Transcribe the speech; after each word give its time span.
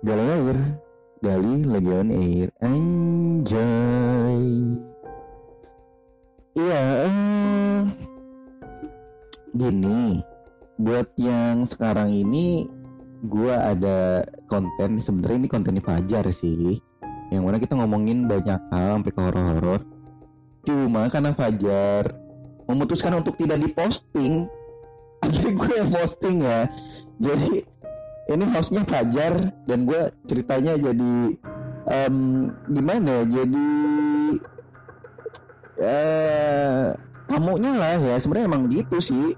Galon 0.00 0.32
Air 0.32 0.56
Gali 1.20 1.60
lagi 1.68 1.90
on 1.92 2.08
air 2.08 2.48
Anjay. 2.64 4.48
Iya 6.56 6.82
eh, 7.04 7.80
Gini 9.52 10.24
Buat 10.80 11.12
yang 11.20 11.68
sekarang 11.68 12.16
ini 12.16 12.64
Gua 13.28 13.76
ada 13.76 14.24
konten 14.48 14.96
sebenarnya 15.04 15.36
ini 15.44 15.48
kontennya 15.52 15.84
Fajar 15.84 16.24
sih 16.32 16.80
Yang 17.28 17.42
mana 17.44 17.60
kita 17.60 17.76
ngomongin 17.76 18.24
banyak 18.24 18.56
hal 18.72 19.04
Sampai 19.04 19.12
ke 19.12 19.20
horor-horor. 19.20 19.84
Cuma 20.64 21.12
karena 21.12 21.36
Fajar 21.36 22.08
Memutuskan 22.64 23.20
untuk 23.20 23.36
tidak 23.36 23.60
diposting 23.60 24.48
Akhirnya 25.28 25.52
gue 25.52 25.72
yang 25.76 25.90
posting 25.92 26.36
ya. 26.40 26.64
Jadi 27.20 27.68
ini 28.34 28.46
hostnya 28.54 28.82
Fajar 28.86 29.34
dan 29.66 29.78
gue 29.86 30.00
ceritanya 30.26 30.78
jadi 30.78 31.14
em, 31.90 32.16
gimana 32.70 33.24
ya 33.26 33.42
jadi 33.42 33.68
eh 35.80 36.86
tamunya 37.26 37.72
lah 37.74 37.96
ya. 37.98 38.14
Sebenarnya 38.20 38.46
emang 38.50 38.68
gitu 38.68 38.98
sih. 39.00 39.34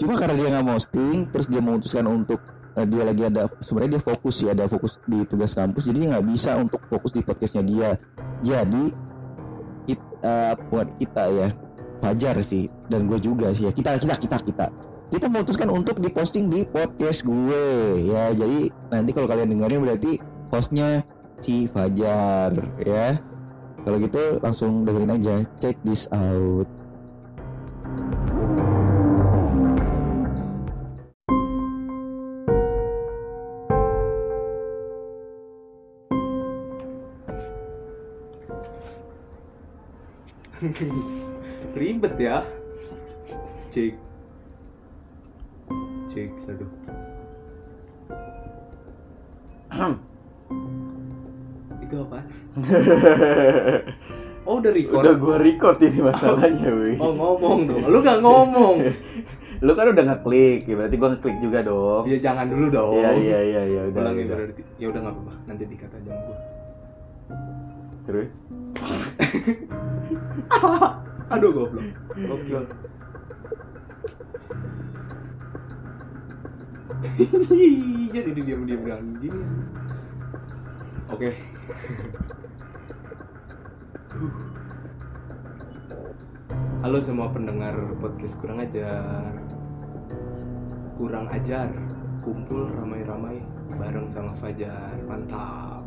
Cuma 0.00 0.18
karena 0.18 0.34
dia 0.34 0.48
nggak 0.50 0.66
posting 0.66 1.16
terus 1.30 1.46
dia 1.46 1.60
memutuskan 1.62 2.04
untuk 2.06 2.40
eh, 2.74 2.86
dia 2.86 3.02
lagi 3.06 3.22
ada 3.26 3.46
sebenarnya 3.62 3.98
dia 3.98 4.02
fokus 4.02 4.36
ya 4.42 4.50
ada 4.52 4.66
fokus 4.66 4.98
di 5.06 5.22
tugas 5.28 5.54
kampus 5.54 5.86
jadi 5.86 5.96
dia 6.02 6.08
nggak 6.18 6.26
bisa 6.26 6.58
untuk 6.58 6.80
fokus 6.90 7.14
di 7.14 7.20
podcastnya 7.22 7.62
dia. 7.62 7.90
Jadi 8.42 8.84
it- 9.90 10.12
eh, 10.22 10.54
buat 10.70 10.88
kita 10.98 11.24
ya 11.30 11.48
Fajar 12.02 12.36
sih 12.44 12.68
dan 12.90 13.08
gue 13.08 13.16
juga 13.16 13.48
sih 13.54 13.64
ya. 13.68 13.72
Kita 13.72 13.96
kita 13.96 14.14
kita 14.20 14.36
kita 14.44 14.66
kita 15.12 15.28
memutuskan 15.28 15.68
untuk 15.68 16.00
diposting 16.00 16.48
di 16.48 16.64
podcast 16.64 17.26
gue. 17.26 17.64
Ya 18.08 18.32
jadi 18.32 18.70
nanti 18.88 19.10
kalau 19.12 19.28
kalian 19.28 19.52
dengerin 19.52 19.84
berarti 19.84 20.20
hostnya 20.48 21.04
si 21.44 21.68
Fajar 21.68 22.54
ya. 22.80 23.20
Kalau 23.84 24.00
gitu 24.00 24.40
langsung 24.40 24.88
dengerin 24.88 25.12
aja. 25.12 25.34
Check 25.60 25.76
this 25.84 26.08
out. 26.08 26.64
Ribet 41.76 42.16
ya. 42.16 42.40
Cek 43.68 44.13
Oh 54.44 54.60
udah 54.60 54.72
record. 54.76 55.00
Udah 55.00 55.14
gua 55.16 55.36
record 55.40 55.80
ini 55.80 56.04
masalahnya, 56.04 56.68
wih. 56.68 57.00
Oh 57.00 57.16
ngomong 57.16 57.64
dong. 57.64 57.80
Lu 57.88 57.98
gak 58.04 58.20
ngomong. 58.20 58.76
Lu 59.64 59.72
kan 59.72 59.88
udah 59.88 60.04
ngeklik, 60.04 60.68
ya 60.68 60.74
berarti 60.76 60.96
gua 61.00 61.08
ngeklik 61.16 61.36
juga 61.40 61.64
dong. 61.64 62.04
Ya 62.04 62.20
jangan 62.20 62.52
dulu 62.52 62.68
dong. 62.68 62.92
Iya 63.00 63.10
iya 63.16 63.38
iya 63.40 63.62
iya 63.64 63.82
udah. 63.88 64.02
Ulangin 64.04 64.28
udah. 64.28 64.36
berarti. 64.36 64.62
Ya 64.76 64.86
udah 64.92 65.00
nggak 65.00 65.14
apa-apa. 65.16 65.34
Nanti 65.48 65.62
dikata 65.64 65.96
aja 65.96 66.10
sama 66.12 66.22
gua. 66.28 66.38
Terus? 68.04 68.32
Aduh 71.32 71.50
goblok. 71.56 71.88
Goblok. 72.12 72.68
Jadi 78.12 78.28
dia 78.28 78.44
diam-diam 78.44 79.00
gini. 79.24 79.40
Oke. 81.08 81.32
Halo 86.86 87.02
semua 87.02 87.34
pendengar 87.34 87.74
podcast 87.98 88.38
kurang 88.38 88.62
ajar. 88.62 89.26
Kurang 90.94 91.26
ajar. 91.34 91.66
Kumpul 92.22 92.70
ramai-ramai 92.78 93.42
bareng 93.74 94.06
sama 94.14 94.30
Fajar. 94.38 94.94
Mantap. 95.10 95.82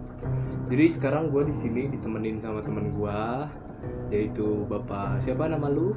Jadi 0.67 0.91
sekarang 0.91 1.31
gue 1.31 1.47
di 1.47 1.55
sini 1.55 1.87
ditemenin 1.87 2.43
sama 2.43 2.59
temen 2.67 2.91
gue, 2.99 3.23
yaitu 4.11 4.67
Bapak 4.67 5.23
siapa 5.23 5.47
nama 5.47 5.71
lu? 5.71 5.95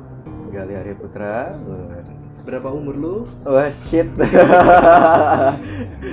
Gali 0.54 0.78
Arya 0.78 0.94
Putra. 0.94 1.50
Berapa 2.40 2.72
umur 2.72 2.94
lu? 2.96 3.14
Wah 3.44 3.68
shit. 3.68 4.08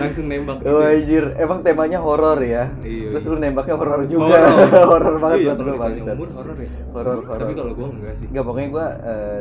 Langsung 0.01 0.25
nembak. 0.27 0.59
gitu. 0.61 0.75
Wah 0.75 0.91
anjir, 0.91 1.25
emang 1.39 1.59
temanya 1.63 1.99
horor 2.03 2.37
ya. 2.43 2.67
Iya. 2.83 3.15
Terus 3.15 3.23
iya. 3.25 3.31
lu 3.31 3.37
nembaknya 3.39 3.75
horor 3.79 4.01
juga. 4.05 4.35
Horor. 4.37 4.69
horor 4.91 5.15
banget 5.17 5.37
Iya, 5.39 5.51
buat 5.55 5.63
lu 5.63 5.73
bangsat. 5.79 6.15
umur 6.15 6.29
horor 6.35 6.57
ya. 6.59 6.69
Horor 6.91 7.17
horor. 7.23 7.39
Tapi 7.41 7.53
kalau 7.55 7.71
gue 7.73 7.87
enggak 7.95 8.15
sih. 8.19 8.25
Enggak 8.27 8.43
pokoknya 8.45 8.69
gua 8.69 8.87
eh, 9.01 9.39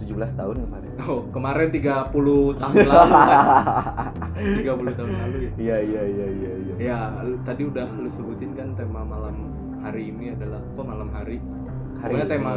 17 0.00 0.36
tahun 0.36 0.56
kemarin. 0.66 0.90
Oh, 1.00 1.20
kemarin 1.30 1.68
30 1.70 2.60
tahun 2.60 2.76
lalu 2.84 3.12
kan. 3.14 3.36
30 4.60 4.98
tahun 4.98 5.10
lalu 5.16 5.36
ya. 5.40 5.50
Iya 5.56 5.76
iya 5.80 6.02
iya 6.04 6.26
iya 6.28 6.52
iya. 6.60 6.74
Ya, 6.76 6.98
tadi 7.42 7.62
udah 7.64 7.88
lu 7.96 8.10
sebutin 8.10 8.52
kan 8.52 8.74
tema 8.74 9.00
malam 9.00 9.48
hari 9.80 10.12
ini 10.12 10.34
adalah 10.34 10.60
apa 10.60 10.82
malam 10.84 11.08
hari? 11.14 11.38
Hari 12.00 12.12
Pokoknya 12.12 12.26
ini. 12.26 12.32
tema 12.36 12.52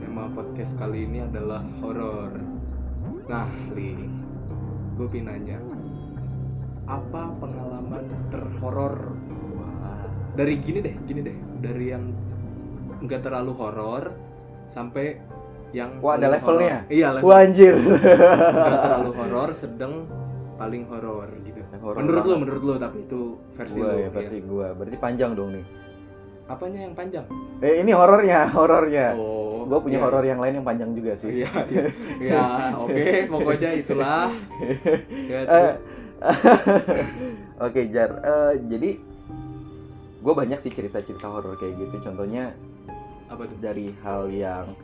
tema 0.00 0.22
podcast 0.32 0.72
kali 0.78 0.98
ini 1.04 1.18
adalah 1.20 1.60
horor. 1.82 2.32
Nah, 3.24 3.48
Li, 3.72 3.96
gue 5.00 5.06
pengen 5.08 5.32
nanya, 5.32 5.58
apa 6.84 7.32
pengalaman 7.40 8.04
terhoror? 8.28 9.16
Dari 10.34 10.58
gini 10.60 10.82
deh, 10.82 10.94
gini 11.06 11.20
deh, 11.22 11.36
dari 11.62 11.94
yang 11.94 12.10
nggak 13.00 13.22
terlalu 13.22 13.54
horor 13.54 14.10
sampai 14.66 15.22
yang 15.70 16.02
Wah, 16.02 16.18
ada 16.18 16.26
levelnya? 16.36 16.82
Iya, 16.90 17.08
level. 17.18 17.26
Wah 17.30 17.38
anjir. 17.38 17.74
Nggak 17.78 18.82
terlalu 18.82 19.10
horor, 19.14 19.48
sedang 19.54 19.92
paling 20.58 20.82
horor 20.90 21.28
gitu. 21.46 21.60
Menurut 21.80 22.22
lu, 22.22 22.34
banget. 22.34 22.42
menurut 22.42 22.62
lu, 22.62 22.74
tapi 22.82 22.98
itu 23.06 23.20
versi 23.54 23.78
gua 23.78 23.88
lu. 23.88 23.98
ya 23.98 24.08
versi 24.10 24.38
gua. 24.42 24.66
Berarti 24.74 24.96
panjang 24.98 25.30
dong 25.38 25.50
nih. 25.54 25.64
Apanya 26.44 26.84
yang 26.84 26.92
panjang? 26.92 27.24
Eh 27.64 27.80
ini 27.80 27.96
horornya, 27.96 28.52
horornya. 28.52 29.16
Oh, 29.16 29.64
Gua 29.64 29.80
punya 29.80 29.96
iya. 29.96 30.04
horor 30.04 30.24
yang 30.28 30.40
lain 30.44 30.60
yang 30.60 30.66
panjang 30.66 30.90
juga 30.92 31.16
sih. 31.16 31.40
Iya, 31.40 31.50
iya. 31.72 31.84
ya, 32.20 32.44
oke, 32.76 33.08
pokoknya 33.32 33.70
itulah. 33.80 34.28
Ya, 35.24 35.38
Eh, 35.40 35.48
terus. 35.48 35.76
Oke 37.64 37.80
Jar, 37.88 38.10
Eh, 38.20 38.52
jadi 38.68 38.90
gue 40.24 40.34
banyak 40.36 40.60
sih 40.60 40.72
cerita-cerita 40.72 41.28
horor 41.32 41.56
kayak 41.56 41.80
gitu. 41.80 41.96
Contohnya 42.04 42.52
apa 43.28 43.48
tuh? 43.48 43.56
dari 43.60 43.88
hal 44.04 44.28
yang 44.28 44.76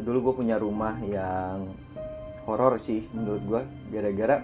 dulu 0.00 0.30
gue 0.30 0.34
punya 0.46 0.56
rumah 0.56 0.94
yang 1.02 1.66
horor 2.46 2.78
sih 2.78 3.10
menurut 3.10 3.42
gue, 3.42 3.62
gara-gara 3.90 4.38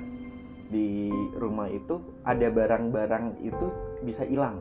di 0.66 1.10
rumah 1.38 1.70
itu 1.70 2.02
ada 2.26 2.50
barang-barang 2.50 3.38
itu 3.46 3.66
bisa 4.02 4.26
hilang. 4.26 4.58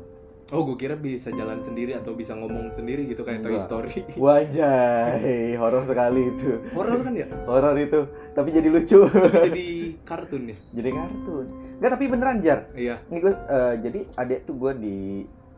Oh, 0.53 0.61
gue 0.61 0.77
kira 0.77 0.93
bisa 0.93 1.33
jalan 1.33 1.57
sendiri 1.59 1.97
atau 1.97 2.13
bisa 2.13 2.37
ngomong 2.37 2.69
sendiri 2.69 3.09
gitu 3.09 3.25
kayak 3.25 3.41
Toy. 3.41 3.57
Story. 3.57 4.05
Wajah, 4.21 5.17
horor 5.57 5.83
sekali 5.89 6.29
itu. 6.29 6.61
Horor 6.69 7.01
kan 7.01 7.13
ya? 7.17 7.25
Horor 7.49 7.73
itu, 7.75 8.05
tapi 8.37 8.53
jadi 8.53 8.69
lucu. 8.69 9.09
Tapi 9.09 9.41
jadi 9.49 9.67
kartun 10.09 10.53
ya? 10.53 10.57
jadi 10.69 10.89
kartun. 10.93 11.45
Enggak, 11.81 11.91
tapi 11.97 12.03
beneran 12.05 12.37
Jar. 12.45 12.69
Iya. 12.77 13.01
Ini 13.09 13.17
gue 13.19 13.33
eh, 13.33 13.73
jadi 13.81 13.99
adek 14.15 14.39
tuh 14.45 14.55
gue 14.55 14.71
di 14.77 14.97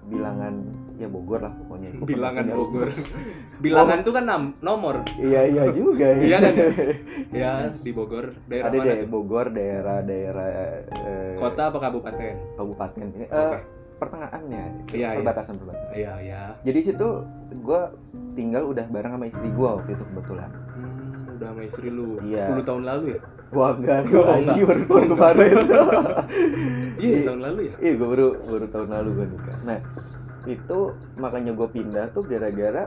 bilangan 0.07 0.55
ya 0.95 1.07
Bogor 1.11 1.43
lah 1.43 1.51
pokoknya. 1.51 1.89
Gua 1.99 2.07
Bilangan 2.07 2.43
Bogor. 2.55 2.87
Bilangan 3.59 3.97
tuh 4.07 4.13
kan 4.15 4.23
nam- 4.23 4.55
nomor. 4.63 5.03
iya 5.19 5.51
iya 5.51 5.67
juga. 5.75 6.15
ya. 6.15 6.23
Iya 6.23 6.37
kan, 6.39 6.53
ya? 6.55 6.69
Ya, 7.35 7.51
di 7.75 7.91
Bogor. 7.91 8.31
Daerah 8.47 8.71
Ada 8.71 8.77
mana? 8.79 9.03
Bogor 9.03 9.47
daerah-daerah 9.51 10.47
eh, 10.95 11.35
Kota 11.35 11.75
apa 11.75 11.77
kabupaten? 11.83 12.33
kabupaten 12.55 13.07
Eh, 13.19 13.27
Oke. 13.27 13.59
Pertengahannya 13.97 14.63
Iya, 14.87 15.09
iya. 15.09 15.17
perbatasan 15.17 15.55
perbatasan. 15.57 15.91
Iya, 15.91 16.13
iya. 16.21 16.41
Jadi 16.61 16.79
situ 16.83 17.09
gue 17.57 17.81
tinggal 18.33 18.63
udah 18.67 18.85
bareng 18.87 19.11
sama 19.11 19.25
istri 19.25 19.47
gue 19.47 19.67
waktu 19.67 19.89
itu 19.91 20.03
kebetulan. 20.05 20.49
Hmm, 20.71 21.33
udah 21.33 21.47
sama 21.49 21.61
istri 21.63 21.87
lu. 21.87 22.21
Iya. 22.21 22.45
10 22.53 22.63
tahun 22.63 22.83
lalu 22.85 23.05
ya? 23.09 23.19
Wah 23.47 23.71
enggak, 23.73 23.99
Oh, 23.99 24.05
gue 24.05 24.21
enggak. 24.43 24.55
baru 24.59 24.81
tahun 24.83 25.05
kemarin. 25.09 25.55
Iya, 26.97 27.07
Iya. 27.13 27.25
tahun 27.25 27.41
lalu 27.41 27.59
ya? 27.63 27.73
Iya, 27.79 27.91
gue 27.93 28.07
baru 28.07 28.27
baru 28.43 28.65
tahun 28.67 28.89
lalu 28.91 29.09
gue 29.13 29.25
nikah. 29.31 29.57
Nah, 29.63 29.79
itu 30.45 30.79
makanya 31.15 31.51
gue 31.53 31.67
pindah 31.67 32.05
tuh 32.11 32.23
gara-gara 32.23 32.83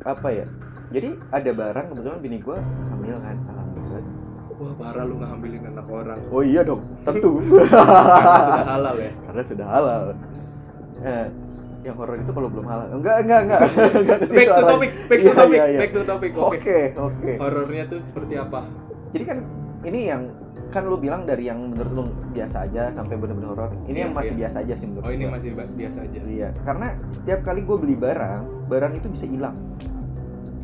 apa 0.00 0.28
ya? 0.30 0.46
Jadi 0.90 1.08
ada 1.30 1.50
barang 1.52 1.86
kebetulan 1.88 2.18
bini 2.18 2.38
gue 2.38 2.58
hamil 2.90 3.16
kan. 3.18 3.36
Wah, 4.60 4.72
parah 4.76 5.04
lu 5.04 5.16
ngambilin 5.16 5.62
anak 5.66 5.86
orang. 5.88 6.20
Oh 6.28 6.44
iya 6.44 6.60
dong, 6.60 6.84
tentu. 7.00 7.40
Karena 7.40 8.40
sudah 8.44 8.66
halal 8.68 8.96
ya. 8.98 9.12
Karena 9.24 9.42
sudah 9.42 9.66
halal. 9.66 10.02
Eh, 11.00 11.26
yang 11.80 11.96
horor 11.96 12.16
itu 12.16 12.28
kalau 12.28 12.48
belum 12.48 12.66
halal. 12.68 12.86
Enggak, 12.92 13.16
enggak, 13.24 13.40
enggak. 13.42 13.60
enggak 14.04 14.18
ke 14.20 14.26
situ 14.28 14.36
Back 14.36 14.48
to 14.52 14.62
topic, 14.68 14.90
back 15.08 15.18
to 15.18 15.24
Iya, 15.24 15.32
topic, 15.34 15.56
iya, 15.56 15.64
iya. 15.66 15.78
back 15.80 15.90
to 15.90 16.02
topic. 16.04 16.30
Oke. 16.36 16.78
Oke. 16.92 17.32
Horornya 17.34 17.84
tuh 17.88 18.00
seperti 18.04 18.34
apa? 18.36 18.60
Jadi 19.10 19.24
kan 19.24 19.38
ini 19.82 20.00
yang 20.06 20.22
kan 20.68 20.86
lu 20.86 20.94
bilang 20.94 21.24
dari 21.24 21.48
yang 21.48 21.58
menurut 21.66 21.90
lu 21.90 22.02
biasa 22.30 22.62
aja 22.62 22.94
sampai 22.94 23.18
bener-bener 23.18 23.50
horor 23.50 23.74
ini 23.84 23.90
Iya, 23.90 24.06
yang 24.06 24.12
masih 24.14 24.28
iya. 24.28 24.38
biasa 24.38 24.56
aja 24.62 24.74
sih 24.78 24.86
menurut 24.86 25.02
Oh 25.02 25.10
ini 25.10 25.24
gua. 25.26 25.32
masih 25.34 25.48
biasa 25.50 25.98
aja. 25.98 26.20
iya 26.30 26.48
karena 26.62 26.86
setiap 27.10 27.40
kali 27.42 27.60
gue 27.60 27.76
beli 27.76 27.96
barang 27.98 28.42
barang 28.70 28.92
itu 28.94 29.06
bisa 29.10 29.26
hilang 29.26 29.58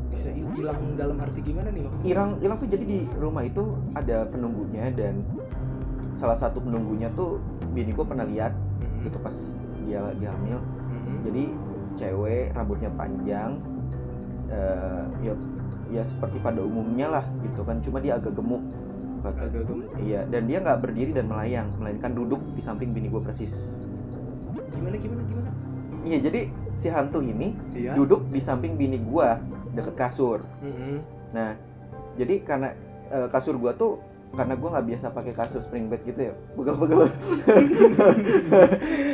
Bisa 0.07 0.29
hilang 0.31 0.95
dalam 0.95 1.17
arti 1.19 1.41
gimana 1.43 1.69
nih 1.69 1.83
maksudnya? 1.83 2.07
hilang 2.07 2.31
hilang 2.39 2.57
tuh 2.57 2.69
jadi 2.69 2.85
di 2.85 2.99
rumah 3.15 3.43
itu 3.43 3.63
ada 3.93 4.25
penunggunya 4.27 4.85
dan 4.91 5.21
salah 6.13 6.35
satu 6.35 6.59
penunggunya 6.59 7.13
tuh 7.13 7.43
bini 7.71 7.93
gue 7.93 8.03
pernah 8.03 8.25
lihat 8.25 8.55
Mhm. 8.81 9.05
gitu 9.05 9.19
pas 9.21 9.37
dia 9.83 10.01
lagi 10.01 10.25
hamil 10.25 10.59
Mhm. 10.59 11.17
jadi 11.23 11.43
cewek 11.97 12.45
rambutnya 12.53 12.91
panjang 12.91 13.61
eh, 14.47 15.03
ya 15.23 15.33
ya 15.89 16.03
seperti 16.03 16.39
pada 16.39 16.61
umumnya 16.61 17.11
lah 17.13 17.25
gitu 17.41 17.63
kan 17.63 17.79
cuma 17.81 17.99
dia 17.99 18.15
agak 18.15 18.33
gemuk 18.33 18.63
agak 19.23 19.51
gemuk. 19.53 19.91
iya 19.99 20.23
dan 20.25 20.47
dia 20.47 20.59
nggak 20.59 20.79
berdiri 20.81 21.11
dan 21.11 21.27
melayang 21.27 21.69
melainkan 21.77 22.11
duduk 22.11 22.39
di 22.53 22.61
samping 22.61 22.91
bini 22.91 23.07
gue 23.07 23.21
persis 23.21 23.53
Gimana 24.73 24.97
gimana 24.97 25.23
gimana? 25.23 25.51
iya 26.03 26.19
jadi 26.21 26.41
si 26.75 26.87
hantu 26.87 27.21
ini 27.21 27.53
Iya. 27.73 27.93
duduk 27.95 28.31
di 28.31 28.39
samping 28.39 28.75
bini 28.75 28.99
gue 28.99 29.29
deket 29.77 29.95
kasur 29.95 30.41
Mhm. 30.59 30.97
nah 31.31 31.53
jadi 32.15 32.35
karena 32.41 32.73
eh, 33.07 33.29
kasur 33.29 33.55
gue 33.55 33.73
tuh 33.73 34.01
karena 34.33 34.53
gue 34.53 34.69
nggak 34.69 34.87
biasa 34.87 35.07
pakai 35.11 35.33
kasur 35.33 35.61
spring 35.61 35.87
bed 35.87 36.03
gitu 36.03 36.21
ya 36.23 36.35
pegel-pegel 36.55 37.01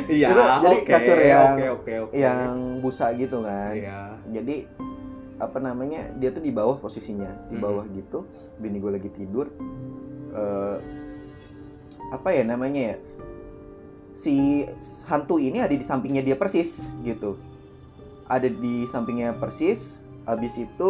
Iya. 0.09 0.27
Jadi 0.29 0.41
oke, 0.73 0.83
kasur 0.85 1.17
yang- 1.17 1.55
oke 1.55 1.65
oke 1.71 1.93
oke. 2.01 2.13
yang 2.13 2.55
busa 2.79 3.11
gitu 3.13 3.39
kan 3.41 3.71
Iya. 3.73 3.99
jadi 4.31 4.55
apa 5.35 5.57
namanya 5.59 6.07
dia 6.15 6.29
tuh 6.29 6.39
di 6.39 6.49
bawah 6.49 6.77
posisinya 6.77 7.29
di 7.47 7.55
Hmm. 7.55 7.63
bawah 7.63 7.85
gitu 7.89 8.23
bini 8.57 8.79
gue 8.79 8.91
lagi 8.91 9.09
tidur 9.09 9.47
Eh, 10.33 10.77
apa 12.09 12.29
ya 12.31 12.41
namanya 12.43 12.81
ya 12.89 12.95
si 14.13 14.65
hantu 15.03 15.37
ini 15.37 15.61
ada 15.61 15.69
di 15.69 15.83
sampingnya 15.83 16.21
dia 16.21 16.33
persis 16.33 16.73
gitu 16.99 17.37
ada 18.25 18.45
di 18.45 18.89
sampingnya 18.89 19.33
persis 19.33 19.77
habis 20.25 20.53
itu 20.55 20.89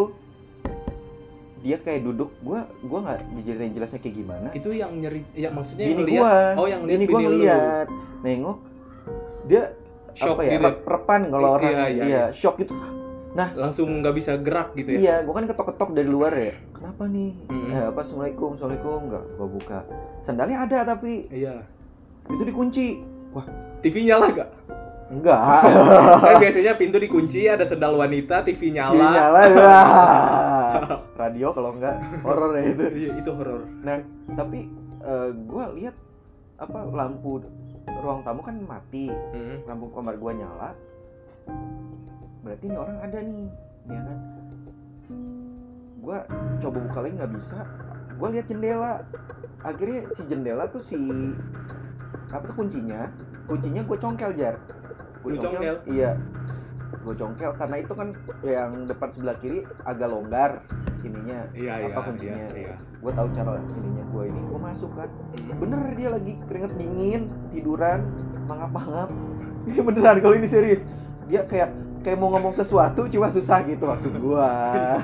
dia 1.59 1.79
kayak 1.79 2.03
duduk 2.03 2.29
gua 2.39 2.67
gua 2.81 2.99
nggak 3.01 3.19
dijelasin 3.33 3.71
jelasnya 3.71 3.99
kayak 3.99 4.15
gimana 4.15 4.47
Itu 4.51 4.69
yang 4.69 4.91
nyeri 4.93 5.23
ya 5.31 5.47
maksudnya 5.47 5.85
bini 5.85 5.91
yang 5.91 5.99
ngeliat- 6.03 6.19
gua 6.19 6.35
Oh 6.59 6.67
yang 6.67 6.81
lihat 6.83 6.91
bini 6.93 7.05
gua 7.05 7.13
bini 7.13 7.23
lu. 7.23 7.31
ngeliat 7.33 7.87
nengok 8.21 8.57
dia 9.43 9.63
Shock 10.13 10.35
apa 10.35 10.41
ya 10.43 10.51
gitu. 10.51 10.63
rep- 10.63 10.85
repan 10.85 11.21
kalau 11.25 11.47
Iya, 11.47 11.55
orang 11.55 11.71
iya, 11.71 11.85
iya, 11.87 12.03
iya. 12.05 12.23
shock 12.31 12.55
gitu 12.57 12.75
Langsung 13.33 13.89
nggak 13.97 14.13
bisa 14.13 14.37
gerak 14.37 14.77
gitu 14.77 14.93
ya. 14.93 14.99
Iya, 14.99 15.15
gua 15.25 15.33
kan 15.33 15.49
ketok-ketok 15.49 15.89
dari 15.91 16.05
luar 16.05 16.37
ya. 16.37 16.53
Kenapa 16.69 17.09
nih? 17.09 17.33
Mm-mm. 17.49 17.73
Eh, 17.73 17.83
apa 17.89 17.99
assalamualaikum, 17.99 18.53
assalamualaikum 18.53 19.09
enggak? 19.09 19.23
Gua 19.33 19.47
buka. 19.49 19.79
Sandalnya 20.21 20.57
ada 20.61 20.79
tapi 20.85 21.25
Iya. 21.33 21.65
itu 22.29 22.43
dikunci. 22.45 23.01
TV 23.81 24.05
nyala 24.05 24.29
gak? 24.37 24.49
Enggak. 25.13 25.61
kan 26.25 26.35
biasanya 26.41 26.73
pintu 26.73 26.97
dikunci, 26.97 27.45
ada 27.45 27.63
sendal 27.63 27.93
wanita, 27.93 28.41
TV 28.41 28.73
nyala. 28.73 28.97
Iya, 28.97 29.07
nyala. 29.13 29.41
Wah. 29.53 30.73
Radio 31.21 31.53
kalau 31.53 31.77
enggak 31.77 31.95
horor 32.25 32.51
ya 32.57 32.63
itu. 32.73 32.83
Iya, 32.89 33.11
itu 33.21 33.29
horor. 33.29 33.61
Nah, 33.85 34.01
tapi 34.33 34.65
eh, 35.05 35.29
gua 35.45 35.69
lihat 35.77 35.95
apa 36.57 36.79
lampu 36.89 37.45
ruang 38.01 38.25
tamu 38.25 38.41
kan 38.41 38.57
mati, 38.65 39.11
Mhm. 39.11 39.69
lampu 39.69 39.93
kamar 39.93 40.17
gua 40.17 40.31
nyala. 40.33 40.69
Berarti 42.41 42.63
ini 42.67 42.75
orang 42.75 42.97
ada 42.99 43.19
nih, 43.21 43.47
ya 43.87 44.01
kan? 44.01 44.17
Gua 46.03 46.17
coba 46.59 46.77
buka 46.83 46.99
lagi 47.05 47.13
nggak 47.15 47.33
bisa. 47.37 47.59
Gua 48.17 48.27
lihat 48.33 48.45
jendela. 48.49 48.93
Akhirnya 49.63 50.11
si 50.11 50.21
jendela 50.27 50.67
tuh 50.67 50.83
si 50.83 50.95
apa 52.27 52.43
tuh 52.49 52.55
kuncinya? 52.57 53.07
Kuncinya 53.47 53.83
gue 53.83 53.97
congkel 53.99 54.31
jar. 54.35 54.55
Lu 55.23 55.35
congkel? 55.37 55.75
Iya. 55.87 56.11
Gue 57.03 57.15
congkel 57.15 57.51
karena 57.57 57.75
itu 57.79 57.93
kan 57.93 58.07
yang 58.43 58.71
depan 58.85 59.09
sebelah 59.11 59.35
kiri 59.37 59.59
agak 59.83 60.07
longgar 60.07 60.51
ininya. 61.03 61.39
Iya, 61.51 61.73
iya. 61.83 61.91
Apa 61.91 61.99
kuncinya? 62.05 62.37
Iya, 62.37 62.49
iya. 62.55 62.75
Gue 63.01 63.11
tahu 63.11 63.27
cara 63.33 63.51
ininya 63.59 64.03
gue 64.07 64.23
ini. 64.29 64.39
Gue 64.45 64.59
masuk 64.61 64.91
kan. 64.95 65.09
Mhm. 65.35 65.55
Bener 65.59 65.79
dia 65.95 66.09
lagi 66.11 66.33
keringet 66.47 66.73
dingin, 66.77 67.21
tiduran, 67.51 67.99
mangap-mangap. 68.45 69.09
Ini 69.67 69.79
beneran 69.79 70.19
kalau 70.19 70.35
ini 70.35 70.43
serius. 70.43 70.83
Dia 71.31 71.47
kayak 71.47 71.71
kayak 72.03 72.19
mau 72.19 72.35
ngomong 72.35 72.51
sesuatu 72.51 73.07
cuma 73.07 73.31
susah 73.31 73.63
gitu 73.63 73.87
maksud 73.87 74.11
gua. 74.19 74.99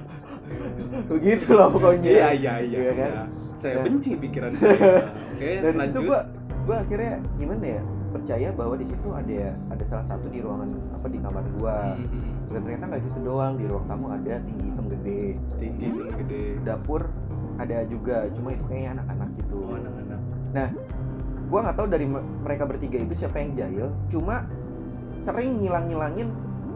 Begitu 1.12 1.52
lah 1.52 1.68
pokoknya. 1.68 2.10
Iya, 2.10 2.28
iya, 2.32 2.54
iya. 2.64 2.78
Iya 2.80 2.92
kan? 2.96 3.10
iya. 3.12 3.24
Saya 3.54 3.74
Nah. 3.76 3.84
benci 3.84 4.10
pikiran 4.16 4.52
saya. 4.56 5.08
Oke, 5.36 5.48
situ 5.60 5.76
lanjut. 5.76 6.00
gua 6.04 6.20
gua 6.64 6.76
akhirnya 6.80 7.12
gimana 7.36 7.64
ya? 7.64 7.82
Percaya 8.14 8.48
bahwa 8.54 8.78
di 8.78 8.86
situ 8.86 9.08
ada 9.10 9.34
ada 9.68 9.84
salah 9.84 10.06
satu 10.06 10.30
di 10.30 10.38
ruangan 10.38 10.70
apa 10.94 11.06
di 11.10 11.18
kamar 11.18 11.44
gua. 11.58 11.98
Dan 12.46 12.60
ternyata 12.62 12.84
nggak 12.86 13.02
situ 13.02 13.18
doang, 13.20 13.58
di 13.58 13.66
ruang 13.66 13.84
tamu 13.84 14.06
ada 14.08 14.34
tinggi 14.38 14.64
hitam 14.64 14.86
gede. 14.86 15.22
Tinggi 15.58 15.86
dan 15.90 16.14
gede. 16.16 16.42
Dapur 16.62 17.02
ada 17.54 17.76
juga, 17.84 18.26
cuma 18.30 18.50
itu 18.50 18.64
kayaknya 18.66 18.90
anak-anak 18.98 19.28
gitu. 19.36 19.56
Oh, 19.60 19.74
anak-anak. 19.74 20.20
gua 21.44 21.60
nggak 21.60 21.76
tahu 21.76 21.86
dari 21.86 22.06
me- 22.06 22.26
mereka 22.40 22.64
bertiga 22.64 22.96
itu 22.96 23.14
siapa 23.14 23.36
yang 23.36 23.52
jahil 23.54 23.86
cuma 24.08 24.48
sering 25.20 25.60
ngilang-ngilangin 25.60 26.30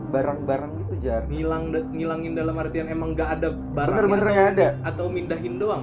barang-barang 0.09 0.73
gitu 0.85 0.95
jar 1.01 1.23
Ngilang 1.27 1.73
ngilangin 1.91 2.33
dalam 2.35 2.55
artian 2.55 2.87
emang 2.87 3.17
nggak 3.17 3.29
ada 3.39 3.49
barang 3.55 3.97
Bener-bener 3.97 4.29
nggak 4.29 4.49
ada. 4.55 4.69
atau 4.85 5.07
mindahin 5.09 5.57
doang. 5.57 5.83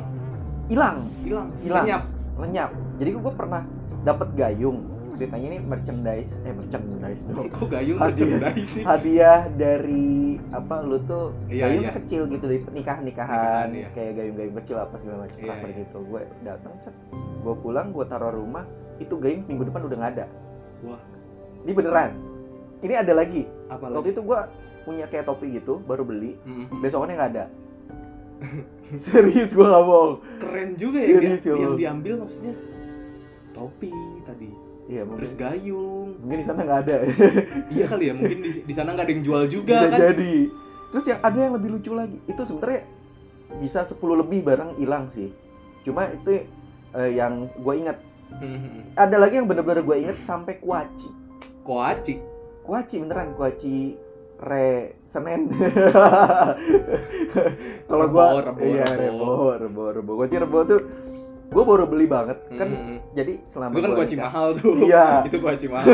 hilang 0.67 1.07
Hilang. 1.21 1.49
Hilang. 1.65 1.83
Lenyap. 1.83 2.03
lenyap 2.35 2.69
jadi 2.97 3.09
gua 3.17 3.33
pernah 3.33 3.61
dapat 4.05 4.27
gayung 4.37 4.79
ceritanya 5.15 5.47
ini 5.47 5.59
merchandise 5.59 6.31
eh 6.41 6.51
merchandise 6.51 7.21
dong 7.23 7.47
Kok 7.47 7.67
gayung 7.67 7.97
Hadiah. 7.97 8.27
merchandise 8.37 8.69
sih? 8.69 8.83
hadiah 8.83 9.41
dari 9.49 10.07
apa 10.49 10.75
lu 10.81 10.97
tuh 11.01 11.31
Iya, 11.47 11.63
gayung 11.65 11.83
iya. 11.83 11.93
kecil 11.93 12.21
gitu 12.27 12.43
dari 12.43 12.59
pernikahan 12.59 13.01
nikahan 13.01 13.33
Nikahan, 13.33 13.67
iya. 13.71 13.87
kayak 13.91 14.11
gayung-gayung 14.13 14.55
kecil 14.59 14.77
apa 14.77 14.95
segala 14.95 15.17
macam 15.23 15.37
Iya, 15.37 15.51
apa 15.51 15.65
iya. 15.65 15.75
gitu 15.77 15.97
gue 16.01 16.21
datang 16.41 16.73
set 16.79 16.95
gue 17.15 17.55
pulang 17.55 17.87
gue 17.89 18.05
taruh 18.05 18.31
rumah 18.31 18.63
itu 18.97 19.13
gayung 19.15 19.43
minggu 19.45 19.63
depan 19.65 19.81
udah 19.83 19.97
nggak 19.97 20.13
ada 20.13 20.25
Wah. 20.83 21.01
ini 21.61 21.71
beneran 21.71 22.11
ini 22.79 22.93
ada 22.93 23.13
lagi 23.13 23.43
Apa 23.65 23.89
waktu 23.89 24.11
itu 24.11 24.21
gue 24.21 24.39
punya 24.83 25.05
kayak 25.05 25.25
topi 25.25 25.47
gitu 25.53 25.81
baru 25.81 26.03
beli 26.03 26.37
Mhm. 26.41 26.79
besokannya 26.79 27.15
nggak 27.15 27.31
ada 27.31 27.45
serius 29.01 29.49
gue 29.49 29.63
nggak 29.63 29.83
bohong 29.83 30.13
Keren 30.37 30.69
juga 30.75 30.99
ya 30.99 31.07
Serius, 31.09 31.41
ya 31.41 31.55
yang 31.55 31.75
diambil 31.75 32.13
maksudnya 32.19 32.53
topi 33.51 33.87
tadi. 34.21 34.51
Iya 34.85 35.01
Terus 35.01 35.33
mungkin 35.33 35.35
gayung. 35.35 36.07
mungkin 36.21 36.37
di 36.41 36.45
sana 36.45 36.59
nggak 36.61 36.79
ada. 36.83 36.95
Iya 37.75 37.85
kali 37.87 38.03
ya, 38.05 38.13
mungkin 38.13 38.37
di, 38.39 38.49
di 38.61 38.73
sana 38.73 38.89
nggak 38.93 39.05
ada 39.05 39.11
yang 39.11 39.23
jual 39.23 39.43
juga 39.45 39.75
bisa 39.75 39.87
kan. 39.89 39.99
jadi. 39.99 40.33
Terus 40.91 41.05
yang 41.05 41.19
ada 41.19 41.37
yang 41.37 41.53
lebih 41.53 41.69
lucu 41.73 41.91
lagi 41.91 42.17
itu 42.23 42.41
sebenarnya 42.41 42.81
bisa 43.57 43.79
10 43.83 44.21
lebih 44.21 44.39
barang 44.41 44.69
hilang 44.77 45.05
sih. 45.09 45.29
Cuma 45.81 46.07
itu 46.07 46.45
eh, 46.91 47.09
yang 47.13 47.49
gue 47.51 47.75
ingat. 47.75 47.97
Mhm. 48.25 48.97
ada 48.97 49.21
lagi 49.21 49.37
yang 49.37 49.45
bener-bener 49.45 49.81
gue 49.81 49.95
inget 50.01 50.17
sampai 50.23 50.57
kuaci. 50.57 51.09
Koaci. 51.61 52.13
kuaci 52.61 52.97
beneran 52.97 53.33
kuaci 53.33 53.93
re 54.41 54.97
senen. 55.07 55.45
Kalau 57.87 58.05
Rebo, 58.09 58.21
rebo, 58.41 58.61
iya 58.65 58.85
rebo 58.89 59.53
rebo 59.55 59.81
rebo 59.93 60.11
kuaci 60.17 60.35
rebo 60.35 60.57
tuh 60.65 60.81
gue 61.55 61.63
baru 61.63 61.83
beli 61.85 62.05
banget 62.05 62.37
kan 62.51 62.67
Mhm. 62.67 62.95
jadi 63.13 63.33
selama 63.45 63.71
Itu 63.71 63.79
kan 63.79 63.91
nikah- 63.95 64.19
mahal 64.21 64.47
tuh. 64.53 64.73
Iya. 64.85 65.07
itu 65.27 65.37
koaci 65.39 65.67
mahal. 65.67 65.87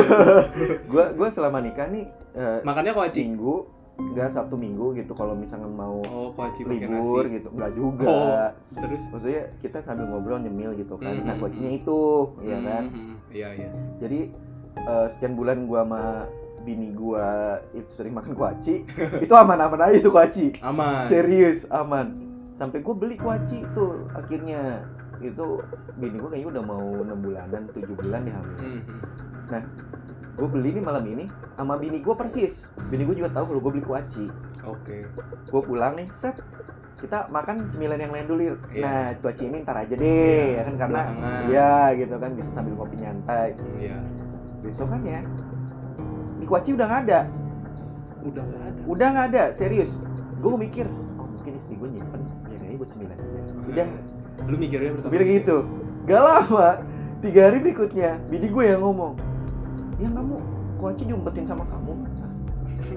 gue 0.90 1.04
gue 1.14 1.28
selama 1.30 1.58
nikah 1.58 1.86
nih 1.86 2.04
eh, 2.32 2.58
Makannya 2.60 2.92
koaci. 2.92 3.20
minggu 3.22 3.54
enggak 3.94 4.28
sabtu 4.30 4.56
minggu 4.56 4.96
gitu 4.96 5.12
kalau 5.12 5.32
misalnya 5.32 5.68
mau 5.68 6.02
Oh, 6.02 6.32
libur 6.66 7.22
nasi. 7.22 7.38
gitu 7.38 7.48
enggak 7.48 7.72
juga 7.72 8.08
Oh. 8.08 8.48
Terus 8.74 9.02
maksudnya 9.06 9.42
kita 9.60 9.78
sambil 9.78 10.04
ngobrol 10.04 10.36
nyemil 10.36 10.74
gitu 10.74 10.96
kan 10.96 11.14
nah 11.22 11.32
Mhm. 11.32 11.40
kuacinya 11.40 11.70
itu 11.70 12.00
ya 12.42 12.58
kan. 12.58 12.84
Iya, 13.30 13.48
iya. 13.54 13.70
jadi 13.96 14.20
eh, 14.74 15.06
sekian 15.08 15.32
bulan 15.32 15.64
gua 15.64 15.84
sama 15.84 16.02
bini 16.60 16.90
gua 16.90 17.28
itu 17.70 17.90
sering 17.92 18.12
makan 18.12 18.32
kuaci 18.32 18.82
itu 19.18 19.32
aman-aman 19.32 19.78
aja 19.82 19.94
itu 19.94 20.08
kuaci 20.08 20.46
Aman. 20.58 21.06
serius 21.06 21.66
aman 21.68 22.22
sampai 22.54 22.78
gue 22.78 22.94
beli 22.94 23.16
kuaci 23.16 23.58
itu 23.58 23.84
akhirnya 24.12 24.86
itu 25.24 25.46
bini 25.94 26.16
gua 26.16 26.28
kayaknya 26.28 26.48
udah 26.50 26.64
mau 26.64 26.84
enam 26.98 27.18
bulanan 27.18 27.62
tujuh 27.70 27.94
bulan 27.94 28.22
ya 28.22 28.34
hamil 28.34 28.56
Mhm. 28.58 29.62
gue 30.32 30.48
beli 30.48 30.70
nih 30.72 30.82
malam 30.82 31.04
ini 31.04 31.24
sama 31.54 31.76
bini 31.76 32.00
gua 32.00 32.16
persis. 32.16 32.64
Bini 32.88 33.04
gua 33.04 33.12
juga 33.14 33.30
tahu 33.30 33.44
kalau 33.46 33.60
gue 33.60 33.72
beli 33.76 33.84
kuaci. 33.84 34.26
Oke. 34.62 35.04
gue 35.44 35.60
pulang 35.60 35.92
nih 35.92 36.08
set 36.14 36.38
kita 36.96 37.26
makan 37.28 37.66
cemilan 37.68 37.98
yang 37.98 38.10
lain 38.10 38.26
dulu 38.26 38.42
Iya. 38.70 38.80
nah 38.80 39.04
kuaci 39.18 39.42
ini 39.44 39.56
ntar 39.60 39.76
aja 39.76 39.90
deh 39.92 40.06
Iya, 40.06 40.54
ya 40.54 40.62
kan? 40.64 40.74
Karena 40.78 41.00
ya 41.46 41.72
gitu 41.92 42.14
kan 42.16 42.30
bisa 42.32 42.50
sambil 42.52 42.74
kopi 42.74 42.96
nyantai. 42.96 43.52
Iya. 43.76 43.98
besokannya 44.62 45.20
di 46.38 46.46
kuaci 46.46 46.70
udah 46.72 46.86
nggak 46.86 47.02
ada. 47.04 47.20
Udah 48.22 48.42
nggak 48.42 48.62
ada. 48.62 48.80
udah 48.86 49.06
nggak 49.10 49.26
ada 49.28 49.42
serius. 49.52 49.90
Gue 50.38 50.54
mikir 50.56 50.86
oh 51.18 51.26
mungkin 51.28 51.52
istri 51.54 51.74
gue 51.74 51.88
nyimpen 51.90 52.22
biar 52.44 52.60
aja 52.62 52.76
buat 52.78 52.90
cemilan 52.90 53.18
aja. 53.18 53.40
Udah 53.66 53.86
Lu 54.48 54.56
mikirnya 54.58 54.90
pertama 54.98 55.12
bilang 55.12 55.30
gitu 55.30 55.56
gak 56.02 56.22
lama 56.22 56.68
tiga 57.22 57.40
hari 57.46 57.58
berikutnya 57.62 58.18
bini 58.26 58.50
gue 58.50 58.64
yang 58.66 58.82
ngomong 58.82 59.14
ya 60.02 60.10
kamu 60.10 60.36
Koaci 60.82 61.02
diumpetin 61.06 61.46
sama 61.46 61.62
kamu 61.70 61.94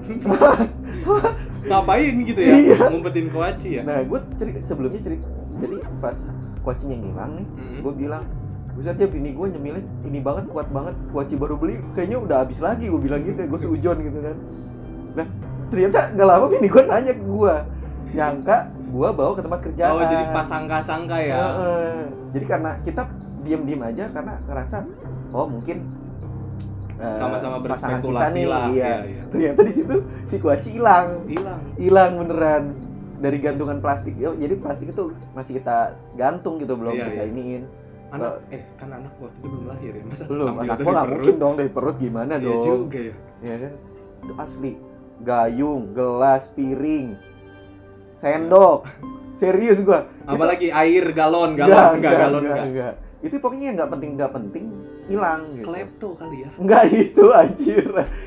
Ngapain 1.66 2.14
gitu 2.26 2.40
ya? 2.42 2.54
Iya. 2.58 2.78
Ngumpetin 2.90 3.26
koaci 3.30 3.68
ya? 3.78 3.82
nah 3.86 4.02
gue 4.02 4.18
cerita 4.38 4.58
sebelumnya 4.66 5.00
cerita 5.02 5.26
jadi 5.62 5.76
pas 6.02 6.18
Koacinya 6.66 6.98
ngilang 6.98 7.32
nih 7.38 7.46
Mm-mm. 7.46 7.78
gue 7.86 7.92
bilang 7.94 8.24
Buset 8.74 8.98
ya 8.98 9.06
bini 9.08 9.32
gue 9.32 9.46
nyemilin 9.54 9.86
ini 10.04 10.18
banget 10.20 10.50
kuat 10.50 10.66
banget 10.74 10.98
Koaci 11.14 11.38
baru 11.38 11.54
beli 11.54 11.78
kayaknya 11.94 12.18
udah 12.20 12.36
habis 12.42 12.58
lagi 12.58 12.90
gue 12.90 13.00
bilang 13.00 13.22
gitu 13.22 13.38
ya 13.38 13.46
gue 13.46 13.60
seujon 13.62 13.96
gitu 14.02 14.18
kan 14.18 14.36
nah 15.16 15.26
ternyata 15.70 15.98
gak 16.12 16.26
lama 16.26 16.46
bini 16.50 16.66
gue 16.68 16.82
nanya 16.84 17.12
ke 17.14 17.22
gue 17.24 17.54
nyangka 18.12 18.58
gue 18.96 19.08
bawa 19.12 19.30
ke 19.32 19.42
tempat 19.42 19.60
kerjaan 19.62 19.92
Oh, 19.92 20.00
jadi 20.02 20.24
pasangka-sangka 20.32 21.16
ya. 21.20 21.36
Heeh. 21.36 21.96
jadi 22.32 22.44
karena 22.46 22.70
kita 22.80 23.02
diem-diem 23.42 23.82
aja 23.84 24.04
karena 24.10 24.34
ngerasa 24.42 24.76
oh 25.30 25.46
mungkin 25.46 25.76
eh, 26.96 27.16
Sama-sama 27.16 27.56
pasangan 27.60 28.00
kita 28.00 28.08
berspekulasi 28.08 28.34
nih, 28.34 28.46
lah. 28.46 28.64
iya. 28.66 28.72
Iya, 28.72 28.94
iya. 29.04 29.22
ternyata 29.28 29.60
di 29.62 29.72
situ 29.72 29.94
si 30.24 30.34
kuaci 30.36 30.68
hilang 30.72 31.08
Hilang. 31.26 31.60
hilang 31.76 32.10
beneran 32.16 32.62
dari 33.16 33.38
gantungan 33.38 33.78
plastik 33.78 34.12
jadi 34.16 34.54
plastik 34.56 34.88
itu 34.90 35.04
masih 35.32 35.52
kita 35.54 35.76
gantung 36.14 36.56
gitu 36.56 36.72
belum 36.74 36.92
Iya, 36.92 37.04
kita 37.06 37.22
iya. 37.22 37.30
iniin 37.30 37.64
Anak 38.06 38.38
eh 38.48 38.62
kan 38.78 38.86
anak 38.88 39.10
waktu 39.18 39.34
itu 39.34 39.46
belum 39.50 39.64
lahir 39.66 39.92
ya. 39.92 40.02
Masa 40.06 40.22
belum 40.24 40.46
anak 40.54 40.76
gua 40.78 40.92
nggak 40.94 41.08
mungkin 41.10 41.34
dong 41.36 41.54
dari 41.58 41.70
perut 41.70 41.96
gimana 41.98 42.32
Iya 42.32 42.46
dong 42.46 42.62
juga 42.62 42.98
ya. 43.02 43.14
ya 43.42 43.54
kan 43.58 43.72
itu 44.16 44.32
asli 44.38 44.72
gayung 45.18 45.82
gelas 45.90 46.44
piring 46.54 47.06
sendok 48.16 48.88
serius 49.36 49.78
gua 49.80 50.08
Apalagi 50.26 50.74
air 50.74 51.14
galon, 51.14 51.54
galon 51.54 51.70
Nggak, 51.70 51.86
enggak, 51.86 51.94
nggak, 52.00 52.14
galon 52.18 52.42
nggak, 52.42 52.58
enggak. 52.58 52.66
nggak. 52.74 52.94
itu 53.22 53.34
pokoknya 53.38 53.68
nggak 53.74 53.90
penting 53.92 54.10
nggak 54.18 54.32
penting 54.32 54.64
hilang 55.06 55.40
gitu 55.54 55.64
Klepto 55.70 56.08
kali 56.18 56.36
ya. 56.42 56.50
Enggak 56.58 56.82
itu 57.06 57.24
anjir. 57.30 57.86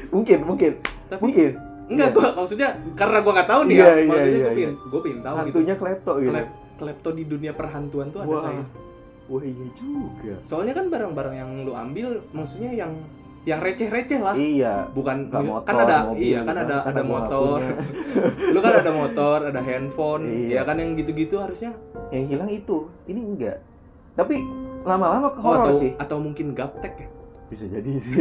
Mungkin, 0.09 0.39
mungkin, 0.47 0.71
Tapi 1.11 1.19
mungkin. 1.19 1.49
enggak 1.91 2.07
Iya. 2.07 2.15
gua 2.15 2.27
maksudnya 2.33 2.69
karena 2.95 3.17
gua 3.19 3.33
nggak 3.35 3.49
tahu 3.49 3.61
nih 3.67 3.75
Iya, 3.75 3.83
ya. 3.83 3.91
iya, 3.91 4.05
Maksudnya 4.07 4.23
iya, 4.23 4.39
gua 4.39 4.39
iya. 4.39 4.49
pengen 4.55 4.73
gua 4.79 4.99
pengen 5.03 5.19
tahu 5.19 5.35
gitu. 5.35 5.43
Hantunya 5.43 5.75
klepto 5.75 6.11
gitu. 6.15 6.31
Klep, 6.31 6.47
klepto 6.79 7.09
di 7.11 7.23
dunia 7.25 7.51
perhantuan 7.51 8.07
tuh 8.09 8.19
ada 8.23 8.29
Wah. 8.31 8.43
kayak. 8.47 8.65
Wah 9.27 9.43
iya 9.43 9.67
juga. 9.75 10.33
Soalnya 10.41 10.73
kan 10.73 10.85
barang-barang 10.87 11.35
yang 11.35 11.51
lu 11.61 11.73
ambil 11.73 12.07
maksudnya 12.31 12.71
yang 12.71 12.91
yang 13.49 13.59
receh-receh 13.59 14.19
lah. 14.19 14.33
Iya. 14.33 14.85
Bukan 14.89 15.17
Nggak 15.27 15.41
motor, 15.43 15.65
kan 15.65 15.75
ada 15.79 15.95
mobil, 16.05 16.21
iya 16.23 16.39
kan 16.41 16.55
ada 16.55 16.75
kan 16.79 16.91
ada 16.91 17.03
motor. 17.03 17.57
lu 18.53 18.59
kan 18.59 18.73
ada 18.75 18.91
motor, 18.93 19.37
ada 19.43 19.59
handphone, 19.59 20.23
Iya. 20.45 20.47
ya 20.53 20.61
kan 20.63 20.75
yang 20.77 20.93
gitu-gitu 20.93 21.35
harusnya 21.35 21.73
Yang 22.09 22.23
hilang 22.29 22.49
itu. 22.49 22.77
Ini 23.03 23.19
enggak. 23.19 23.57
Tapi 24.13 24.35
lama-lama 24.81 25.27
ke 25.29 25.39
Oh, 25.39 25.43
horor 25.43 25.65
atau 25.65 25.75
sih. 25.77 25.91
atau 25.95 26.17
mungkin 26.17 26.53
gaptek 26.53 26.93
ya. 26.95 27.09
Bisa 27.49 27.65
jadi 27.65 27.89
sih. 27.97 28.13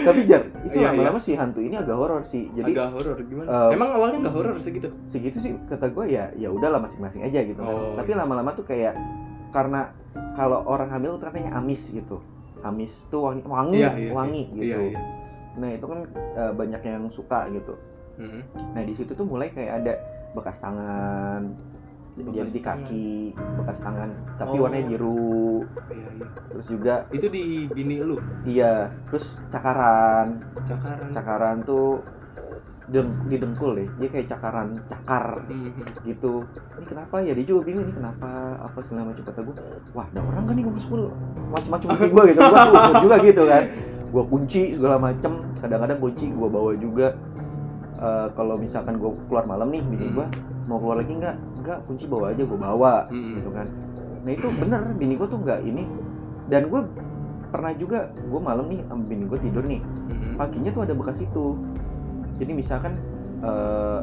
Tapi 0.00 0.20
Jar, 0.24 0.42
itu 0.60 0.76
Iya, 0.76 0.90
lama-lama 0.90 1.18
si 1.18 1.32
hantu 1.32 1.60
ini 1.60 1.74
agak 1.74 1.94
horor 1.94 2.22
sih. 2.24 2.50
Jadi 2.50 2.72
Agak 2.72 2.88
horor 2.92 3.16
gimana? 3.22 3.46
eh, 3.46 3.68
Emang 3.72 3.90
awalnya 3.92 4.18
nggak 4.20 4.34
horor 4.34 4.56
segitu? 4.58 4.88
segitu 5.04 5.38
sih 5.38 5.54
kata 5.66 5.86
gue 5.88 6.04
ya 6.08 6.34
ya 6.34 6.48
udahlah 6.48 6.78
masing-masing 6.78 7.22
aja 7.22 7.40
gitu 7.40 7.60
kan. 7.60 7.70
Oh, 7.70 7.94
Tapi 7.94 8.10
iya. 8.10 8.18
lama-lama 8.18 8.50
tuh 8.52 8.64
kayak 8.64 8.94
karena 9.50 9.90
kalau 10.34 10.62
orang 10.64 10.88
hamil 10.88 11.14
tuh 11.14 11.26
katanya 11.26 11.54
amis 11.54 11.86
gitu. 11.86 12.18
Amis 12.62 12.92
tuh 13.08 13.20
wangi 13.24 13.42
wangi, 13.42 13.78
Iya, 13.78 13.90
iya, 13.96 14.10
wangi 14.12 14.42
gitu. 14.52 14.64
Iya, 14.64 14.78
iya. 14.92 15.00
Nah 15.56 15.68
itu 15.72 15.84
kan 15.84 16.00
eh, 16.36 16.52
banyak 16.52 16.82
yang 16.82 17.04
suka 17.08 17.48
gitu. 17.50 17.74
Mhm. 18.16 18.40
Nah 18.76 18.82
di 18.82 18.92
situ 18.92 19.12
tuh 19.12 19.24
mulai 19.24 19.48
kayak 19.48 19.72
ada 19.80 19.94
bekas 20.30 20.56
tangan, 20.58 21.42
jadi 22.14 22.28
Bekas 22.28 22.52
di 22.52 22.60
kaki, 22.60 23.10
bekas 23.58 23.78
tangan, 23.80 24.10
tapi 24.36 24.56
Oh. 24.58 24.62
warnanya 24.62 24.86
biru. 24.88 25.64
Iya, 25.88 26.08
iya. 26.14 26.26
Terus 26.50 26.66
juga 26.68 26.94
Itu 27.10 27.26
di 27.26 27.44
bini 27.66 27.96
lu, 27.98 28.16
iya, 28.44 28.92
terus 29.08 29.32
cakaran, 29.48 30.44
cakaran. 30.68 31.10
cakaran 31.10 31.56
tuh 31.64 32.04
deng- 32.90 33.22
di 33.26 33.36
dengkul 33.38 33.78
deh, 33.78 33.88
dia 33.96 34.08
kayak 34.10 34.26
cakaran 34.28 34.68
cakar 34.84 35.46
Mhm. 35.46 35.70
gitu. 36.04 36.42
Ini 36.76 36.84
kenapa 36.90 37.14
ya? 37.22 37.32
Dia 37.32 37.46
juga 37.46 37.60
bingung 37.62 37.86
ini 37.86 37.94
kenapa 37.94 38.28
apa 38.58 38.78
segala 38.82 39.14
macam 39.14 39.22
kata 39.24 39.40
gue. 39.40 39.54
Wah 39.94 40.06
ada 40.06 40.20
orang 40.20 40.44
kan 40.44 40.54
nih 40.54 40.64
ngumpul 40.66 41.02
macam-macam 41.50 41.86
bikin 41.94 42.10
gue 42.10 42.24
gitu. 42.28 42.40
Gue 42.40 42.60
tuh 42.66 42.94
juga 43.00 43.16
gitu 43.22 43.42
kan. 43.46 43.62
Gue 44.10 44.24
kunci 44.26 44.62
segala 44.74 44.96
macem. 44.98 45.32
Kadang-kadang 45.60 45.98
kunci 46.00 46.26
gue 46.28 46.48
bawa 46.50 46.72
juga. 46.74 47.08
Eh, 48.00 48.28
kalau 48.32 48.56
misalkan 48.56 48.96
gue 48.96 49.10
keluar 49.28 49.44
malam 49.44 49.68
nih, 49.68 49.84
bini 49.84 50.08
Hmm. 50.08 50.14
gue 50.16 50.26
mau 50.64 50.80
keluar 50.80 50.98
lagi 50.98 51.12
nggak? 51.12 51.36
Nggak, 51.60 51.78
kunci 51.84 52.04
bawa 52.08 52.32
aja 52.32 52.42
gue 52.42 52.58
bawa 52.58 52.94
Hmm. 53.06 53.36
gitu 53.36 53.50
kan. 53.52 53.66
Nah 54.24 54.32
itu 54.32 54.46
bener, 54.50 54.80
bini 54.96 55.14
gue 55.14 55.28
tuh 55.28 55.38
nggak 55.38 55.60
ini. 55.62 55.84
Dan 56.48 56.66
gue 56.66 56.80
pernah 57.50 57.70
juga, 57.76 58.08
gue 58.10 58.40
malam 58.40 58.66
nih, 58.66 58.80
sama 58.88 59.04
bini 59.04 59.28
gue 59.28 59.38
tidur 59.38 59.62
nih. 59.62 59.78
Mhm. 60.08 60.34
Paginya 60.34 60.70
tuh 60.72 60.82
ada 60.82 60.94
bekas 60.96 61.20
itu. 61.20 61.44
Jadi 62.40 62.52
misalkan 62.52 62.92
eh 63.40 64.00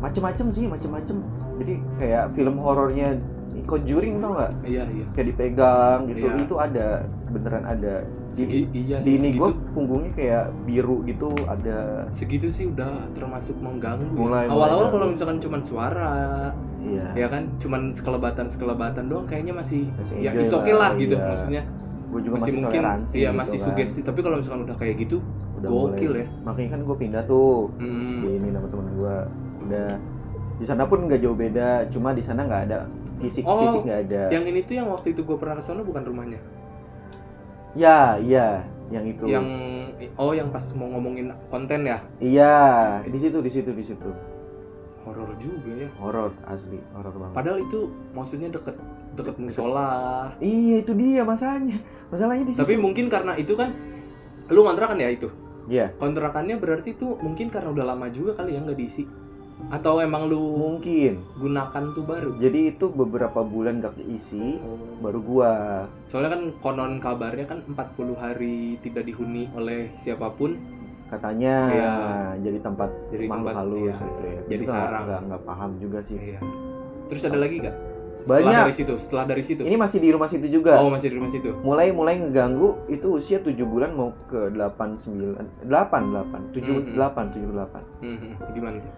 macem-macem 0.00 0.46
sih, 0.50 0.64
macem-macem. 0.64 1.16
Jadi 1.56 1.74
kayak 1.96 2.34
film 2.34 2.56
horornya 2.58 3.20
Conjuring 3.64 4.18
tau 4.18 4.34
nggak? 4.34 4.52
Iya, 4.66 4.82
iya. 4.90 5.06
Kayak 5.14 5.26
dipegang 5.30 5.98
gitu, 6.10 6.26
Iya. 6.26 6.42
itu 6.42 6.54
ada 6.58 6.86
beneran 7.30 7.64
ada. 7.64 7.94
Di, 8.34 8.42
Segi, 8.42 8.60
iya 8.74 8.98
di 8.98 9.04
sih, 9.06 9.12
ini 9.14 9.28
segitu, 9.30 9.40
gue 9.40 9.50
punggungnya 9.70 10.10
kayak 10.12 10.44
biru 10.66 11.06
gitu, 11.06 11.30
ada. 11.46 12.04
segitu 12.10 12.50
sih 12.50 12.66
udah 12.66 13.08
termasuk 13.14 13.54
mengganggu. 13.56 14.10
ya. 14.10 14.18
Mulai- 14.18 14.50
Awal-awal 14.50 14.86
kalau 14.90 15.06
misalkan 15.06 15.38
cuma 15.38 15.62
suara, 15.62 16.50
Iya. 16.76 17.06
ya 17.14 17.26
kan, 17.30 17.46
cuman 17.56 17.88
sekelebatan 17.88 18.50
sekelebatan 18.50 19.06
doang, 19.06 19.24
kayaknya 19.24 19.54
masih, 19.54 19.86
Masih 19.94 20.16
ya 20.18 20.30
is 20.34 20.50
okay 20.50 20.74
lah 20.74 20.90
gitu, 20.98 21.14
iya. 21.14 21.24
maksudnya 21.24 21.62
Gue 22.10 22.20
juga 22.20 22.34
masih, 22.36 22.42
masih, 22.42 22.54
mungkin, 22.58 22.80
toleransi. 22.82 23.12
iya 23.14 23.30
gitu 23.30 23.38
masih 23.38 23.56
kan. 23.56 23.66
sugesti. 23.70 24.00
Tapi 24.02 24.18
kalau 24.20 24.36
misalkan 24.36 24.60
udah 24.66 24.76
kayak 24.76 24.94
gitu, 24.98 25.16
Udah 25.64 25.70
gokil 25.90 26.10
mulai. 26.10 26.20
ya. 26.20 26.26
Makanya 26.42 26.68
kan 26.70 26.80
gue 26.82 26.96
pindah 26.98 27.22
tuh 27.24 27.72
Hmm. 27.76 28.20
di 28.20 28.28
ini 28.34 28.48
sama 28.50 28.66
temen 28.68 28.86
gue. 28.92 29.16
Udah 29.64 29.88
di 30.54 30.64
sana 30.64 30.82
pun 30.84 30.98
nggak 31.02 31.20
jauh 31.20 31.34
beda, 31.34 31.68
cuma 31.88 32.12
di 32.12 32.20
sana 32.20 32.44
nggak 32.44 32.62
ada 32.64 32.78
fisik 33.16 33.42
Oh, 33.42 33.64
fisik 33.64 33.82
nggak 33.82 34.00
ada. 34.04 34.22
Yang 34.28 34.44
ini 34.46 34.60
tuh 34.62 34.74
yang 34.76 34.88
waktu 34.88 35.06
itu 35.10 35.20
gue 35.20 35.36
pernah 35.36 35.56
ke 35.56 35.62
sana 35.62 35.80
bukan 35.80 36.02
rumahnya. 36.02 36.40
Ya, 37.74 38.16
iya, 38.16 38.62
yang 38.88 39.02
itu. 39.04 39.26
Yang 39.26 39.46
oh 40.14 40.30
yang 40.30 40.48
pas 40.48 40.62
mau 40.74 40.86
ngomongin 40.88 41.34
konten 41.48 41.82
ya, 41.82 41.98
Iya, 42.18 42.54
di 43.02 43.18
situ, 43.18 43.38
di 43.40 43.50
situ, 43.50 43.70
di 43.70 43.82
situ. 43.82 44.10
horor 45.02 45.36
juga 45.36 45.68
ya. 45.76 45.88
Horor 46.00 46.32
asli, 46.44 46.80
horor 46.90 47.12
banget. 47.12 47.34
Padahal 47.36 47.58
itu 47.60 47.78
maksudnya 48.12 48.48
deket 48.48 48.72
deket 49.12 49.36
musola. 49.36 50.32
Iya, 50.40 50.80
itu 50.80 50.92
dia 50.94 51.20
masalahnya. 51.22 51.76
Masalahnya 52.08 52.44
di 52.48 52.52
situ. 52.56 52.62
Tapi 52.64 52.80
mungkin 52.80 53.12
karena 53.12 53.36
itu 53.36 53.52
kan 53.52 53.76
lu 54.48 54.64
kontrakan 54.64 54.96
ya 54.96 55.12
itu. 55.12 55.28
Iya. 55.68 55.92
Kontrakannya 55.96 56.56
berarti 56.60 56.96
tuh 56.96 57.16
mungkin 57.20 57.48
karena 57.48 57.72
udah 57.72 57.84
lama 57.94 58.06
juga 58.12 58.36
kali 58.36 58.56
ya 58.56 58.60
nggak 58.64 58.78
diisi. 58.78 59.04
Atau 59.70 60.02
emang 60.02 60.26
lu 60.28 60.58
mungkin. 60.58 61.22
gunakan 61.38 61.84
tuh 61.94 62.04
baru. 62.04 62.36
Jadi 62.36 62.74
itu 62.74 62.90
beberapa 62.90 63.40
bulan 63.46 63.78
gak 63.80 63.96
diisi, 63.96 64.58
baru 64.98 65.22
gua. 65.22 65.52
Soalnya 66.10 66.36
kan 66.36 66.42
konon 66.58 66.98
kabarnya 66.98 67.46
kan 67.46 67.62
40 67.62 68.18
hari 68.18 68.76
tidak 68.82 69.06
dihuni 69.06 69.46
oleh 69.54 69.94
siapa 69.96 70.34
pun 70.34 70.58
Katanya 71.04 71.54
Iya. 71.70 71.94
jadi 72.42 72.58
tempat 72.64 72.90
jadi 73.12 73.28
makhluk 73.28 73.46
tempat 73.46 73.54
halus 73.60 73.94
iya, 73.94 73.94
gitu 74.02 74.22
ya. 74.24 74.40
Jadi 74.50 74.62
nggak- 74.64 74.74
sarang. 74.88 75.22
nggak 75.30 75.42
paham 75.46 75.70
juga 75.78 75.98
sih. 76.02 76.16
Iya. 76.18 76.40
Terus 77.12 77.22
ada 77.28 77.38
lagi 77.38 77.56
gak? 77.60 77.76
Setelah 78.24 78.40
Banyak. 78.40 78.64
dari 78.64 78.72
situ, 78.72 78.92
setelah 78.96 79.24
dari 79.28 79.42
situ. 79.44 79.60
Ini 79.60 79.76
masih 79.76 79.98
di 80.00 80.08
rumah 80.08 80.28
situ 80.32 80.46
juga. 80.48 80.80
Oh, 80.80 80.88
masih 80.88 81.12
di 81.12 81.16
rumah 81.20 81.28
situ. 81.28 81.52
Mulai 81.60 81.92
mulai 81.92 82.16
ngeganggu 82.16 82.88
itu 82.88 83.06
usia 83.12 83.36
7 83.36 83.52
bulan 83.62 83.92
mau 83.92 84.16
ke 84.26 84.48
8 84.48 84.96
9 84.96 85.68
8 85.68 85.68
8 85.68 86.56
7 86.56 86.88
Hmm. 86.88 86.96
8 86.96 87.36
7 87.36 87.52
8. 87.52 87.84
Hmm, 88.00 88.32
gimana 88.50 88.80
tuh? 88.80 88.92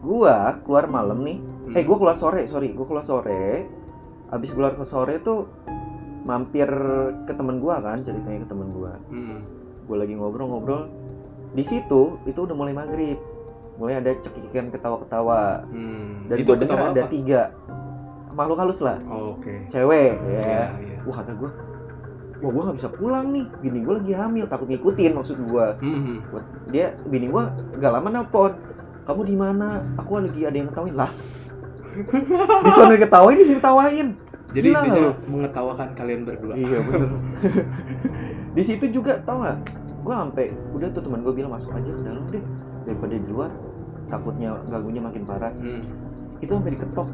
Gua 0.00 0.56
keluar 0.64 0.88
malam 0.88 1.20
nih 1.22 1.38
Hmm. 1.62 1.76
Eh, 1.76 1.84
gue 1.84 1.94
keluar 1.94 2.16
sore, 2.16 2.42
sorry, 2.46 2.72
gue 2.72 2.82
keluar 2.82 3.04
sore. 3.04 3.68
Abis 4.28 4.50
keluar 4.50 4.74
ke 4.74 4.82
sore 4.82 5.20
tuh 5.20 5.46
mampir 6.22 6.66
ke 7.22 7.32
temen 7.32 7.58
gua 7.58 7.78
kan, 7.78 8.00
ceritanya 8.00 8.42
ke 8.42 8.48
temen 8.48 8.72
gua. 8.72 8.96
Hmm. 9.06 9.44
Gue 9.84 9.96
lagi 9.96 10.16
ngobrol-ngobrol. 10.16 10.88
Di 11.52 11.62
situ 11.62 12.16
itu 12.24 12.38
udah 12.40 12.56
mulai 12.56 12.72
maghrib, 12.72 13.20
mulai 13.76 14.00
ada 14.00 14.10
cekikan 14.16 14.72
ketawa-ketawa. 14.72 15.68
Hmm. 15.68 16.26
Dan 16.26 16.36
itu 16.38 16.48
gue 16.48 16.56
dengar 16.58 16.76
ketawa 16.80 16.90
ada 16.90 17.02
apa? 17.02 17.12
tiga 17.12 17.42
makhluk 18.32 18.58
halus 18.58 18.80
lah, 18.80 18.96
Oh, 19.06 19.36
Oke. 19.36 19.68
cewek 19.68 20.16
Iya, 20.24 20.40
ya. 20.40 20.64
iya. 20.80 20.96
Wah 21.04 21.16
kata 21.18 21.32
gue, 21.34 21.50
wah 22.40 22.50
gue 22.50 22.62
nggak 22.64 22.78
bisa 22.78 22.90
pulang 22.90 23.26
nih, 23.30 23.44
bini 23.60 23.78
gue 23.80 23.94
lagi 23.98 24.12
hamil, 24.12 24.44
takut 24.46 24.66
ngikutin 24.66 25.12
maksud 25.12 25.36
gua. 25.46 25.76
Hmm. 25.78 26.20
Dia 26.68 26.96
bini 27.04 27.28
gua 27.28 27.50
nggak 27.76 27.92
lama 27.92 28.08
nelpon, 28.10 28.52
kamu 29.04 29.20
di 29.24 29.36
mana? 29.36 29.68
Aku 29.98 30.18
lagi 30.18 30.40
ada 30.42 30.54
yang 30.54 30.68
ngetawain 30.68 30.96
lah. 30.96 31.10
di 32.64 32.70
sana 32.72 32.96
ketawain, 32.96 33.36
di 33.36 33.46
sini 33.46 33.60
tawain. 33.60 34.08
Jadi 34.52 34.68
Gila 34.68 34.80
intinya 34.84 35.00
lu. 35.00 35.12
mengetawakan 35.32 35.88
kalian 35.96 36.20
berdua. 36.24 36.52
Iya 36.52 36.78
bener. 36.84 37.08
di 38.56 38.62
situ 38.62 38.84
juga 38.92 39.16
tau 39.24 39.40
nggak? 39.40 39.58
Gue 40.04 40.12
sampai 40.12 40.46
udah 40.72 40.88
tuh 40.92 41.00
teman 41.00 41.20
gue 41.20 41.32
bilang 41.32 41.52
masuk 41.52 41.72
aja 41.72 41.88
ke 41.88 42.02
dalam 42.04 42.24
deh 42.28 42.44
daripada 42.84 43.14
di 43.16 43.28
luar 43.28 43.48
takutnya 44.08 44.60
ganggunya 44.68 45.00
makin 45.00 45.22
parah. 45.24 45.52
Hmm. 45.56 45.84
Itu 46.40 46.52
sampai 46.52 46.72
diketok. 46.76 47.08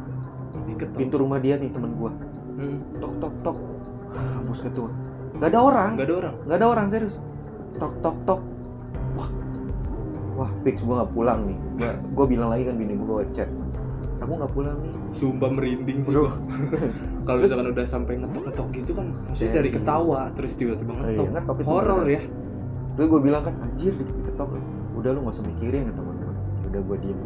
Diketok 0.68 0.96
pintu 0.96 1.16
rumah 1.16 1.38
dia 1.38 1.56
nih 1.56 1.70
temen 1.70 1.92
gua. 1.96 2.12
Hmm. 2.58 2.78
tok 2.98 3.12
tok 3.18 3.34
tok. 3.42 3.58
Hapus 4.12 4.60
gitu 4.64 4.88
nggak 5.38 5.54
ada 5.54 5.60
orang. 5.62 5.90
Nggak 5.94 6.06
ada 6.06 6.14
orang? 6.18 6.34
Nggak 6.44 6.56
ada 6.58 6.66
orang 6.66 6.86
serius. 6.90 7.14
Tok 7.78 7.92
tok 8.02 8.16
tok. 8.26 8.40
Wah. 9.14 9.30
Wah 10.34 10.50
fix 10.62 10.82
gua 10.82 11.02
nggak 11.02 11.12
pulang 11.12 11.40
nih. 11.46 11.58
Gua, 11.78 11.90
gua 12.14 12.26
bilang 12.26 12.48
lagi 12.50 12.62
kan 12.66 12.74
bini 12.74 12.92
gua 12.98 13.06
gua 13.06 13.26
chat. 13.30 13.46
Aku 14.18 14.32
nggak 14.34 14.50
pulang 14.50 14.76
nih. 14.82 14.92
Sumpah 15.08 15.48
merinding 15.48 16.02
sih 16.02 16.10
Bro. 16.10 16.28
kalau 17.26 17.38
misalkan 17.38 17.70
udah 17.70 17.86
sampai 17.86 18.18
ngetok-ngetok 18.18 18.66
gitu 18.74 18.90
kan 18.92 19.06
maksudnya 19.24 19.46
Iya. 19.46 19.56
dari 19.56 19.70
ketawa 19.72 20.20
terus 20.34 20.52
tiba-tiba 20.52 20.92
Oh, 20.92 21.06
iya, 21.06 21.22
ngetok. 21.22 21.54
ngetok 21.54 21.56
horor 21.64 22.04
ya. 22.04 22.22
Terus 22.92 23.06
gue 23.08 23.20
bilang 23.22 23.42
kan 23.46 23.54
anjir 23.62 23.92
diketok. 23.94 24.48
Udah 24.98 25.10
lu 25.14 25.22
gak 25.22 25.34
usah 25.38 25.44
mikirin 25.46 25.82
kata 25.86 25.96
teman 25.96 26.14
gue 26.18 26.34
udah 26.66 26.80
gue 26.82 26.96
diem. 26.98 27.18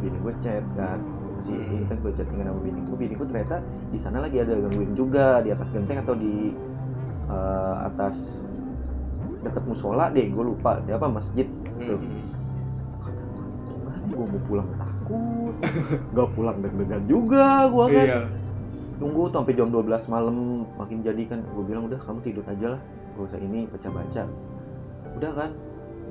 Bini 0.00 0.16
gue 0.16 0.34
chat 0.40 0.64
kan 0.72 1.00
si 1.44 1.52
Hmm. 1.52 1.88
kan 1.88 1.96
gue 2.00 2.12
chattingan 2.16 2.46
sama 2.50 2.60
bini 2.60 2.80
gue 2.84 2.96
bini 2.96 3.14
gue 3.16 3.26
ternyata 3.28 3.56
di 3.90 3.98
sana 3.98 4.18
lagi 4.24 4.36
ada 4.40 4.52
gangguin 4.56 4.92
juga 4.94 5.40
di 5.40 5.50
atas 5.52 5.68
genteng 5.72 5.98
atau 6.02 6.14
di 6.14 6.52
eh, 7.30 7.76
atas 7.86 8.14
dekat 9.40 9.64
musola 9.64 10.12
deh 10.12 10.26
gue 10.28 10.44
lupa. 10.44 10.80
Di 10.84 10.92
apa 10.92 11.06
masjid. 11.08 11.48
Tuh. 11.80 11.96
Hmm. 11.96 12.28
gimana 13.72 14.04
gue 14.04 14.26
mau 14.26 14.42
pulang 14.44 14.68
takut? 14.76 15.54
Gak 16.16 16.28
pulang 16.36 16.56
deg-degan 16.60 17.02
juga 17.08 17.66
gue 17.72 17.84
kan. 17.88 18.06
Iya. 18.06 18.20
Tunggu 19.00 19.32
sampai 19.32 19.56
jam 19.56 19.72
12 19.72 20.12
malam 20.12 20.68
makin 20.76 21.00
jadi 21.00 21.22
kan. 21.24 21.40
Gue 21.56 21.64
bilang 21.64 21.88
udah 21.88 21.96
kamu 22.04 22.20
tidur 22.20 22.44
aja 22.44 22.76
lah. 22.76 22.80
Gak 23.16 23.24
usah 23.32 23.40
ini 23.40 23.64
baca-baca. 23.70 24.22
Udah 25.16 25.30
kan 25.32 25.50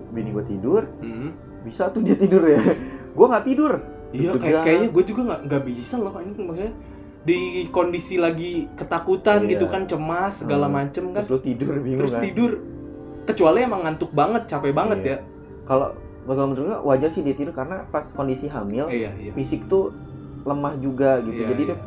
bini 0.10 0.30
gue 0.34 0.46
tidur. 0.50 0.84
Hmm. 1.04 1.32
bisa 1.60 1.92
tuh 1.92 2.00
dia 2.00 2.16
tidur 2.16 2.40
ya. 2.48 2.56
Gue 3.20 3.28
nggak 3.28 3.52
tidur 3.52 3.84
iya 4.10 4.32
kayak 4.34 4.62
kayaknya 4.66 4.88
gue 4.90 5.04
juga 5.06 5.22
nggak 5.28 5.42
nggak 5.46 5.64
bisa 5.70 5.96
loh 6.02 6.14
ini 6.18 6.34
maksudnya 6.42 6.74
di 7.20 7.68
kondisi 7.70 8.16
lagi 8.16 8.66
ketakutan 8.80 9.44
Iya. 9.44 9.50
gitu 9.56 9.66
kan 9.68 9.84
cemas 9.86 10.40
segala 10.40 10.72
Hmm. 10.72 10.76
macem 10.82 11.04
kan. 11.12 11.22
Terus 11.28 11.32
lu 11.36 11.40
tidur 11.44 11.68
bingung 11.84 12.00
terus 12.00 12.16
kan? 12.16 12.24
tidur 12.24 12.52
kecuali 13.28 13.60
emang 13.62 13.82
ngantuk 13.86 14.12
banget 14.16 14.48
capek 14.48 14.72
banget 14.72 15.00
Iya. 15.04 15.10
ya. 15.12 15.18
Kalau 15.68 15.88
kalau 16.26 16.46
menurut 16.48 16.66
gue 16.70 16.80
wajar 16.88 17.10
sih 17.12 17.22
dia 17.26 17.36
tidur 17.36 17.52
karena 17.52 17.84
pas 17.90 18.06
kondisi 18.14 18.46
hamil 18.48 18.86
iya 18.90 19.12
iya. 19.18 19.32
fisik 19.36 19.68
tuh 19.68 19.92
lemah 20.48 20.80
juga 20.80 21.20
gitu. 21.22 21.44
Iya, 21.44 21.50
jadi 21.54 21.62
iya. 21.62 21.76
dia 21.76 21.78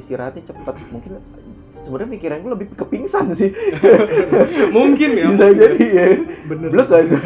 istirahatnya 0.00 0.42
cepet. 0.48 0.74
Mungkin 0.90 1.10
sebenarnya 1.70 2.10
pikiran 2.16 2.36
gue 2.40 2.50
lebih 2.56 2.66
ke 2.72 2.84
pingsan 2.88 3.24
sih. 3.36 3.50
Mungkin 4.76 5.10
ya 5.12 5.24
bisa 5.28 5.44
mungkin 5.44 5.60
jadi 5.60 5.84
ya. 5.92 6.06
Bener 6.48 6.68
aja. 6.88 7.18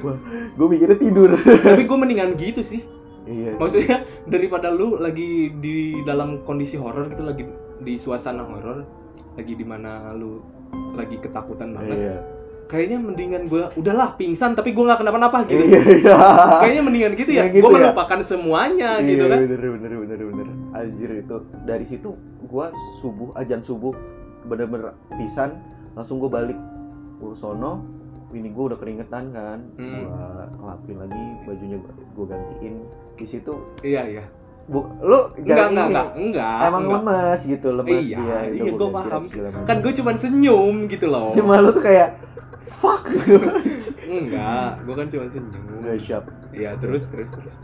Wah 0.00 0.16
gue 0.56 0.66
mikirnya 0.66 0.98
tidur. 0.98 1.36
Tapi 1.36 1.82
gue 1.84 1.98
mendingan 2.00 2.32
gitu 2.40 2.64
sih 2.64 2.95
iya. 3.26 3.52
Maksudnya 3.58 4.06
daripada 4.32 4.70
lu 4.72 4.96
lagi 4.96 5.52
di 5.58 6.00
dalam 6.06 6.42
kondisi 6.46 6.78
horor 6.80 7.10
gitu 7.10 7.22
lagi 7.26 7.44
di 7.82 7.94
suasana 7.98 8.46
horor 8.46 8.86
lagi 9.36 9.52
di 9.52 9.66
mana 9.66 10.16
lu 10.16 10.40
lagi 10.96 11.20
ketakutan 11.20 11.76
banget 11.76 11.98
iya. 12.00 12.16
kayaknya 12.66 12.98
mendingan 12.98 13.42
gue 13.46 13.62
udahlah 13.78 14.16
pingsan 14.16 14.56
tapi 14.56 14.72
gue 14.74 14.82
nggak 14.82 14.98
kenapa-napa 14.98 15.44
gitu. 15.46 15.60
Iya 15.60 15.80
iya. 16.02 16.16
Kayaknya 16.64 16.82
mendingan 16.82 17.12
gitu 17.14 17.30
ya 17.30 17.44
gitu 17.52 17.62
gue 17.62 17.70
ya? 17.76 17.92
melupakan 17.92 18.20
semuanya 18.26 18.90
gitu 19.04 19.22
Iya, 19.22 19.30
kan. 19.30 19.38
bener 19.46 19.60
bener 19.78 19.92
bener 20.02 20.18
bener. 20.24 20.46
Anjir 20.74 21.10
itu. 21.20 21.36
Dari 21.62 21.86
situ 21.86 22.10
gua 22.46 22.70
subuh 23.02 23.34
ajan 23.36 23.60
subuh 23.60 23.92
bener-bener 24.46 24.94
pisan 25.18 25.58
langsung 25.98 26.22
gua 26.22 26.30
balik 26.30 26.58
gua 27.18 27.34
bini 28.36 28.52
gua 28.52 28.64
udah 28.70 28.78
keringetan 28.78 29.24
kan. 29.32 29.58
Hmm. 29.80 30.04
gua 30.04 30.44
ngelapin 30.60 30.96
lagi 31.00 31.24
bajunya 31.48 31.78
gua 32.12 32.26
gantiin. 32.28 32.74
Di 33.16 33.24
situ 33.24 33.52
iya 33.80 34.04
iya. 34.04 34.24
Bu, 34.66 34.82
lu 34.98 35.30
enggak 35.38 35.70
enggak 35.70 35.70
ini, 35.70 35.78
enggak 35.94 36.08
enggak 36.18 36.58
emang 36.66 36.82
enggak. 36.82 37.02
lemes 37.06 37.40
gitu 37.46 37.68
lemes 37.70 38.02
Iya, 38.02 38.18
dia 38.18 38.38
iya, 38.50 38.72
gua 38.74 38.88
ganti 38.90 39.38
paham. 39.38 39.62
kan 39.62 39.76
gue 39.78 39.92
cuma 39.94 40.10
senyum 40.18 40.76
gitu 40.90 41.06
loh. 41.06 41.30
Si 41.30 41.38
malu 41.38 41.70
tuh 41.70 41.86
kayak 41.86 42.18
fuck. 42.76 43.06
Enggak 44.04 44.70
gue 44.82 44.94
kan 44.98 45.06
cuma 45.06 45.24
senyum. 45.30 45.64
Udah 45.86 45.96
siap. 46.02 46.24
Iya 46.50 46.74
terus 46.82 47.06
terus 47.08 47.30
terus. 47.30 47.54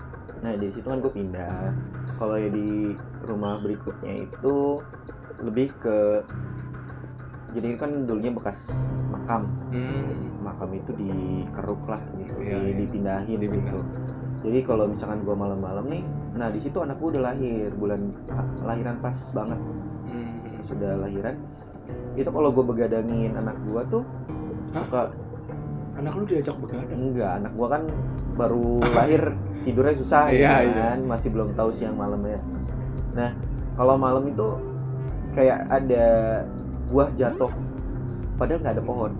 Nah 0.46 0.54
di 0.54 0.70
situ 0.70 0.86
kan 0.86 1.02
gue 1.02 1.10
pindah. 1.10 1.74
Kalau 2.18 2.38
ya 2.38 2.50
di 2.50 2.94
rumah 3.26 3.58
berikutnya 3.58 4.22
itu 4.22 4.78
lebih 5.42 5.74
ke 5.82 6.22
jadi 7.52 7.76
kan 7.76 8.04
dulunya 8.04 8.30
bekas 8.30 8.58
makam. 9.08 9.46
hmm. 9.70 10.42
Makam 10.42 10.70
itu 10.72 10.90
dikeruk 10.92 11.82
lah 11.86 12.02
gitu, 12.14 12.34
Iya, 12.40 12.56
di- 12.58 12.66
iya. 12.66 12.74
dipindahin 12.76 13.38
Dipindah. 13.38 13.70
gitu. 13.70 13.78
Jadi 14.42 14.58
kalau 14.62 14.84
misalkan 14.86 15.22
gue 15.22 15.30
malam-malam 15.32 15.84
nih, 15.86 16.02
nah 16.34 16.48
di 16.48 16.58
situ 16.58 16.74
anak 16.76 16.98
gue 16.98 17.14
udah 17.14 17.22
lahir 17.24 17.70
bulan 17.72 18.10
lahiran 18.60 18.98
pas 18.98 19.14
banget 19.30 19.60
Hmm. 20.04 20.34
sudah 20.62 20.98
lahiran. 20.98 21.38
Itu 22.12 22.28
kalau 22.28 22.50
gue 22.50 22.64
begadangin 22.66 23.32
anak 23.32 23.56
gue 23.62 23.82
tuh 23.88 24.02
Hah? 24.72 24.82
suka 24.82 25.00
anak 25.94 26.12
lu 26.14 26.24
diajak 26.24 26.56
begadang 26.56 27.00
enggak 27.12 27.32
anak 27.36 27.52
gue 27.52 27.68
kan 27.68 27.82
baru 28.34 28.80
lahir 28.98 29.22
tidurnya 29.62 29.94
susah 29.94 30.22
Iya, 30.26 30.52
ya 30.64 30.72
kan 30.74 30.98
masih 31.04 31.28
belum 31.28 31.52
tahu 31.52 31.68
siang 31.68 31.94
malamnya 31.94 32.40
nah 33.12 33.30
kalau 33.76 34.00
malam 34.00 34.24
itu 34.24 34.46
kayak 35.32 35.68
ada 35.68 36.06
buah 36.92 37.08
jatuh 37.14 37.52
padahal 38.34 38.58
nggak 38.60 38.74
ada 38.74 38.84
pohon 38.84 39.12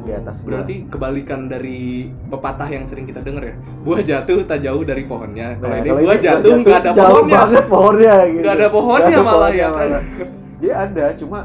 di 0.00 0.12
atas 0.12 0.40
gua. 0.40 0.48
berarti 0.54 0.74
kebalikan 0.86 1.40
dari 1.44 1.80
pepatah 2.24 2.64
yang 2.66 2.84
sering 2.84 3.04
kita 3.04 3.20
denger 3.20 3.42
ya 3.44 3.54
buah 3.82 4.00
jatuh 4.00 4.38
tak 4.44 4.62
jauh 4.62 4.80
dari 4.82 5.04
pohonnya 5.04 5.58
kalau 5.58 5.68
Nah, 5.68 5.78
ini 5.78 5.88
kalau 5.88 6.00
buah 6.00 6.16
ini 6.16 6.24
jatuh 6.24 6.52
nggak 6.56 6.78
ada 6.78 6.90
jauh 6.90 6.96
pohonnya 6.96 7.36
banget 7.36 7.64
pohonnya 7.66 8.14
gitu. 8.24 8.40
nggak 8.40 8.54
ada 8.54 8.68
pohonnya 8.70 9.04
Nggak 9.04 9.18
ada 9.18 9.28
malah 9.28 9.50
ya 9.52 9.68
kan 9.68 9.76
malah. 9.76 10.02
dia 10.56 10.74
ada 10.78 11.04
cuma 11.14 11.38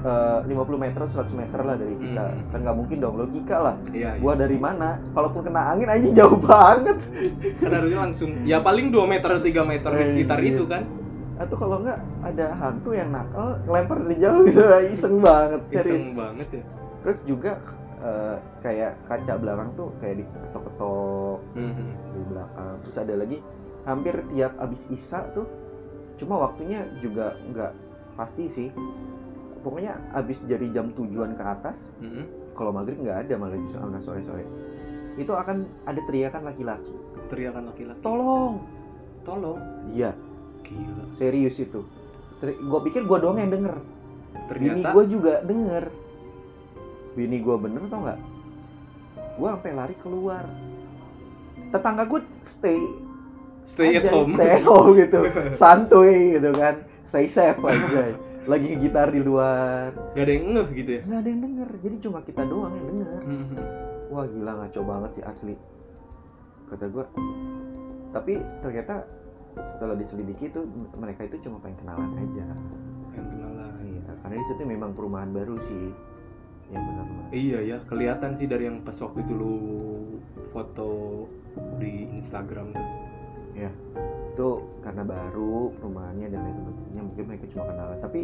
eh, 0.00 0.38
50 0.46 0.54
meter 0.76 1.00
100 1.04 1.34
meter 1.34 1.60
lah 1.60 1.76
dari 1.76 1.94
kita 1.94 2.24
Hmm. 2.24 2.46
kan 2.48 2.58
nggak 2.62 2.76
mungkin 2.78 2.96
dong 2.98 3.14
logika 3.16 3.56
lah 3.60 3.74
iya 3.90 4.10
iya. 4.10 4.10
buah 4.18 4.36
dari 4.38 4.56
mana 4.56 4.88
kalaupun 5.10 5.40
kena 5.42 5.62
angin 5.68 5.88
aja 5.88 6.08
jauh 6.14 6.38
banget 6.46 6.98
kan 7.58 7.70
harusnya 7.70 7.98
langsung 8.00 8.30
ya 8.44 8.58
paling 8.60 8.88
2 8.88 9.02
meter 9.04 9.30
3 9.34 9.44
meter 9.66 9.90
di 9.90 9.98
Eh, 9.98 10.08
sekitar 10.08 10.38
iya. 10.38 10.48
itu 10.48 10.62
kan 10.64 10.82
atau 11.40 11.56
kalau 11.56 11.80
nggak 11.80 11.96
ada 12.20 12.46
hantu 12.52 12.92
yang 12.92 13.08
nakal 13.08 13.56
ngelempar 13.64 13.96
dari 14.04 14.16
jauh 14.20 14.42
gitu. 14.44 14.60
Iseng 14.94 15.16
banget 15.18 15.60
serius. 15.66 15.86
iseng 15.88 16.04
banget 16.12 16.48
ya. 16.52 16.62
Terus 17.00 17.18
juga 17.24 17.52
eh, 17.98 18.36
kayak 18.60 18.92
kaca 19.04 19.32
belakang 19.36 19.68
tuh 19.74 19.88
kayak 19.98 20.20
diketok-ketok 20.20 21.38
Mhm. 21.52 21.86
di 22.12 22.20
belakang. 22.26 22.72
Terus 22.80 22.96
ada 22.96 23.14
lagi 23.16 23.38
hampir 23.82 24.14
tiap 24.28 24.52
abis 24.58 24.82
isa 24.88 25.24
tuh 25.32 25.48
cuma 26.16 26.36
waktunya 26.38 26.84
juga 27.00 27.32
nggak 27.46 27.72
pasti 28.14 28.44
sih. 28.46 28.68
Pokoknya 29.60 29.96
abis 30.14 30.40
dari 30.44 30.68
jam 30.70 30.92
tujuan 30.92 31.32
ke 31.34 31.44
atas 31.44 31.76
Mhm. 32.00 32.52
kalau 32.52 32.72
maghrib 32.72 32.96
nggak 32.98 33.28
ada 33.28 33.34
malah 33.36 33.56
justru 33.58 33.76
anak 33.78 34.00
sore 34.00 34.20
sore 34.20 34.44
itu 35.16 35.28
akan 35.28 35.64
ada 35.84 36.00
teriakan 36.02 36.42
laki-laki. 36.46 36.92
Teriakan 37.28 37.68
laki-laki. 37.68 38.00
Tolong! 38.00 38.60
Tolong? 39.20 39.60
Iya 39.90 40.12
gila. 40.70 41.04
Serius 41.18 41.56
itu. 41.58 41.80
Gue 42.40 42.80
pikir 42.88 43.04
gue 43.04 43.18
doang 43.20 43.36
yang 43.36 43.52
denger. 43.52 43.74
Bini 43.76 44.46
ternyata 44.48 44.88
gue 44.94 45.04
juga 45.10 45.32
denger. 45.44 45.84
Bini 47.18 47.36
gue 47.42 47.56
bener 47.58 47.82
tau 47.90 48.00
nggak? 48.06 48.20
Gue 49.36 49.48
sampai 49.50 49.72
lari 49.74 49.96
keluar. 50.00 50.44
Tetangga 51.70 52.04
gue 52.06 52.20
stay 52.42 52.80
stay 53.68 54.00
at 54.00 54.08
aja, 54.08 54.10
home. 54.14 54.34
stay 54.34 54.50
at 54.56 54.64
home 54.64 54.90
gitu. 54.96 55.20
Santuy 55.60 56.38
gitu 56.38 56.50
kan. 56.56 56.74
Stay 57.04 57.26
safe 57.26 57.58
aja 57.66 58.14
lagi 58.48 58.72
gitar 58.80 59.12
di 59.12 59.20
luar. 59.20 59.92
Gak 60.16 60.24
ada 60.24 60.32
yang 60.32 60.46
ngeh 60.56 60.68
gitu 60.72 60.90
ya? 60.96 61.02
Nggak 61.04 61.20
ada 61.20 61.28
yang 61.28 61.40
denger. 61.44 61.68
Jadi 61.84 61.96
cuma 62.00 62.18
kita 62.24 62.42
doang 62.48 62.72
yang 62.74 62.86
denger. 62.88 63.20
Mhm. 63.26 63.58
wah 64.10 64.26
gila 64.26 64.52
ngaco 64.58 64.80
banget 64.82 65.10
sih 65.14 65.22
asli. 65.22 65.54
Kata 66.66 66.84
gue 66.90 67.04
tapi 68.10 68.42
ternyata 68.58 69.06
setelah 69.66 69.94
diselidiki 69.98 70.50
itu 70.50 70.60
mereka 70.94 71.26
itu 71.26 71.42
cuma 71.46 71.58
pengen 71.62 71.78
kenalan 71.82 72.10
aja. 72.16 72.46
Yang 73.14 73.26
kenalan. 73.34 73.72
Iya 73.82 74.12
karena 74.22 74.34
di 74.38 74.46
situ 74.46 74.62
memang 74.66 74.90
perumahan 74.94 75.30
baru 75.34 75.56
sih. 75.66 75.86
Yang 76.70 76.82
benar-benar 76.86 77.26
Iya 77.34 77.58
ya, 77.66 77.76
kelihatan 77.90 78.30
sih 78.38 78.46
dari 78.46 78.70
yang 78.70 78.86
pas 78.86 78.94
waktu 79.02 79.26
itu 79.26 79.32
lu 79.34 79.56
foto 80.54 80.90
di 81.82 82.06
Instagram 82.14 82.74
tuh. 82.74 82.88
itu 84.30 84.50
karena 84.80 85.04
baru 85.04 85.74
perumahannya 85.76 86.32
dan 86.32 86.40
lain 86.40 86.56
sebagainya 86.56 87.02
mungkin 87.02 87.24
mereka 87.28 87.44
cuma 87.50 87.64
kenalan. 87.68 87.98
Tapi 87.98 88.20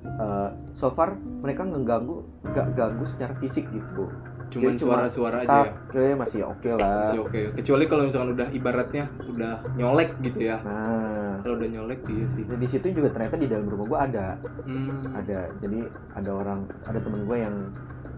eh, 0.00 0.48
so 0.72 0.88
far 0.88 1.12
mereka 1.40 1.62
ngeganggu 1.62 2.22
nggak 2.44 2.66
ganggu 2.72 3.04
secara 3.06 3.32
fisik 3.36 3.66
gitu 3.68 4.06
Cuman 4.48 4.80
suara-suara 4.80 5.44
aja 5.44 5.76
ya. 5.92 6.16
masih 6.16 6.40
oke 6.40 6.72
lah 6.72 7.12
Masih 7.12 7.20
oke. 7.20 7.40
Kecuali 7.52 7.84
kalau 7.84 8.08
misalkan 8.08 8.32
udah 8.32 8.48
ibaratnya 8.48 9.04
udah 9.28 9.60
nyolek 9.76 10.16
gitu 10.24 10.40
ya. 10.42 10.56
nah 10.64 11.36
Kalau 11.38 11.60
udah 11.60 11.68
nyolek 11.68 12.00
iya 12.08 12.24
sih. 12.32 12.42
dan 12.42 12.56
di 12.56 12.64
situ 12.64 12.86
juga 12.90 13.12
ternyata 13.12 13.36
di 13.36 13.44
dalam 13.44 13.68
rumah 13.68 13.84
gua 13.86 13.98
ada 14.02 14.40
Hmm. 14.64 15.04
ada 15.12 15.52
jadi 15.60 15.84
ada 16.14 16.30
orang 16.30 16.64
ada 16.82 16.96
temen 16.96 17.24
gue 17.24 17.36
yang 17.38 17.56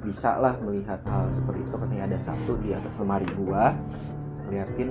bisa 0.00 0.38
lah 0.38 0.54
melihat 0.60 1.02
hal 1.04 1.26
seperti 1.30 1.60
itu 1.60 1.74
katanya 1.76 2.04
ada 2.06 2.18
satu 2.20 2.52
di 2.58 2.70
atas 2.72 2.94
lemari 2.96 3.26
gua 3.34 3.74
ngeliatin 4.46 4.90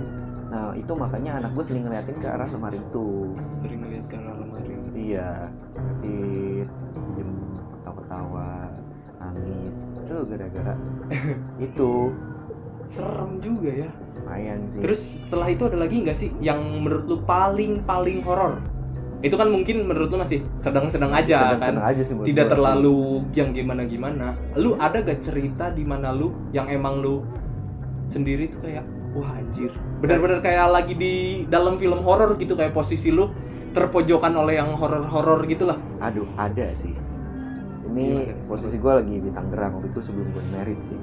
nah 0.49 0.73
itu 0.73 0.91
makanya 0.91 1.37
anak 1.37 1.51
gue 1.53 1.63
sering 1.63 1.83
ngeliatin 1.83 2.15
ke 2.15 2.25
arah 2.25 2.47
lemari 2.47 2.81
itu 2.81 3.31
Sering 3.55 3.79
ngeliat 3.79 4.05
ke 4.05 4.15
arah 4.17 4.35
lemari. 4.35 4.73
iya 4.93 5.47
diem 5.99 6.48
ketawa-ketawa 8.19 8.47
nangis 9.19 9.75
itu 9.99 10.15
gara-gara 10.27 10.73
itu. 11.67 11.91
Serem 12.89 13.37
juga 13.37 13.69
ya. 13.85 13.89
Lumayan 14.17 14.59
sih. 14.73 14.81
Terus 14.81 15.01
setelah 15.21 15.47
itu 15.53 15.63
ada 15.69 15.77
lagi 15.77 15.95
nggak 16.01 16.17
sih 16.17 16.29
yang 16.41 16.57
menurut 16.81 17.05
lu 17.05 17.17
paling 17.21 17.85
paling 17.85 18.25
horor? 18.25 18.57
Itu 19.21 19.37
kan 19.37 19.51
mungkin 19.53 19.85
menurut 19.85 20.09
lu 20.09 20.17
masih 20.17 20.41
sedang-sedang 20.57 21.13
aja 21.13 21.53
kan? 21.53 21.69
Seneng-seneng 21.69 21.85
aja 21.85 22.01
sih 22.01 22.15
tidak 22.33 22.45
gua. 22.49 22.53
terlalu 22.55 22.99
yang 23.37 23.53
gimana 23.53 23.83
gimana 23.85 24.27
lu 24.57 24.73
ada 24.79 25.03
gak 25.03 25.21
cerita 25.21 25.69
di 25.69 25.83
mana 25.85 26.15
lu 26.15 26.33
yang 26.55 26.71
emang 26.71 27.03
lu 27.03 27.21
sendiri 28.09 28.49
tuh 28.49 28.65
kayak 28.65 28.81
wah 29.13 29.37
anjir. 29.37 29.69
Benar-benar 30.01 30.41
kayak 30.41 30.73
lagi 30.73 30.93
di 30.97 31.13
dalam 31.45 31.77
film 31.77 32.01
horor 32.01 32.33
gitu 32.41 32.57
kayak 32.57 32.73
posisi 32.73 33.13
lu 33.13 33.29
terpojokan 33.73 34.33
oleh 34.33 34.57
yang 34.57 34.73
horor-horor 34.73 35.45
gitu 35.45 35.69
lah 35.69 35.77
aduh 36.01 36.25
ada 36.37 36.73
sih 36.73 36.93
ini 37.89 38.05
Gimana? 38.25 38.45
posisi 38.45 38.75
gue 38.77 38.93
lagi 38.93 39.15
di 39.17 39.29
Tangerang 39.33 39.71
waktu 39.79 39.87
itu 39.89 39.99
sebelum 40.01 40.27
gue 40.29 40.43
merit 40.53 40.79
sih. 40.85 40.99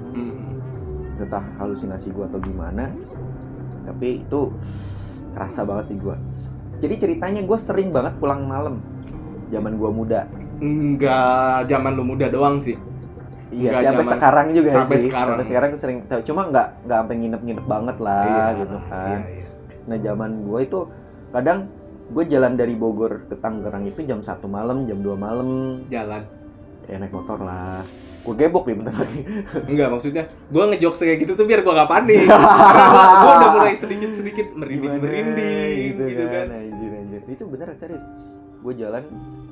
Entah 1.16 1.44
halusinasi 1.59 2.12
gue 2.12 2.25
atau 2.25 2.38
gimana 2.38 2.92
tapi 3.87 4.27
itu 4.27 4.51
kerasa 5.31 5.62
banget 5.62 5.94
di 5.94 5.96
gue 6.03 6.16
jadi 6.77 6.94
ceritanya 6.99 7.40
gue 7.46 7.59
sering 7.62 7.88
banget 7.88 8.18
pulang 8.20 8.44
malam 8.44 8.85
zaman 9.49 9.81
gue 9.81 9.90
muda. 9.90 10.29
Enggak 10.61 11.64
zaman 11.70 11.92
lu 11.96 12.05
muda 12.05 12.29
doang 12.29 12.61
sih. 12.61 12.77
Iya 13.49 13.79
sih, 13.79 13.87
sampai 13.87 14.05
zaman- 14.05 14.12
sekarang 14.18 14.46
juga 14.53 14.68
sampai 14.75 14.96
sih. 14.99 15.05
sekarang. 15.09 15.37
sampai 15.38 15.46
sekarang 15.46 15.68
gue 15.70 15.81
sering 15.81 15.99
cuma 16.27 16.42
nggak 16.51 16.68
nggak 16.85 16.99
sampai 16.99 17.14
nginep-nginep 17.16 17.66
banget 17.70 17.96
lah 18.03 18.49
gitu 18.59 18.77
kan. 18.90 19.18
iya, 19.22 19.29
iya. 19.38 19.46
nah 19.87 19.96
zaman 20.03 20.31
gue 20.42 20.61
itu 20.66 20.79
kadang 21.31 21.59
gue 22.11 22.25
jalan 22.27 22.53
dari 22.59 22.75
Bogor 22.75 23.12
ke 23.31 23.35
Tangerang 23.38 23.87
itu 23.87 24.03
jam 24.03 24.20
satu 24.20 24.51
malam 24.51 24.85
jam 24.85 24.99
2 25.01 25.14
malam. 25.16 25.49
Jalan 25.88 26.22
ya 26.87 26.96
naik 27.03 27.12
motor 27.14 27.38
lah. 27.42 27.83
Gue 28.27 28.35
gebok 28.35 28.66
nih 28.66 28.77
bentar 28.79 28.94
lagi. 28.99 29.20
Enggak 29.70 29.88
maksudnya 29.94 30.25
gua 30.51 30.66
ngejokes 30.75 30.99
kayak 30.99 31.18
gitu 31.22 31.33
tuh 31.38 31.46
biar 31.46 31.62
gua 31.62 31.87
gak 31.87 31.90
panik. 31.90 32.27
Karena 32.27 33.14
gua 33.22 33.33
udah 33.38 33.51
mulai 33.55 33.75
sedikit-sedikit 33.79 34.46
merinding 34.59 34.99
merinding 34.99 35.94
gitu, 35.94 36.25
kan. 36.27 36.46
anjir 36.51 36.90
anjir. 36.90 37.22
Itu 37.31 37.44
bener 37.46 37.70
serius. 37.79 38.03
Gue 38.66 38.75
jalan 38.75 39.05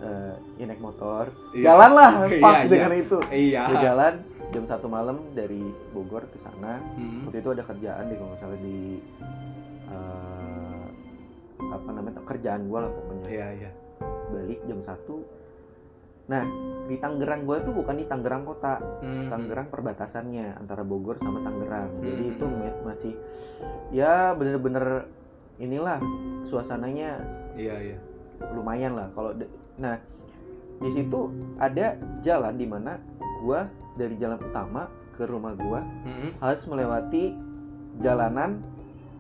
eh, 0.03 0.35
ya 0.59 0.65
naik 0.67 0.83
motor. 0.83 1.31
Iya. 1.55 1.65
jalan 1.71 1.91
lah 1.95 2.11
Iya, 2.27 2.41
fuck 2.43 2.57
iya. 2.59 2.67
dengan 2.67 2.93
itu. 2.99 3.19
Iya. 3.31 3.63
Gue 3.71 3.79
jalan 3.79 4.15
jam 4.51 4.65
satu 4.67 4.87
malam 4.91 5.17
dari 5.39 5.63
Bogor 5.95 6.27
ke 6.27 6.39
sana. 6.43 6.83
Hmm. 6.99 7.31
waktu 7.31 7.39
itu 7.43 7.51
ada 7.55 7.63
kerjaan 7.63 8.05
di 8.11 8.15
kalau 8.19 8.29
nggak 8.35 8.41
salah 8.43 8.59
di 8.59 8.79
eh, 9.87 10.85
apa 11.63 11.89
namanya 11.95 12.23
kerjaan 12.27 12.67
gue 12.67 12.79
lah 12.83 12.91
pokoknya. 12.91 13.27
Iya 13.31 13.47
iya. 13.55 13.71
Balik 14.35 14.59
jam 14.67 14.83
satu 14.83 15.23
nah 16.25 16.45
di 16.85 16.97
Tangerang 16.97 17.45
gue 17.45 17.57
tuh 17.61 17.73
bukan 17.73 17.97
di 17.97 18.05
Tangerang 18.05 18.45
kota 18.45 18.81
Hmm. 19.01 19.29
Tangerang 19.29 19.69
perbatasannya 19.69 20.57
antara 20.57 20.81
Bogor 20.81 21.17
sama 21.19 21.41
Tangerang 21.41 22.01
jadi 22.01 22.23
Hmm. 22.23 22.33
itu 22.33 22.45
me- 22.47 22.81
masih 22.83 23.13
ya 23.91 24.33
bener-bener 24.33 25.09
inilah 25.57 26.01
suasananya 26.45 27.21
iya 27.55 27.77
iya 27.79 27.99
lumayan 28.51 28.95
lah 28.95 29.09
kalau 29.13 29.33
nah 29.75 29.97
di 30.77 30.91
situ 30.91 31.31
ada 31.57 31.95
jalan 32.21 32.55
di 32.55 32.67
mana 32.67 32.99
gua 33.41 33.69
dari 33.95 34.17
jalan 34.17 34.41
utama 34.43 34.89
ke 35.15 35.25
rumah 35.25 35.55
gua 35.55 35.81
Hmm. 36.05 36.33
harus 36.39 36.65
melewati 36.65 37.33
jalanan 37.97 38.61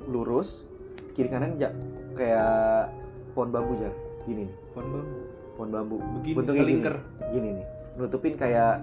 lurus 0.04 0.66
kiri 1.12 1.28
kanan 1.28 1.56
ja- 1.56 1.72
kayak 2.12 2.90
pohon 3.32 3.48
bambu 3.48 3.76
jar 3.76 3.94
gini 4.24 4.44
nih 4.44 4.54
pohon 4.70 4.86
bambu 4.90 5.14
pohon 5.54 5.70
bambu. 5.70 5.96
Begini 6.18 6.36
Bentuknya 6.36 6.54
gini. 6.56 6.68
kelingker. 6.82 6.96
gini 7.30 7.48
nih. 7.54 7.66
Nutupin 7.94 8.34
kayak 8.34 8.82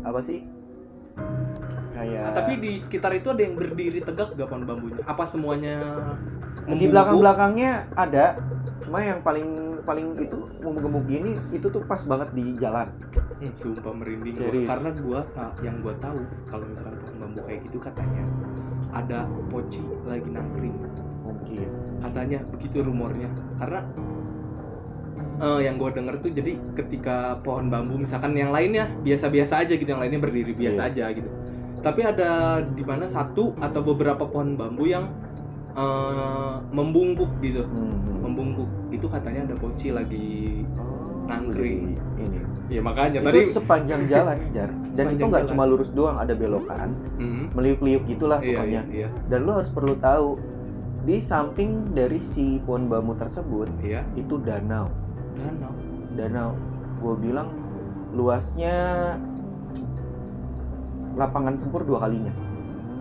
apa 0.00 0.20
sih? 0.20 0.46
Kayak 1.90 2.22
Ah, 2.22 2.32
tapi 2.32 2.52
di 2.56 2.72
sekitar 2.76 3.12
itu 3.12 3.28
ada 3.28 3.42
yang 3.42 3.54
berdiri 3.54 4.00
tegak 4.00 4.32
gak 4.32 4.48
pohon 4.48 4.64
bambunya? 4.64 5.02
Apa 5.04 5.24
semuanya 5.24 5.76
di 6.66 6.86
belakang 6.86 7.18
belakangnya 7.18 7.70
ada 7.92 8.38
cuma 8.80 9.02
yang 9.02 9.20
paling 9.20 9.48
paling 9.82 10.14
itu 10.18 10.36
gemuk 10.60 11.04
gini 11.04 11.34
itu 11.50 11.66
tuh 11.66 11.82
pas 11.84 12.00
banget 12.00 12.30
di 12.32 12.54
jalan. 12.56 12.88
Hmm, 13.40 13.52
sumpah 13.54 13.92
merinding 13.92 14.36
gua. 14.36 14.52
Karena 14.66 14.90
gua 14.94 15.20
ta- 15.32 15.56
yang 15.60 15.80
gua 15.80 15.94
tahu 15.98 16.20
kalau 16.46 16.64
misalkan 16.64 16.94
pohon 17.00 17.16
bambu 17.18 17.40
kayak 17.42 17.60
gitu 17.66 17.78
katanya 17.80 18.24
ada 18.90 19.18
poci 19.48 19.82
lagi 20.04 20.28
nangkring. 20.28 20.76
Mungkin. 21.20 21.68
Katanya 22.00 22.38
begitu 22.48 22.80
rumornya. 22.80 23.28
Karena 23.56 23.80
eh, 25.40 25.60
yang 25.64 25.76
gue 25.76 25.90
denger 25.92 26.14
tuh 26.20 26.30
jadi 26.30 26.52
ketika 26.74 27.38
pohon 27.40 27.68
bambu 27.68 27.96
misalkan 27.96 28.32
yang 28.34 28.50
lainnya 28.50 28.88
biasa-biasa 29.00 29.64
aja 29.64 29.72
gitu 29.74 29.88
yang 29.88 30.00
lainnya 30.00 30.20
berdiri 30.20 30.52
biasa 30.52 30.88
Iya. 30.88 30.90
aja 30.90 31.04
gitu. 31.16 31.30
Tapi 31.80 32.00
ada 32.04 32.60
di 32.60 32.84
mana 32.84 33.08
satu 33.08 33.56
atau 33.56 33.80
beberapa 33.80 34.28
pohon 34.28 34.54
bambu 34.54 34.84
yang 34.84 35.08
eh, 35.70 36.54
membungkuk 36.74 37.30
gitu. 37.40 37.62
Hmm. 37.64 38.20
membungkuk. 38.20 38.68
Itu 38.90 39.06
katanya 39.08 39.48
ada 39.48 39.56
poci 39.56 39.90
lagi 39.90 40.62
Nangkring. 41.26 41.94
ini. 42.18 42.38
Ya 42.70 42.82
makanya 42.82 43.18
itu 43.18 43.26
tadi 43.26 43.40
sepanjang 43.50 44.02
jalan 44.12 44.38
jar. 44.50 44.70
Dan 44.94 45.14
itu 45.14 45.24
nggak 45.26 45.46
cuma 45.46 45.62
lurus 45.66 45.90
doang 45.94 46.18
ada 46.18 46.34
belokan. 46.34 46.90
Hmm, 47.18 47.50
meliuk-liuk 47.54 48.02
gitulah 48.06 48.38
iya, 48.42 48.60
pokoknya. 48.60 48.82
iya. 48.90 49.08
Dan 49.30 49.46
lu 49.46 49.50
harus 49.54 49.70
perlu 49.70 49.94
tahu 49.98 50.38
di 51.00 51.16
samping 51.16 51.96
dari 51.96 52.20
si 52.36 52.60
pohon 52.68 52.84
bambu 52.84 53.16
tersebut 53.16 53.72
iya. 53.80 54.04
itu 54.14 54.36
danau 54.44 54.92
danau 55.32 55.72
danau 56.12 56.50
gue 57.00 57.14
bilang 57.20 57.48
luasnya 58.10 58.76
lapangan 61.12 61.54
sempur 61.56 61.82
dua 61.82 62.00
kalinya 62.00 62.32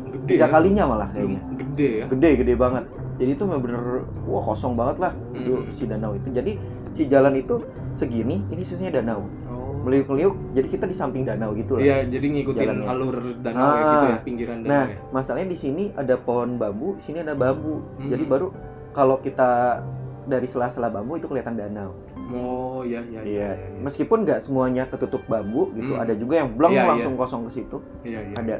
gede 0.09 0.25
tiga 0.27 0.45
ya? 0.45 0.49
kalinya 0.49 0.83
malah 0.85 1.07
kayaknya 1.11 1.41
gede 1.55 1.89
ya 1.95 2.05
gede 2.07 2.29
gede 2.41 2.53
banget 2.55 2.83
jadi 3.15 3.31
itu 3.31 3.43
bener-bener 3.43 3.83
wah 4.25 4.43
kosong 4.43 4.73
banget 4.73 4.97
lah 4.99 5.13
Hmm. 5.31 5.71
si 5.71 5.87
danau 5.87 6.11
itu 6.13 6.27
jadi 6.29 6.51
si 6.91 7.07
jalan 7.07 7.31
itu 7.33 7.63
segini 7.93 8.43
ini 8.45 8.59
sisinya 8.59 8.91
danau 8.93 9.23
oh. 9.47 9.79
meliuk-meliuk 9.79 10.35
jadi 10.51 10.67
kita 10.67 10.85
di 10.85 10.93
samping 10.93 11.23
danau 11.23 11.53
gitu 11.53 11.75
lah 11.75 11.81
Iya, 11.81 11.97
jadi 12.09 12.25
ngikutin 12.29 12.59
Jalannya. 12.59 12.87
alur 12.87 13.15
danau 13.39 13.63
ya 13.63 13.79
gitu 13.79 13.95
Ah. 13.95 14.03
ya, 14.05 14.17
pinggiran 14.19 14.57
danau 14.59 14.69
nah 14.69 14.83
ya. 14.85 14.97
masalahnya 15.09 15.47
di 15.47 15.57
sini 15.57 15.83
ada 15.93 16.15
pohon 16.17 16.57
bambu 16.57 16.99
sini 16.99 17.21
ada 17.21 17.33
bambu 17.33 17.79
Hmm. 17.95 18.09
jadi 18.09 18.23
baru 18.25 18.47
kalau 18.91 19.15
kita 19.19 19.79
dari 20.25 20.45
sela-sela 20.45 20.89
bambu 20.89 21.15
itu 21.15 21.25
kelihatan 21.25 21.55
danau 21.55 21.95
Oh, 22.31 22.81
iya 22.81 23.01
iya 23.03 23.21
iya 23.23 23.49
meskipun 23.79 24.21
nggak 24.21 24.39
semuanya 24.39 24.85
ketutup 24.85 25.25
bambu 25.25 25.73
gitu 25.73 25.91
Hmm. 25.91 26.03
ada 26.03 26.13
juga 26.13 26.33
yang 26.37 26.49
blong 26.51 26.71
Iya, 26.71 26.79
iya. 26.79 26.89
langsung 26.89 27.13
kosong 27.15 27.41
ke 27.45 27.51
situ 27.55 27.77
Iya, 28.01 28.19
iya. 28.23 28.35
ada 28.35 28.55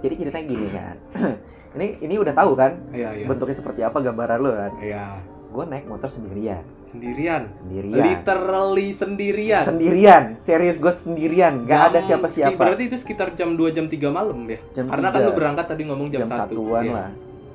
jadi 0.00 0.14
ceritanya 0.16 0.46
gini 0.46 0.66
kan 0.70 0.96
ini 1.76 1.86
ini 2.00 2.14
udah 2.16 2.32
tahu 2.32 2.52
kan 2.54 2.72
Iya, 2.90 3.10
iya. 3.14 3.26
bentuknya 3.26 3.52
seperti 3.54 3.80
apa 3.80 3.98
gambaran 3.98 4.38
lo 4.38 4.50
kan 4.50 4.72
Iya. 4.78 5.06
gue 5.50 5.64
naik 5.66 5.84
motor 5.84 6.08
sendirian 6.08 6.62
Sendirian. 6.86 7.42
sendirian 7.54 8.00
Literally 8.00 8.88
sendirian. 8.90 9.62
sendirian 9.62 10.24
serius 10.38 10.76
gue 10.76 10.92
sendirian 10.96 11.62
gak 11.62 11.80
ada 11.86 11.98
Jam- 11.98 12.06
siapa-siapa 12.16 12.56
Berarti 12.56 12.82
itu 12.86 12.96
sekitar 12.96 13.30
jam 13.32 13.54
2 13.54 13.70
jam 13.70 13.86
3 13.86 14.08
malam 14.08 14.40
ya. 14.44 14.58
jam 14.72 14.86
Karena 14.86 15.08
kan 15.08 15.20
tiga, 15.20 15.26
lu 15.26 15.32
berangkat 15.32 15.66
tadi 15.66 15.82
ngomong 15.84 16.08
jam, 16.08 16.20
jam 16.20 16.28
1. 16.28 16.38
satuan 16.48 16.82
Iya. 16.82 16.94
lah 16.94 17.10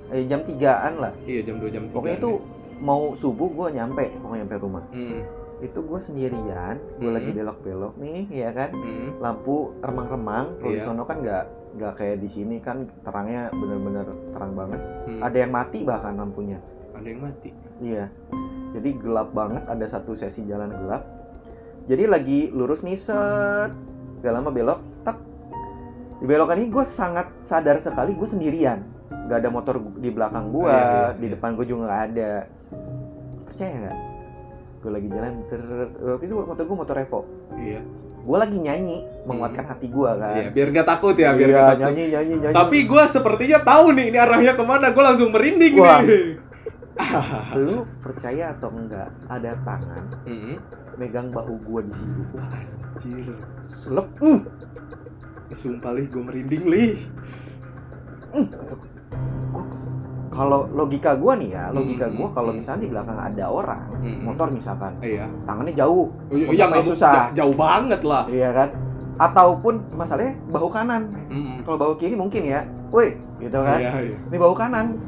eh, 0.07 0.23
jam 0.23 0.39
tigaan 0.39 0.93
lah 0.97 1.11
Iya, 1.23 1.41
jam 1.43 1.55
2 1.57 1.67
jam 1.67 1.83
3. 1.83 1.91
pokoknya 1.91 2.15
itu 2.15 2.31
mau 2.77 3.13
subuh 3.13 3.47
gue 3.47 3.67
nyampe 3.73 4.11
pokoknya 4.19 4.43
nyampe 4.43 4.55
rumah 4.57 4.83
Hmm. 4.91 5.21
itu 5.57 5.79
gue 5.79 5.99
sendirian 5.99 6.75
gue 6.97 7.07
Hmm. 7.07 7.15
lagi 7.15 7.31
belok-belok 7.31 7.93
nih 7.95 8.23
ya 8.29 8.49
kan 8.51 8.69
Hmm. 8.71 9.09
lampu 9.19 9.71
remang-remang 9.79 10.59
kalau 10.59 10.71
di 10.71 10.79
Iya. 10.79 10.85
sono 10.85 11.03
kan 11.03 11.17
nggak 11.19 11.43
nggak 11.75 11.93
kayak 11.93 12.17
di 12.19 12.29
sini 12.29 12.55
kan 12.59 12.87
terangnya 13.01 13.51
bener-bener 13.51 14.05
terang 14.31 14.53
banget 14.53 14.79
Hmm. 15.07 15.19
ada 15.19 15.37
yang 15.37 15.51
mati 15.51 15.79
bahkan 15.81 16.15
lampunya 16.15 16.59
ada 16.95 17.03
yang 17.05 17.21
mati. 17.21 17.51
Iya. 17.77 18.07
Jadi 18.71 18.89
gelap 18.95 19.31
banget, 19.31 19.67
ada 19.67 19.83
satu 19.83 20.15
sesi 20.15 20.43
jalan 20.43 20.71
gelap. 20.71 21.03
Jadi 21.85 22.03
lagi 22.07 22.39
lurus 22.49 22.81
nih 22.81 22.95
set, 22.95 23.71
gak 24.19 24.31
lama 24.31 24.47
belok, 24.47 24.79
tak. 25.01 25.19
Di 26.17 26.25
belokan 26.25 26.55
ini 26.55 26.71
gue 26.71 26.85
sangat 26.85 27.27
sadar 27.43 27.77
sekali 27.77 28.15
gue 28.15 28.23
sendirian. 28.23 28.79
Gak 29.27 29.37
ada 29.37 29.51
motor 29.51 29.79
di 29.93 30.07
belakang 30.07 30.49
gue, 30.49 30.65
Iya, 30.65 30.79
iya, 30.79 31.07
di 31.13 31.27
iya. 31.27 31.31
depan 31.35 31.49
gue 31.53 31.65
juga 31.65 31.81
gak 31.85 32.03
ada. 32.09 32.31
Percaya 33.45 33.73
nggak? 33.73 33.97
Gue 34.79 34.91
lagi 34.93 35.07
jalan, 35.09 35.33
ter... 35.49 35.61
waktu 35.97 36.23
itu 36.25 36.35
motor 36.37 36.63
gue 36.63 36.77
motor 36.77 36.95
Evo. 36.95 37.19
Iya. 37.55 37.81
Gue 38.25 38.37
lagi 38.37 38.57
nyanyi, 38.57 38.97
menguatkan 39.25 39.65
hati 39.65 39.85
gue 39.85 40.09
kan. 40.11 40.33
Iya, 40.33 40.49
biar 40.49 40.67
gak 40.73 40.87
takut 40.87 41.13
ya, 41.13 41.29
biar 41.33 41.49
Iya, 41.49 41.55
gak 41.55 41.65
takut. 41.67 41.81
nyanyi, 41.85 42.03
nyanyi, 42.09 42.33
nyanyi. 42.41 42.55
Tapi 42.57 42.77
gue 42.83 43.03
sepertinya 43.05 43.59
tahu 43.61 43.85
nih 43.93 44.05
ini 44.09 44.17
arahnya 44.17 44.53
ke 44.53 44.63
mana. 44.63 44.89
Gue 44.89 45.03
langsung 45.03 45.29
merinding 45.29 45.73
Wah. 45.77 46.01
nih. 46.01 46.25
lu 47.59 47.83
percaya 47.99 48.55
atau 48.55 48.71
enggak 48.71 49.11
ada 49.27 49.51
tangan 49.61 50.05
Hmm. 50.23 50.55
megang 50.95 51.27
bahu 51.27 51.59
gue 51.61 51.81
di 51.85 51.93
situ. 51.93 52.21
Wah, 52.33 52.49
anjir. 52.49 53.27
Selep, 53.61 54.07
uh, 54.21 54.39
Sumpah 55.51 55.91
lih, 55.93 56.07
gue 56.07 56.23
merinding 56.23 56.63
lih. 56.65 56.93
Kalau 60.35 60.67
logika 60.69 61.15
gua 61.15 61.33
nih 61.33 61.49
ya 61.49 61.71
logika 61.71 62.05
Hmm, 62.05 62.15
gua 62.15 62.27
kalau 62.29 62.49
hmm. 62.49 62.59
misalnya 62.59 62.81
di 62.81 62.89
belakang 62.89 63.17
ada 63.17 63.45
orang 63.45 63.81
Hmm. 63.95 64.19
motor 64.21 64.47
misalkan 64.49 64.91
Iya. 64.99 65.25
tangannya 65.43 65.73
jauh 65.73 66.07
Iya, 66.27 66.45
Untuk 66.45 66.53
iya, 66.53 66.65
nggak- 66.67 66.85
susah. 66.85 67.13
ja- 67.13 67.31
jauh 67.33 67.55
banget 67.55 68.01
lah. 68.03 68.23
iya 68.27 68.49
kan 68.51 68.69
ataupun 69.15 69.73
masalahnya 69.91 70.35
bahu 70.49 70.67
kanan 70.67 71.07
Mm-mm. 71.25 71.63
kalau 71.63 71.77
bahu 71.79 71.93
kiri 71.95 72.13
mungkin 72.13 72.43
ya 72.43 72.61
woi 72.89 73.15
gitu 73.37 73.57
kan 73.57 73.79
Iya, 73.79 73.91
iya. 74.03 74.17
ini 74.21 74.35
bahu 74.35 74.51
kanan 74.53 74.99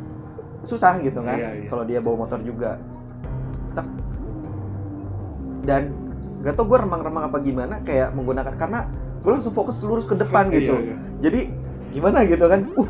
susah 0.63 0.95
gitu 0.97 1.19
kan 1.19 1.35
Iya, 1.35 1.49
iya. 1.57 1.67
kalau 1.67 1.83
dia 1.83 1.99
bawa 1.99 2.23
motor 2.23 2.39
juga 2.39 2.79
dan 5.63 5.91
gak 6.39 6.55
tau 6.55 6.65
gue 6.65 6.79
remang-remang 6.79 7.27
apa 7.27 7.37
gimana 7.39 7.75
kayak 7.81 8.13
menggunakan 8.13 8.55
karena 8.55 8.87
gue 9.19 9.31
langsung 9.33 9.51
fokus 9.51 9.83
lurus 9.83 10.07
ke 10.07 10.15
depan 10.15 10.47
gitu 10.55 10.71
Iya, 10.73 10.85
iya. 10.85 10.95
jadi 11.19 11.39
gimana 11.89 12.23
gitu 12.23 12.45
kan 12.45 12.61
uh 12.73 12.89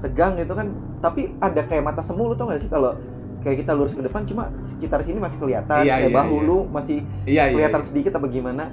tegang 0.00 0.32
gitu 0.36 0.52
kan 0.52 0.68
tapi 1.04 1.36
ada 1.36 1.60
kayak 1.68 1.84
mata 1.84 2.00
semu 2.00 2.32
lu 2.32 2.34
tau 2.34 2.48
gak 2.48 2.64
sih 2.64 2.70
kalau 2.72 2.96
kayak 3.44 3.60
kita 3.60 3.76
lurus 3.76 3.92
ke 3.92 4.00
depan 4.00 4.24
cuma 4.24 4.48
sekitar 4.64 5.04
sini 5.04 5.20
masih 5.20 5.36
kelihatan 5.36 5.84
Iya, 5.84 6.00
kayak 6.00 6.08
iya, 6.08 6.16
bahu 6.16 6.36
iya. 6.40 6.46
lu 6.48 6.58
masih 6.72 6.98
Iya, 7.28 7.42
iya. 7.44 7.52
kelihatan 7.52 7.80
iya. 7.84 7.88
sedikit 7.92 8.12
apa 8.16 8.26
gimana 8.32 8.64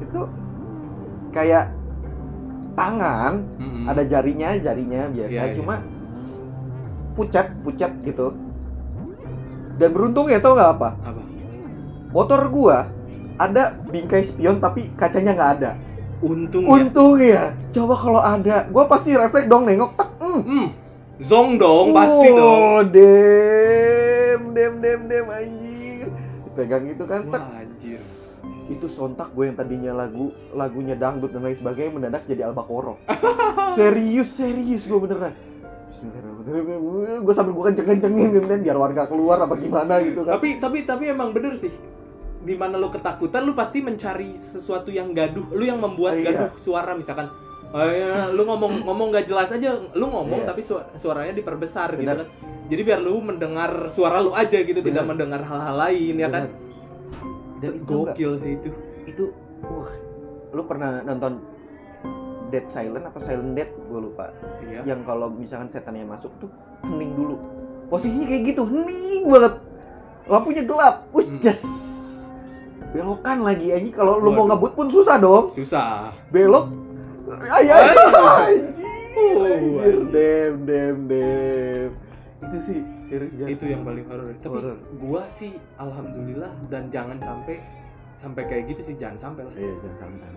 itu 0.00 0.20
kayak 1.36 1.64
tangan 2.72 3.44
Mm-mm. 3.60 3.84
ada 3.92 4.02
jarinya 4.08 4.56
jarinya 4.56 5.12
biasa 5.12 5.36
Iya, 5.36 5.44
iya. 5.52 5.54
cuma 5.54 5.74
pucat 7.12 7.52
pucat 7.60 7.92
gitu 8.08 8.32
dan 9.76 9.88
beruntung 9.92 10.32
ya 10.32 10.40
tau 10.40 10.56
nggak 10.56 10.72
apa 10.80 10.88
apa? 10.96 11.22
motor 12.16 12.40
gua 12.48 12.88
ada 13.36 13.76
bingkai 13.92 14.32
spion 14.32 14.64
tapi 14.64 14.88
kacanya 14.96 15.36
nggak 15.36 15.52
ada 15.60 15.70
Untung 16.24 16.64
ya. 16.64 16.72
untung 16.72 17.14
ya 17.20 17.42
coba 17.76 17.94
kalau 18.00 18.20
ada 18.24 18.64
gua 18.72 18.88
pasti 18.88 19.12
refleks 19.12 19.44
dong 19.52 19.68
nengok 19.68 19.92
tak 20.00 20.08
hmm. 20.24 20.40
Hmm. 20.40 20.66
Zong 21.16 21.56
dong, 21.56 21.96
pasti 21.96 22.28
Oh, 22.28 22.36
dong. 22.36 22.92
dem 22.92 24.40
dem 24.52 24.74
dem 24.78 25.00
dem 25.06 25.26
anjir 25.26 26.06
dipegang 26.46 26.84
itu 26.86 27.04
kan 27.04 27.20
Wah, 27.26 27.56
anjir. 27.56 28.00
itu 28.66 28.86
sontak 28.86 29.30
gue 29.30 29.44
yang 29.44 29.54
tadinya 29.54 29.92
lagu 29.94 30.32
lagunya 30.50 30.92
dangdut 30.92 31.30
dan 31.30 31.40
lain 31.40 31.54
sebagainya 31.54 31.90
mendadak 31.90 32.22
jadi 32.24 32.46
albakoro 32.46 32.96
serius 33.76 34.28
serius 34.30 34.84
gue 34.84 34.98
beneran 34.98 35.32
Bismillahirrahmanirrahim 35.86 37.20
gue 37.22 37.32
sambil 37.32 37.52
gue 37.54 37.64
kenceng 37.66 37.86
kencengin 37.86 38.28
gitu 38.32 38.46
kan 38.46 38.60
biar 38.60 38.76
warga 38.76 39.02
keluar 39.06 39.38
apa 39.38 39.54
gimana 39.54 40.02
gitu 40.02 40.20
kan 40.20 40.36
Tapi 40.36 40.58
tapi 40.58 40.78
tapi 40.82 41.04
emang 41.06 41.30
bener 41.30 41.56
sih. 41.56 41.72
Di 42.38 42.54
mana 42.54 42.76
lu 42.76 42.86
ketakutan, 42.88 43.42
lu 43.42 43.52
pasti 43.52 43.80
mencari 43.80 44.36
sesuatu 44.36 44.86
yang 44.88 45.10
gaduh. 45.10 45.50
Lu 45.50 45.62
yang 45.62 45.78
membuat 45.78 46.14
Iya. 46.14 46.30
gaduh 46.30 46.50
suara 46.56 46.92
misalkan. 46.92 47.26
Oh, 47.76 47.84
ya, 47.84 48.32
lu 48.32 48.42
ngomong 48.42 48.72
ngomong 48.82 49.12
gak 49.12 49.26
jelas 49.26 49.48
aja, 49.48 49.68
lu 49.92 50.06
ngomong 50.06 50.40
Iya. 50.40 50.48
tapi 50.48 50.60
su- 50.60 50.80
suaranya 50.94 51.30
diperbesar 51.30 51.92
gitu 51.92 52.02
Benar. 52.02 52.24
kan. 52.24 52.28
Jadi 52.66 52.80
biar 52.82 52.98
lu 52.98 53.20
mendengar 53.20 53.70
suara 53.86 54.18
lu 54.18 54.32
aja 54.32 54.56
gitu, 54.56 54.80
tidak 54.80 55.04
Benar. 55.04 55.10
mendengar 55.10 55.40
hal-hal 55.42 55.76
lain 55.78 56.14
ya 56.16 56.28
kan. 56.28 56.44
dan 57.56 57.72
itu 57.74 57.88
enggak, 57.90 58.12
Gokil 58.12 58.32
sih 58.36 58.52
itu. 58.54 58.68
itu 59.06 59.24
wah 59.62 59.88
lu 60.52 60.62
pernah 60.62 61.00
nonton 61.02 61.40
Dead 62.46 62.64
Silent 62.66 63.00
apa 63.02 63.16
Silent 63.18 63.52
Dead 63.52 63.72
gue 63.82 63.96
lupa 63.98 64.28
Iya. 64.62 64.84
yang 64.84 65.00
kalau 65.02 65.28
misalkan 65.28 65.66
setannya 65.66 66.04
masuk 66.04 66.28
tuh 66.36 66.52
hening 66.82 67.12
dulu 67.12 67.40
posisinya 67.86 68.24
kayak 68.24 68.42
gitu 68.46 68.60
hening 68.62 69.24
banget 69.26 69.54
lampunya 70.26 70.62
gelap 70.62 70.96
Hmm. 71.06 71.16
wih 71.16 71.28
jas 71.40 71.64
belokan 72.92 73.40
lagi 73.40 73.66
aja 73.70 73.88
kalau 73.90 74.16
lu 74.16 74.30
mau 74.30 74.44
ngebut 74.46 74.72
pun 74.72 74.86
susah 74.86 75.16
dong 75.16 75.48
Susah. 75.50 76.12
belok 76.28 76.68
ay 77.28 77.66
ay 77.66 77.66
Ay. 77.66 78.54
anjir 78.60 78.86
Oh, 79.16 79.42
anjir 79.42 79.80
anjir. 79.80 79.96
dem 80.08 80.54
dem 80.62 80.96
dem 81.06 81.90
itu 82.38 82.56
sih 82.62 82.78
serius 83.02 83.32
jangan 83.34 83.50
Itu 83.50 83.64
yang 83.64 83.82
paling 83.82 84.04
horor. 84.04 84.28
Tapi 84.36 84.52
Horor. 84.52 84.76
gua 84.96 85.22
sih 85.30 85.50
alhamdulillah 85.76 86.52
dan 86.66 86.88
jangan 86.88 87.18
sampai 87.18 87.58
sampai 88.12 88.42
kayak 88.44 88.64
gitu 88.68 88.82
sih 88.84 88.94
jangan 88.96 89.18
sampai 89.20 89.42
lah. 89.42 89.54
iya 89.54 89.72
jangan 89.78 89.98
sampai 90.00 90.28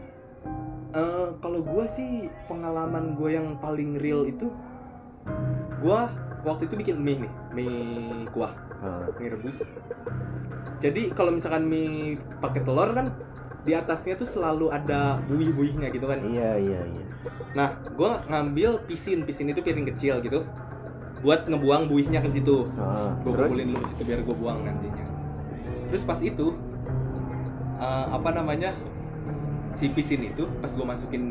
Eh, 0.90 1.28
kalau 1.38 1.62
gue 1.62 1.86
sih 1.92 2.12
pengalaman 2.48 3.14
gue 3.14 3.30
yang 3.30 3.54
paling 3.58 3.94
real 3.96 4.26
itu 4.26 4.50
gue 5.78 6.00
waktu 6.42 6.66
itu 6.66 6.76
bikin 6.76 6.98
mie 6.98 7.20
nih 7.20 7.32
mie 7.54 7.78
kuah 8.30 8.50
Ah, 8.80 9.06
mie 9.14 9.30
rebus 9.30 9.62
jadi 10.80 11.12
kalau 11.12 11.30
misalkan 11.30 11.62
mie 11.64 12.18
pakai 12.40 12.64
telur 12.64 12.90
kan 12.90 13.14
di 13.68 13.76
atasnya 13.76 14.16
tuh 14.16 14.28
selalu 14.28 14.72
ada 14.72 15.20
buih-buihnya 15.28 15.92
gitu 15.92 16.06
kan. 16.08 16.24
Iya 16.24 16.56
iya 16.60 16.82
iya. 16.88 17.06
Nah 17.56 17.76
gue 17.84 18.12
ngambil 18.32 18.88
pisin. 18.88 19.28
Pisin 19.28 19.52
itu 19.52 19.60
piring 19.60 19.88
kecil 19.96 20.24
gitu. 20.24 20.48
Buat 21.20 21.52
ngebuang 21.52 21.92
buihnya 21.92 22.24
ke 22.24 22.30
situ. 22.32 22.72
Ah, 22.80 23.12
gue 23.20 23.32
kumpulin 23.36 23.76
dulu 23.76 23.80
ke 23.84 23.88
situ 23.92 24.02
biar 24.08 24.20
gue 24.24 24.36
buang 24.36 24.60
nantinya. 24.64 25.06
Terus 25.92 26.04
pas 26.08 26.20
itu 26.24 26.56
eh, 27.84 28.06
apa 28.08 28.30
namanya 28.32 28.72
si 29.76 29.92
pisin 29.92 30.32
itu 30.32 30.48
pas 30.64 30.72
gue 30.72 30.86
masukin 30.86 31.24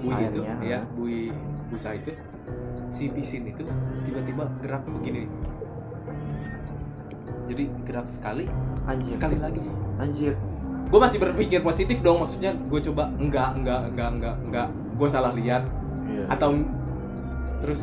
buih 0.00 0.16
itu 0.32 0.40
Airnya, 0.40 0.56
ya 0.64 0.80
ah. 0.80 0.82
buih 0.96 1.28
busa 1.68 1.92
itu 1.92 2.16
si 2.88 3.12
pisin 3.12 3.52
itu 3.52 3.68
tiba-tiba 4.08 4.48
gerak 4.64 4.82
begini. 4.88 5.28
Jadi 7.52 7.64
gerak 7.84 8.08
sekali 8.08 8.48
anjir. 8.88 9.12
sekali 9.20 9.36
lagi. 9.36 9.60
Anjir 10.00 10.32
gue 10.88 10.98
masih 10.98 11.18
berpikir 11.20 11.60
positif 11.60 12.00
dong 12.00 12.24
maksudnya 12.24 12.56
gue 12.56 12.80
coba 12.90 13.12
enggak 13.20 13.54
enggak 13.60 13.80
enggak 13.92 14.08
enggak 14.16 14.36
enggak. 14.48 14.68
Gue 14.96 15.08
salah 15.10 15.32
lihat. 15.36 15.68
Iya. 16.08 16.24
Atau 16.32 16.64
terus 17.60 17.80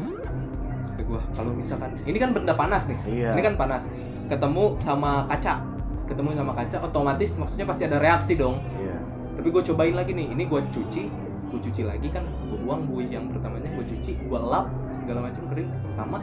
gue 0.98 1.20
kalau 1.32 1.56
misalkan 1.56 1.96
ini 2.04 2.18
kan 2.20 2.36
benda 2.36 2.52
panas 2.58 2.84
nih. 2.90 3.00
Iya. 3.08 3.30
Ini 3.38 3.42
kan 3.48 3.54
panas. 3.56 3.88
Ketemu 4.28 4.76
sama 4.84 5.24
kaca. 5.32 5.64
Ketemu 6.08 6.30
sama 6.36 6.52
kaca 6.52 6.78
otomatis 6.84 7.32
maksudnya 7.40 7.64
pasti 7.64 7.84
ada 7.88 8.02
reaksi 8.02 8.36
dong. 8.36 8.60
Iya. 8.76 8.98
Tapi 9.40 9.48
gue 9.54 9.64
cobain 9.72 9.96
lagi 9.96 10.12
nih 10.12 10.28
ini 10.34 10.44
gue 10.44 10.62
cuci 10.74 11.04
gue 11.48 11.60
cuci 11.64 11.88
lagi 11.88 12.12
kan 12.12 12.28
gue 12.52 12.60
buang 12.60 12.92
buih 12.92 13.08
yang 13.08 13.32
pertamanya 13.32 13.72
gue 13.72 13.88
cuci 13.88 14.20
gue 14.20 14.40
lap 14.40 14.68
segala 15.00 15.32
macam 15.32 15.48
kering 15.48 15.72
sama. 15.96 16.20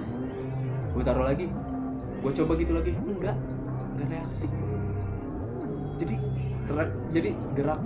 Gue 0.92 1.00
taruh 1.00 1.24
lagi. 1.24 1.48
Gue 2.20 2.32
coba 2.36 2.52
gitu 2.60 2.76
lagi 2.76 2.92
enggak 2.92 3.36
enggak 3.96 4.08
reaksi. 4.20 4.46
Jadi 5.96 6.16
gerak 6.68 6.88
jadi 7.12 7.30
gerak. 7.56 7.78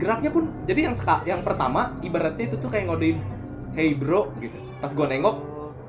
Geraknya 0.00 0.30
pun 0.32 0.44
jadi 0.64 0.80
yang 0.90 0.94
seka, 0.96 1.20
yang 1.28 1.44
pertama 1.44 1.96
ibaratnya 2.00 2.48
itu 2.48 2.56
tuh 2.56 2.70
kayak 2.72 2.88
ngodein 2.88 3.18
hey 3.76 3.92
bro 3.92 4.32
gitu. 4.40 4.56
Pas 4.80 4.90
gue 4.90 5.06
nengok 5.06 5.36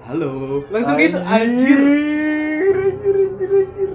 halo. 0.08 0.66
Langsung 0.68 1.00
gitu 1.00 1.20
anjir 1.24 1.80
anjir. 1.80 2.76
anjir 2.76 3.16
anjir 3.16 3.92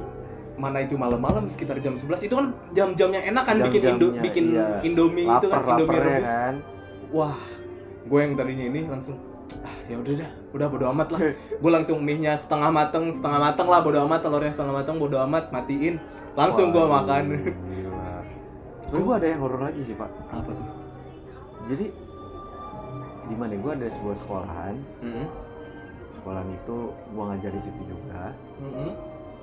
mana 0.57 0.83
itu 0.83 0.97
malam-malam 0.97 1.45
sekitar 1.53 1.77
jam 1.85 1.95
11 2.01 2.27
itu 2.27 2.35
kan 2.35 2.47
jam-jam 2.73 3.13
yang 3.13 3.25
enak 3.29 3.45
kan 3.45 3.61
bikin 3.61 3.81
indo 3.97 4.09
bikin 4.25 4.45
iya. 4.57 4.81
indomie 4.81 5.29
itu 5.29 5.47
kan 5.53 5.63
indomie 5.77 5.97
ya 6.01 6.03
rebus. 6.03 6.27
kan. 6.27 6.55
Wah 7.13 7.39
gue 8.07 8.21
yang 8.25 8.33
tadinya 8.35 8.65
ini 8.73 8.81
langsung 8.89 9.17
ah 9.63 9.77
ya 9.87 9.97
udah 9.99 10.15
dah. 10.19 10.31
Udah 10.55 10.67
bodo 10.67 10.85
amat 10.91 11.09
lah. 11.15 11.21
Gue 11.63 11.71
langsung 11.71 12.03
mie 12.03 12.19
nya 12.19 12.35
setengah 12.35 12.71
mateng 12.71 13.15
setengah 13.15 13.41
mateng 13.41 13.67
lah 13.71 13.81
bodo 13.83 13.99
amat. 14.07 14.21
Telurnya 14.27 14.53
setengah 14.53 14.75
mateng 14.83 14.97
bodo 14.99 15.17
amat. 15.27 15.51
Matiin. 15.55 16.01
Langsung 16.37 16.69
gue 16.69 16.85
makan. 16.85 17.23
Sebenernya 18.87 19.03
gue 19.03 19.15
ada 19.19 19.27
yang 19.27 19.41
horor 19.43 19.61
lagi 19.67 19.81
sih 19.83 19.97
pak. 19.99 20.11
Apa 20.31 20.51
tuh? 20.53 20.67
Jadi 21.67 21.87
di 23.27 23.35
mana 23.35 23.59
gue 23.59 23.73
ada 23.73 23.87
sebuah 23.91 24.17
sekolahan. 24.23 24.75
Mm-mm. 25.03 25.27
sekolahan 26.15 26.49
itu 26.55 26.77
gue 26.93 27.25
ngajar 27.25 27.51
di 27.51 27.61
situ 27.65 27.83
juga. 27.89 28.31
Mm-mm. 28.63 28.93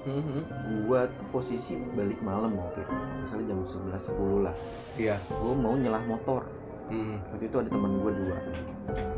Mm-mm. 0.04 0.42
gue 0.84 1.00
tuh 1.16 1.28
posisi 1.32 1.76
balik 1.98 2.20
malam 2.24 2.56
waktu 2.56 2.88
itu. 2.88 2.96
Misalnya 3.26 3.46
jam 3.52 3.60
11 3.68 4.16
10 4.16 4.46
lah. 4.48 4.56
Iya. 4.96 5.16
Gue 5.28 5.56
mau 5.58 5.76
nyelah 5.76 6.04
motor 6.08 6.48
Mm. 6.92 7.16
waktu 7.32 7.46
itu 7.48 7.58
ada 7.60 7.70
teman 7.72 7.92
gue 8.02 8.12
dua. 8.12 8.38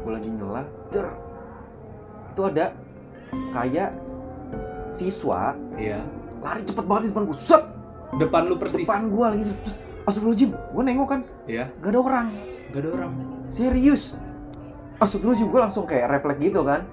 Gue 0.04 0.12
lagi 0.14 0.30
nyelah 0.30 0.66
cer 0.94 1.08
itu 2.36 2.42
ada 2.44 2.76
kayak 3.56 3.90
siswa 4.92 5.56
iya. 5.80 6.04
lari 6.44 6.68
cepet 6.68 6.84
banget 6.84 7.04
di 7.08 7.10
depan 7.16 7.24
gue 7.32 7.38
set! 7.40 7.64
Depan 8.16 8.42
lu 8.48 8.56
persis. 8.60 8.84
Depan 8.84 9.08
gue 9.08 9.26
lagi 9.26 9.44
Astagfirullahaladzim 10.06 10.52
gue 10.54 10.84
nengok 10.86 11.08
kan? 11.10 11.22
Iya. 11.50 11.66
Gak 11.82 11.92
ada 11.96 12.00
orang. 12.00 12.28
Gak 12.70 12.82
ada 12.86 12.90
orang. 12.94 13.12
Serius? 13.48 14.14
Astagfirullahaladzim 15.00 15.48
gue 15.48 15.62
langsung 15.64 15.84
kayak 15.88 16.06
refleks 16.12 16.40
gitu 16.44 16.62
kan. 16.68 16.84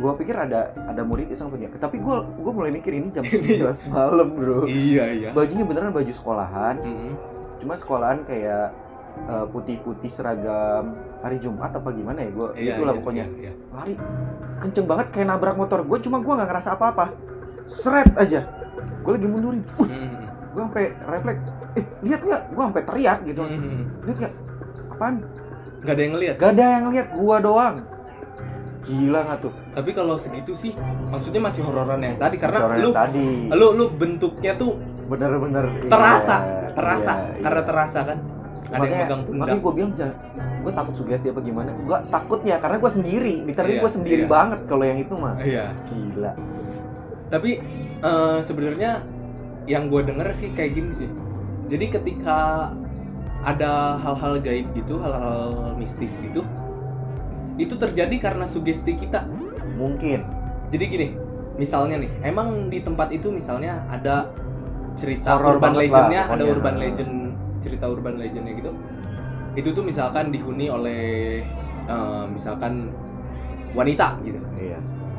Gue 0.00 0.12
pikir 0.20 0.36
ada 0.36 0.72
ada 0.84 1.02
murid 1.04 1.28
iseng 1.32 1.48
punya 1.48 1.68
tapi 1.76 2.00
gue 2.00 2.16
gue 2.40 2.52
mulai 2.52 2.72
mikir 2.72 2.92
ini 2.92 3.08
jam 3.12 3.24
11 3.28 3.88
malam 3.88 4.28
bro. 4.36 4.68
Iya 4.68 5.04
iya. 5.16 5.30
Bajunya 5.32 5.64
beneran 5.64 5.92
baju 5.96 6.12
sekolahan. 6.12 6.76
Mm-mm. 6.80 7.12
cuma 7.60 7.76
sekolahan 7.76 8.24
kayak 8.24 8.72
putih-putih 9.50 10.10
seragam 10.10 10.96
hari 11.20 11.36
Jumat 11.38 11.70
apa 11.70 11.88
gimana 11.92 12.18
ya? 12.24 12.30
Gue 12.32 12.48
iya 12.56 12.74
itulah 12.76 12.94
iya, 12.94 13.00
pokoknya. 13.00 13.24
iya, 13.36 13.40
iya. 13.50 13.52
lari 13.70 13.94
kenceng 14.60 14.86
banget 14.88 15.06
kayak 15.14 15.26
nabrak 15.30 15.56
motor. 15.56 15.80
Gue 15.86 15.98
cuma 16.02 16.18
gue 16.18 16.32
nggak 16.32 16.48
ngerasa 16.48 16.70
apa-apa. 16.74 17.06
Seret 17.70 18.10
aja. 18.18 18.40
Gue 19.04 19.12
lagi 19.16 19.28
mundurin. 19.28 19.62
Uh, 19.78 19.86
Mm-mm. 19.86 20.10
gue 20.52 20.62
sampai 20.66 20.84
refleks. 21.06 21.40
Eh 21.78 21.84
lihat 22.02 22.20
nggak? 22.26 22.42
Gue 22.52 22.62
sampai 22.66 22.82
teriak 22.82 23.18
gitu. 23.28 23.42
Mm-mm. 23.44 23.82
lihat 24.08 24.16
nggak? 24.26 24.34
Apaan? 24.90 25.14
Gak 25.80 25.94
ada 25.96 26.02
yang 26.04 26.12
ngeliat? 26.12 26.34
Gak 26.36 26.50
ada 26.56 26.64
yang 26.76 26.84
lihat 26.92 27.08
gue 27.16 27.36
doang. 27.40 27.76
Gila 28.84 29.20
nggak 29.22 29.38
tuh? 29.44 29.52
Tapi 29.76 29.90
kalau 29.92 30.14
segitu 30.16 30.52
sih, 30.56 30.72
maksudnya 31.08 31.40
masih 31.40 31.62
hororan 31.62 32.00
yang 32.00 32.16
tadi 32.16 32.36
karena 32.40 32.58
yang 32.74 32.80
lu 32.80 32.90
tadi. 32.90 33.28
lu 33.52 33.66
lu 33.76 33.84
bentuknya 33.92 34.56
tuh 34.56 34.80
bener-bener 35.10 35.66
iya, 35.74 35.90
terasa, 35.90 36.36
terasa 36.70 37.12
iya, 37.18 37.42
karena 37.42 37.60
iya. 37.60 37.68
terasa 37.68 37.98
kan. 38.06 38.18
Ada 38.60 38.70
yang 38.70 38.80
makanya, 38.84 39.00
pegang 39.08 39.22
pundak. 39.24 39.40
makanya 39.40 39.60
gue 39.60 39.72
bilang 39.74 39.92
jangan 39.96 40.16
gue 40.60 40.72
takut 40.76 40.94
sugesti 40.94 41.26
apa 41.32 41.40
gimana 41.40 41.70
gue 41.74 41.98
takutnya 42.12 42.56
karena 42.60 42.76
gue 42.78 42.90
sendiri 42.92 43.34
literally 43.48 43.74
Iya, 43.74 43.82
gue 43.82 43.90
sendiri 43.90 44.22
iya. 44.24 44.30
banget 44.30 44.60
kalau 44.68 44.84
yang 44.84 44.98
itu 45.00 45.14
mah 45.16 45.34
Iya. 45.40 45.64
gila 45.88 46.32
Tapi 47.30 47.50
eh, 48.00 48.38
sebenarnya 48.42 48.90
yang 49.70 49.86
gue 49.86 50.02
denger 50.02 50.34
sih 50.34 50.50
kayak 50.50 50.72
gini 50.74 50.90
sih. 50.98 51.10
Jadi 51.70 51.94
ketika 51.94 52.70
ada 53.46 53.94
hal-hal 54.02 54.42
gaib 54.42 54.66
gitu, 54.74 54.98
hal-hal 54.98 55.72
mistis 55.78 56.18
gitu, 56.18 56.42
itu 57.54 57.74
terjadi 57.78 58.16
karena 58.18 58.44
sugesti 58.50 58.98
kita. 58.98 59.24
mungkin 59.78 60.26
Jadi 60.74 60.84
gini, 60.86 61.08
misalnya 61.56 62.04
nih, 62.04 62.10
emang 62.20 62.68
di 62.68 62.84
tempat 62.84 63.08
itu 63.14 63.32
misalnya 63.32 63.80
ada 63.88 64.28
cerita 64.92 65.38
Horor 65.40 65.56
urban 65.56 65.72
legendnya, 65.72 66.28
ada 66.28 66.44
urban 66.44 66.76
legend, 66.76 67.10
cerita 67.60 67.86
urban 67.88 68.16
legendnya 68.20 68.56
gitu. 68.56 68.72
Itu 69.56 69.74
tuh 69.74 69.84
misalkan 69.84 70.32
dihuni 70.32 70.66
oleh 70.70 71.02
eh, 71.88 72.24
misalkan 72.30 72.92
wanita 73.74 74.18
gitu. 74.26 74.40
iya 74.58 74.78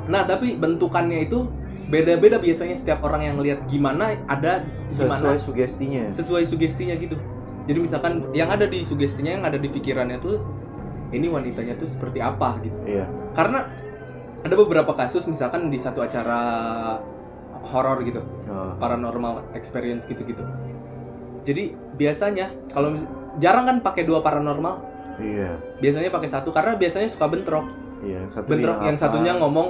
Nah, 0.09 0.25
tapi 0.25 0.57
bentukannya 0.57 1.29
itu 1.29 1.45
beda-beda 1.91 2.39
biasanya 2.39 2.73
setiap 2.73 3.03
orang 3.03 3.31
yang 3.31 3.37
lihat 3.43 3.67
gimana 3.67 4.15
ada 4.25 4.63
gimana 4.89 5.35
sesuai 5.35 5.37
sugestinya 5.39 6.03
sesuai 6.11 6.43
sugestinya 6.47 6.95
gitu. 6.97 7.15
Jadi 7.69 7.79
misalkan 7.79 8.25
yang 8.33 8.49
ada 8.49 8.65
di 8.65 8.81
sugestinya 8.81 9.37
yang 9.37 9.45
ada 9.45 9.59
di 9.59 9.69
pikirannya 9.69 10.17
tuh 10.17 10.41
ini 11.11 11.27
wanitanya 11.27 11.77
tuh 11.77 11.87
seperti 11.87 12.23
apa 12.23 12.57
gitu. 12.63 12.75
iya 12.87 13.05
Karena 13.35 13.67
ada 14.41 14.55
beberapa 14.57 14.91
kasus 14.97 15.27
misalkan 15.29 15.69
di 15.69 15.77
satu 15.77 16.01
acara 16.01 16.41
horor 17.61 18.01
gitu, 18.01 18.25
Oh, 18.49 18.73
paranormal 18.81 19.53
experience 19.53 20.07
gitu-gitu. 20.09 20.41
Jadi 21.41 21.63
biasanya 21.95 22.49
kalau 22.69 22.93
jarang 23.37 23.65
kan 23.65 23.77
pakai 23.79 24.03
dua 24.03 24.19
paranormal, 24.19 24.75
iya 25.17 25.57
biasanya 25.77 26.09
pakai 26.09 26.29
satu 26.29 26.49
karena 26.49 26.75
biasanya 26.75 27.07
suka 27.07 27.25
bentrok. 27.25 27.65
iya 28.01 28.21
satu 28.29 28.45
bentrok 28.47 28.77
yang 28.81 28.93
apa, 28.93 29.03
satunya 29.03 29.33
ngomong 29.35 29.67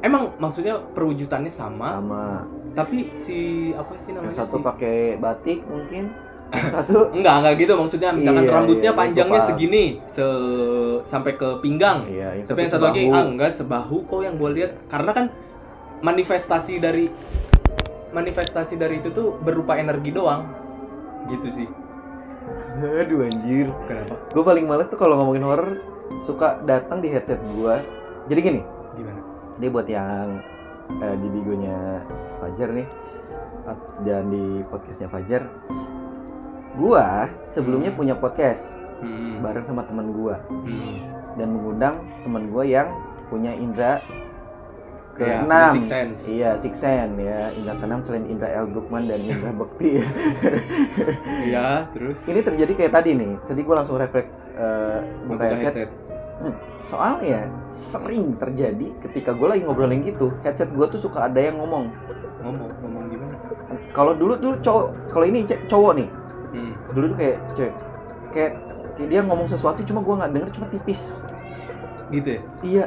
emang 0.00 0.36
maksudnya 0.36 0.76
perwujudannya 0.92 1.48
sama, 1.48 1.96
sama 1.96 2.24
tapi 2.72 3.12
si 3.16 3.38
apa 3.72 3.92
sih 3.96 4.10
yang 4.10 4.24
namanya 4.24 4.36
satu 4.40 4.56
sih? 4.56 4.64
pakai 4.64 4.96
batik 5.16 5.60
mungkin 5.64 6.12
yang 6.48 6.68
satu 6.76 7.08
Enggak, 7.12 7.34
enggak 7.40 7.54
gitu 7.58 7.72
maksudnya 7.74 8.10
misalkan 8.12 8.44
Iya, 8.44 8.52
rambutnya 8.52 8.90
iya, 8.92 8.98
panjangnya 8.98 9.40
paham. 9.40 9.48
segini 9.48 9.84
se 10.06 10.24
sampai 11.06 11.32
ke 11.34 11.48
pinggang. 11.60 12.04
iya 12.06 12.28
yang 12.34 12.44
Tapi 12.44 12.60
yang 12.60 12.72
satu 12.72 12.84
lagi 12.86 13.02
ah 13.08 13.24
enggak 13.26 13.50
sebahu 13.52 13.96
kok 14.04 14.20
yang 14.20 14.36
gue 14.36 14.50
lihat 14.52 14.72
karena 14.86 15.10
kan 15.12 15.26
manifestasi 16.00 16.76
dari 16.76 17.08
manifestasi 18.12 18.74
dari 18.76 19.00
itu 19.00 19.08
tuh 19.10 19.36
berupa 19.38 19.74
energi 19.74 20.12
doang. 20.12 20.44
Gitu 21.28 21.48
sih. 21.52 21.68
aduh 22.82 23.22
anjir 23.22 23.70
Kenapa? 23.86 24.18
gue 24.34 24.42
paling 24.42 24.66
males 24.66 24.90
tuh 24.90 24.98
kalau 24.98 25.14
ngomongin 25.14 25.46
horror 25.46 25.78
suka 26.20 26.58
datang 26.62 26.98
di 26.98 27.06
headset 27.06 27.38
gue 27.38 27.74
jadi 28.26 28.40
gini 28.42 28.60
Gimana? 28.92 29.20
ini 29.56 29.66
buat 29.70 29.86
yang 29.86 30.42
eh, 30.98 31.16
di 31.16 31.28
bigonya 31.30 32.02
Fajar 32.40 32.74
nih 32.74 32.88
dan 34.02 34.22
di 34.28 34.44
podcastnya 34.66 35.06
Fajar 35.06 35.46
gua 36.74 37.28
sebelumnya 37.52 37.92
Hmm. 37.92 37.98
punya 38.00 38.14
podcast 38.16 38.64
Hmm. 38.98 39.38
bareng 39.38 39.62
sama 39.62 39.84
teman 39.84 40.10
gua 40.10 40.40
Hmm. 40.48 41.06
dan 41.36 41.48
mengundang 41.52 41.94
teman 42.22 42.48
gua 42.48 42.64
yang 42.64 42.88
punya 43.28 43.52
indra 43.52 44.02
Iya, 45.12 45.44
keenam 45.44 45.72
Six 45.76 45.84
Sense. 45.92 46.20
iya 46.32 46.50
six 46.56 46.74
sense 46.80 47.20
ya. 47.20 47.52
Indra 47.52 47.76
keenam 47.76 48.00
selain 48.00 48.24
indra 48.32 48.48
L. 48.48 48.66
Brookman 48.72 49.04
dan 49.06 49.20
indra 49.20 49.52
Bekti. 49.60 50.00
Iya, 51.52 51.92
terus? 51.92 52.18
Ini 52.24 52.40
terjadi 52.40 52.72
kayak 52.72 52.92
tadi 52.96 53.10
nih. 53.12 53.32
Tadi 53.44 53.60
gua 53.60 53.84
langsung 53.84 54.00
refleks 54.00 54.32
eh, 54.56 54.98
buka 55.28 55.44
headset. 55.52 55.88
headset. 55.88 55.90
soalnya 56.90 57.46
sering 57.70 58.34
terjadi 58.34 58.90
ketika 59.06 59.30
gue 59.30 59.46
lagi 59.46 59.62
ngobrolin 59.62 60.02
gitu 60.02 60.34
headset 60.42 60.66
gue 60.74 60.82
tuh 60.90 60.98
suka 60.98 61.30
ada 61.30 61.38
yang 61.38 61.54
ngomong. 61.54 61.86
Ngomong, 62.42 62.68
ngomong 62.82 63.04
gimana? 63.06 63.34
kalau 63.94 64.12
dulu 64.18 64.34
dulu 64.34 64.54
cowok 64.58 64.86
kalau 65.14 65.24
ini 65.28 65.46
cowok 65.46 65.92
nih. 66.02 66.08
Hmm. 66.52 66.72
dulu 66.92 67.04
tuh 67.14 67.16
kayak 67.16 67.36
cewek 67.56 67.74
kayak, 68.34 68.52
kayak 68.98 69.08
dia 69.08 69.20
ngomong 69.24 69.46
sesuatu 69.48 69.80
cuma 69.86 70.02
gue 70.02 70.14
nggak 70.18 70.32
denger 70.34 70.50
cuma 70.58 70.66
tipis. 70.74 71.00
Gitu 72.10 72.28
ya? 72.28 72.40
iya 72.66 72.84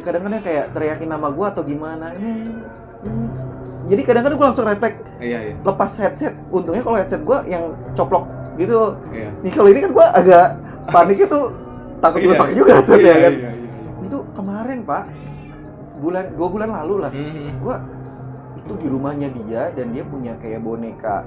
kadang-kadang 0.00 0.40
kayak 0.40 0.64
teriakin 0.70 1.08
nama 1.08 1.28
gue 1.28 1.46
atau 1.46 1.62
gimana 1.62 2.06
Hmm, 2.10 2.62
hmm. 3.00 3.26
jadi 3.86 4.02
kadang-kadang 4.02 4.36
gue 4.36 4.46
langsung 4.46 4.64
refleks 4.64 4.98
Iya, 5.18 5.38
iya. 5.42 5.54
lepas 5.58 5.90
headset 5.96 6.34
untungnya 6.48 6.82
kalau 6.82 6.96
headset 6.96 7.20
gue 7.20 7.38
yang 7.46 7.64
coplok 7.92 8.24
gitu 8.54 8.94
Iya. 9.08 9.28
nih 9.40 9.52
kalau 9.52 9.68
ini 9.68 9.80
kan 9.80 9.90
gue 9.90 10.06
agak 10.08 10.46
panik 10.88 11.18
itu 11.20 11.40
takut 11.98 12.18
Iya. 12.20 12.28
rusak 12.28 12.48
juga 12.52 12.70
headset 12.74 12.98
Iya, 12.98 13.06
ya 13.06 13.16
kan 13.16 13.32
iya, 13.32 13.40
iya, 13.40 13.50
iya. 13.52 14.04
itu 14.04 14.18
kemarin 14.32 14.78
pak 14.82 15.04
bulan 15.98 16.24
dua 16.32 16.48
bulan 16.48 16.68
lalu 16.72 16.94
lah 17.00 17.10
Hmm. 17.10 17.58
gua 17.58 17.76
itu 18.56 18.72
di 18.76 18.86
rumahnya 18.86 19.28
dia 19.32 19.62
dan 19.72 19.90
dia 19.90 20.04
punya 20.04 20.36
kayak 20.36 20.60
boneka 20.60 21.26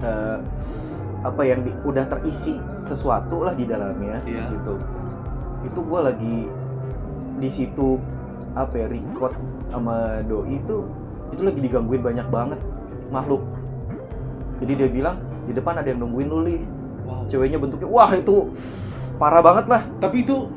eh, 0.00 0.38
apa 1.20 1.42
yang 1.42 1.60
di- 1.60 1.76
udah 1.82 2.04
terisi 2.06 2.56
sesuatu 2.84 3.42
lah 3.42 3.52
di 3.52 3.64
dalamnya 3.64 4.20
Iya. 4.22 4.48
gitu 4.50 4.74
itu 5.64 5.80
gua 5.82 6.08
lagi 6.08 6.48
di 7.36 7.48
situ 7.48 7.98
apa 8.52 8.74
ya 8.76 8.86
record 8.86 9.34
sama 9.68 9.94
doi 10.22 10.56
itu 10.56 10.86
itu 11.30 11.42
lagi 11.42 11.60
digangguin 11.60 12.00
banyak 12.00 12.26
banget 12.28 12.60
makhluk 13.08 13.42
jadi 14.56 14.72
dia 14.76 14.88
bilang 14.88 15.16
di 15.44 15.52
depan 15.52 15.74
ada 15.76 15.86
yang 15.86 16.00
nungguin 16.00 16.26
lu 16.26 16.40
Li." 16.40 16.58
Wow. 17.04 17.26
ceweknya 17.26 17.58
bentuknya 17.58 17.84
wah 17.84 18.10
itu 18.10 18.48
parah 19.14 19.38
banget 19.38 19.66
lah 19.66 19.82
Tapi 19.98 20.24
itu 20.24 20.48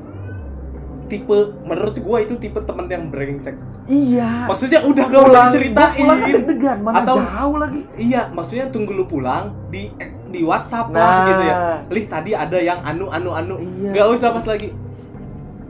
tipe 1.08 1.36
menurut 1.62 1.96
gua 1.98 2.20
itu 2.20 2.36
tipe 2.36 2.60
temen 2.60 2.84
yang 2.86 3.08
brengsek. 3.08 3.56
iya 3.86 4.44
Maksudnya 4.44 4.80
udah 4.82 5.04
gak 5.06 5.16
usah 5.18 5.24
pulang 5.24 5.48
diceritain. 5.50 5.98
pulang 5.98 6.20
kan 6.20 6.30
deg-degan 6.30 6.78
mana 6.82 6.96
Atau- 7.02 7.18
jauh 7.18 7.58
lagi 7.58 7.82
Iya, 7.96 8.22
maksudnya 8.30 8.68
tunggu 8.68 8.92
lu 8.92 9.06
pulang 9.06 9.56
di 9.68 9.88
di 10.28 10.40
WhatsApp 10.42 10.88
nah 10.90 11.00
lah 11.00 11.16
gitu 11.26 11.44
ya. 11.44 11.56
Lih 11.90 12.06
tadi 12.06 12.32
ada 12.32 12.58
yang 12.58 12.80
anu 12.82 13.08
anu 13.08 13.32
anu. 13.34 13.56
iya 13.60 13.92
Gak 13.94 14.08
usah 14.10 14.30
pas 14.32 14.46
lagi. 14.46 14.72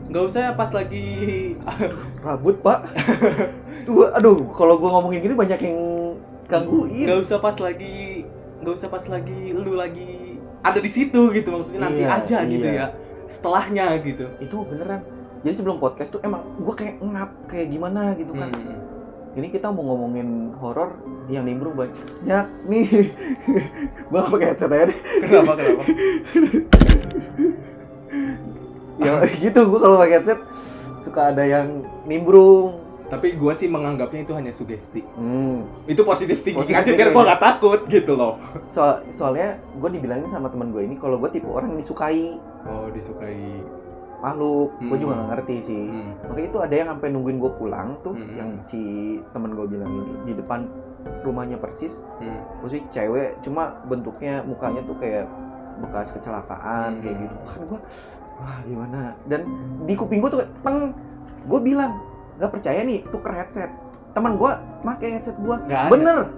Gak 0.08 0.24
usah 0.24 0.52
pas 0.52 0.70
lagi. 0.70 1.52
rambut 2.18 2.56
pak 2.58 2.80
tuh 3.86 4.08
aduh 4.08 4.40
kalau 4.50 4.76
gua 4.76 4.96
ngomongin 4.96 5.20
gini 5.20 5.34
banyak 5.34 5.60
yang 5.60 5.78
gangguin 6.44 7.04
Gak 7.04 7.20
usah 7.22 7.38
pas 7.38 7.56
lagi. 7.56 8.24
Gak 8.58 8.74
usah 8.74 8.88
pas 8.88 9.04
lagi 9.04 9.40
lu 9.50 9.74
lagi 9.74 10.40
ada 10.58 10.76
di 10.76 10.88
situ 10.88 11.30
gitu 11.30 11.48
maksudnya 11.48 11.86
nanti 11.86 12.02
Iya, 12.02 12.10
aja 12.16 12.38
gitu 12.44 12.66
iya. 12.66 12.74
ya. 12.74 12.86
Setelahnya 13.24 13.86
gitu. 14.02 14.26
itu 14.38 14.56
beneran 14.64 15.00
jadi 15.38 15.54
sebelum 15.54 15.78
podcast 15.78 16.10
tuh 16.10 16.20
emang 16.20 16.42
gua 16.58 16.74
kayak 16.74 16.98
ngap 16.98 17.30
kayak 17.46 17.68
gimana 17.68 18.10
gitu 18.14 18.32
kan 18.32 18.50
Hmm. 18.50 18.74
ini 19.36 19.48
kita 19.48 19.68
mau 19.68 19.86
ngomongin 19.86 20.28
horor 20.56 20.98
yang 21.28 21.44
nimbrung 21.44 21.76
banyak 21.76 21.94
nih 22.66 23.14
gua 24.10 24.18
nggak 24.20 24.32
pakai 24.34 24.46
headset 24.48 24.66
aja 24.68 24.84
deh 24.88 24.98
Kenapa 25.22 25.52
kenapa? 25.54 25.82
ya 28.98 29.12
gitu 29.44 29.60
gua 29.66 29.78
kalau 29.80 29.96
pakai 29.96 30.14
headset 30.16 30.40
suka 31.00 31.30
ada 31.30 31.42
yang 31.42 31.66
nimbrung 32.04 32.84
Tapi 33.08 33.40
gua 33.40 33.56
sih 33.56 33.64
menganggapnya 33.66 34.20
itu 34.20 34.36
hanya 34.36 34.52
sugesti. 34.52 35.00
hmm. 35.16 35.88
Itu 35.88 36.04
positif 36.04 36.44
thinking 36.44 36.60
Positive 36.60 36.84
aja 36.84 36.92
biar 36.94 37.08
gua 37.08 37.24
gak 37.26 37.40
takut 37.40 37.80
gitu 37.88 38.12
loh. 38.12 38.36
soal 38.68 39.00
soalnya 39.12 39.56
gue 39.72 39.88
dibilangin 39.90 40.28
sama 40.28 40.46
teman 40.46 40.68
gue 40.68 40.82
ini 40.82 40.92
kalau 40.94 41.16
gue 41.16 41.30
tipe 41.30 41.48
orang 41.48 41.72
yang 41.72 41.80
disukai 41.80 42.36
Oh, 42.62 42.92
disukai. 42.92 43.64
makhluk 44.18 44.76
gue 44.76 44.90
Hmm. 44.90 45.00
juga 45.00 45.12
nggak 45.14 45.28
ngerti 45.30 45.56
sih 45.64 45.84
Hmm. 45.86 46.10
makanya 46.20 46.48
itu 46.48 46.58
ada 46.58 46.74
yang 46.74 46.88
sampai 46.90 47.08
nungguin 47.08 47.38
gue 47.38 47.52
pulang 47.54 47.88
tuh 48.02 48.12
Hmm. 48.12 48.34
yang 48.34 48.50
si 48.62 48.80
temen 49.32 49.54
gue 49.54 49.66
bilang 49.68 49.88
ini 49.88 50.02
di 50.26 50.32
depan 50.34 50.68
rumahnya 51.22 51.56
persis 51.56 51.96
Hmm. 52.18 52.42
terus 52.60 52.82
cewek 52.90 53.40
cuma 53.40 53.78
bentuknya 53.84 54.42
mukanya 54.42 54.82
tuh 54.82 54.98
kayak 54.98 55.24
bekas 55.80 56.12
kecelakaan 56.12 56.90
Hmm. 56.92 57.00
kayak 57.00 57.16
gitu 57.22 57.36
kan 57.46 57.60
gue 57.64 57.80
wah 58.38 58.58
gimana? 58.62 59.00
Dan 59.24 59.40
di 59.82 59.94
kuping 59.94 60.18
gue 60.18 60.30
tuh 60.30 60.40
peng 60.60 60.94
gue 61.44 61.60
bilang 61.60 61.98
nggak 62.36 62.50
percaya 62.50 62.80
nih 62.82 63.02
tuker 63.08 63.30
headset. 63.30 63.70
Teman 64.10 64.34
gue 64.34 64.50
pakai 64.82 65.08
headset 65.14 65.36
gue 65.36 65.56
bener. 65.88 66.30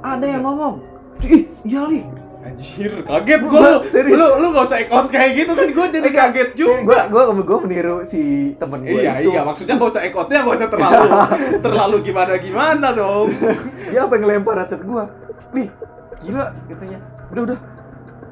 Ada 0.00 0.26
yang 0.26 0.42
ngomong. 0.42 0.74
Ih 1.20 1.44
iya 1.62 1.84
li. 1.84 2.00
Anjir, 2.40 3.04
kaget 3.04 3.40
lu. 3.44 3.60
serius. 3.92 4.16
Lu 4.16 4.40
lu 4.40 4.46
gak 4.50 4.64
usah 4.64 4.80
ekot 4.80 5.12
kayak 5.12 5.30
gitu 5.36 5.52
kan 5.52 5.68
gua 5.70 5.86
jadi 5.86 6.08
kaget 6.08 6.48
gue 6.50 6.64
juga. 6.88 7.04
gue 7.04 7.22
gue 7.36 7.58
meniru 7.60 7.96
si 8.08 8.20
temen 8.56 8.80
gue 8.80 8.96
Iya, 8.96 9.20
itu. 9.20 9.28
iya, 9.28 9.44
maksudnya 9.44 9.76
gak 9.76 9.90
usah 9.92 10.02
ekotnya, 10.08 10.40
gak 10.40 10.56
usah 10.56 10.68
terlalu 10.72 11.04
terlalu 11.68 11.96
gimana-gimana 12.00 12.96
dong. 12.96 13.28
dia 13.92 14.08
apa 14.08 14.12
yang 14.16 14.22
ngelempar 14.24 14.56
headset 14.56 14.80
gue 14.80 15.04
li 15.52 15.64
gila 16.20 16.48
katanya. 16.64 16.98
Udah 17.28 17.42
udah 17.44 17.58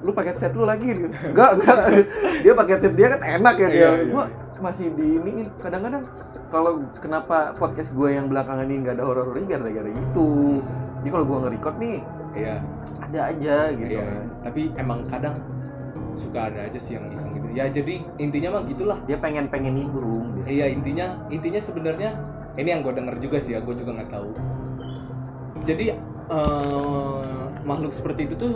lu 0.03 0.11
pakai 0.15 0.35
headset 0.35 0.53
lu 0.55 0.65
lagi. 0.65 0.95
Enggak 0.95 1.51
enggak 1.59 1.77
dia 2.45 2.53
pakai 2.55 2.73
headset 2.79 2.95
dia 2.95 3.09
kan 3.17 3.21
enak 3.23 3.55
ya 3.59 3.69
dia. 3.69 3.79
Iya, 3.79 3.91
iya. 3.91 4.13
gua 4.13 4.25
masih 4.59 4.91
di 4.99 5.23
ini 5.23 5.47
kadang-kadang 5.63 6.03
kalau 6.51 6.83
kenapa 6.99 7.55
podcast 7.55 7.93
gue 7.95 8.09
yang 8.11 8.27
belakangan 8.27 8.67
ini 8.67 8.83
nggak 8.83 8.97
ada 8.99 9.05
horor-horornya 9.07 9.47
gara-gara 9.59 9.91
itu. 9.91 10.31
Jadi 10.99 11.09
kalau 11.15 11.25
gue 11.25 11.39
nge-record 11.47 11.77
nih 11.79 11.97
iya. 12.35 12.55
ada 13.05 13.21
aja 13.31 13.57
gitu. 13.77 13.93
Iya 13.95 14.03
kan. 14.03 14.27
tapi 14.49 14.63
emang 14.75 14.99
kadang 15.07 15.35
suka 16.19 16.51
ada 16.51 16.67
aja 16.67 16.79
sih 16.83 16.99
yang 16.99 17.07
iseng 17.15 17.31
gitu. 17.39 17.49
Ya 17.55 17.65
jadi 17.71 18.03
intinya 18.19 18.59
mah 18.59 18.63
gitulah. 18.67 18.99
Dia 19.07 19.19
pengen 19.21 19.47
pengen 19.47 19.79
nimbrung 19.79 20.43
gitu. 20.43 20.49
iya 20.51 20.67
intinya 20.67 21.15
intinya 21.31 21.61
sebenarnya 21.63 22.11
ini 22.59 22.69
yang 22.75 22.83
gue 22.83 22.95
denger 22.97 23.15
juga 23.23 23.39
sih 23.39 23.55
ya 23.55 23.61
gue 23.63 23.75
juga 23.79 24.03
nggak 24.03 24.11
tahu. 24.11 24.31
Jadi 25.69 25.85
eh, 26.33 27.23
makhluk 27.63 27.93
seperti 27.93 28.27
itu 28.27 28.35
tuh 28.35 28.55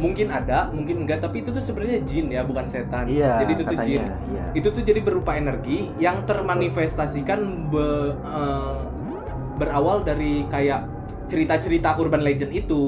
mungkin 0.00 0.32
ada 0.32 0.72
mungkin 0.72 1.04
enggak 1.04 1.20
tapi 1.20 1.44
itu 1.44 1.52
tuh 1.52 1.60
sebenarnya 1.60 2.00
jin 2.08 2.26
ya 2.32 2.40
bukan 2.42 2.64
setan. 2.66 3.04
Iya 3.04 3.44
jadi 3.44 3.52
itu 3.52 3.62
tuh 3.62 3.76
katanya 3.76 3.86
jin. 3.86 4.02
iya. 4.32 4.44
Itu 4.56 4.68
tuh 4.72 4.82
jadi 4.82 5.00
berupa 5.04 5.36
energi 5.36 5.92
yang 6.00 6.24
termanifestasikan 6.24 7.68
be- 7.68 8.16
eh, 8.16 8.80
berawal 9.60 10.00
dari 10.00 10.48
kayak 10.48 10.88
cerita-cerita 11.28 11.94
urban 12.00 12.24
legend 12.24 12.50
itu 12.50 12.82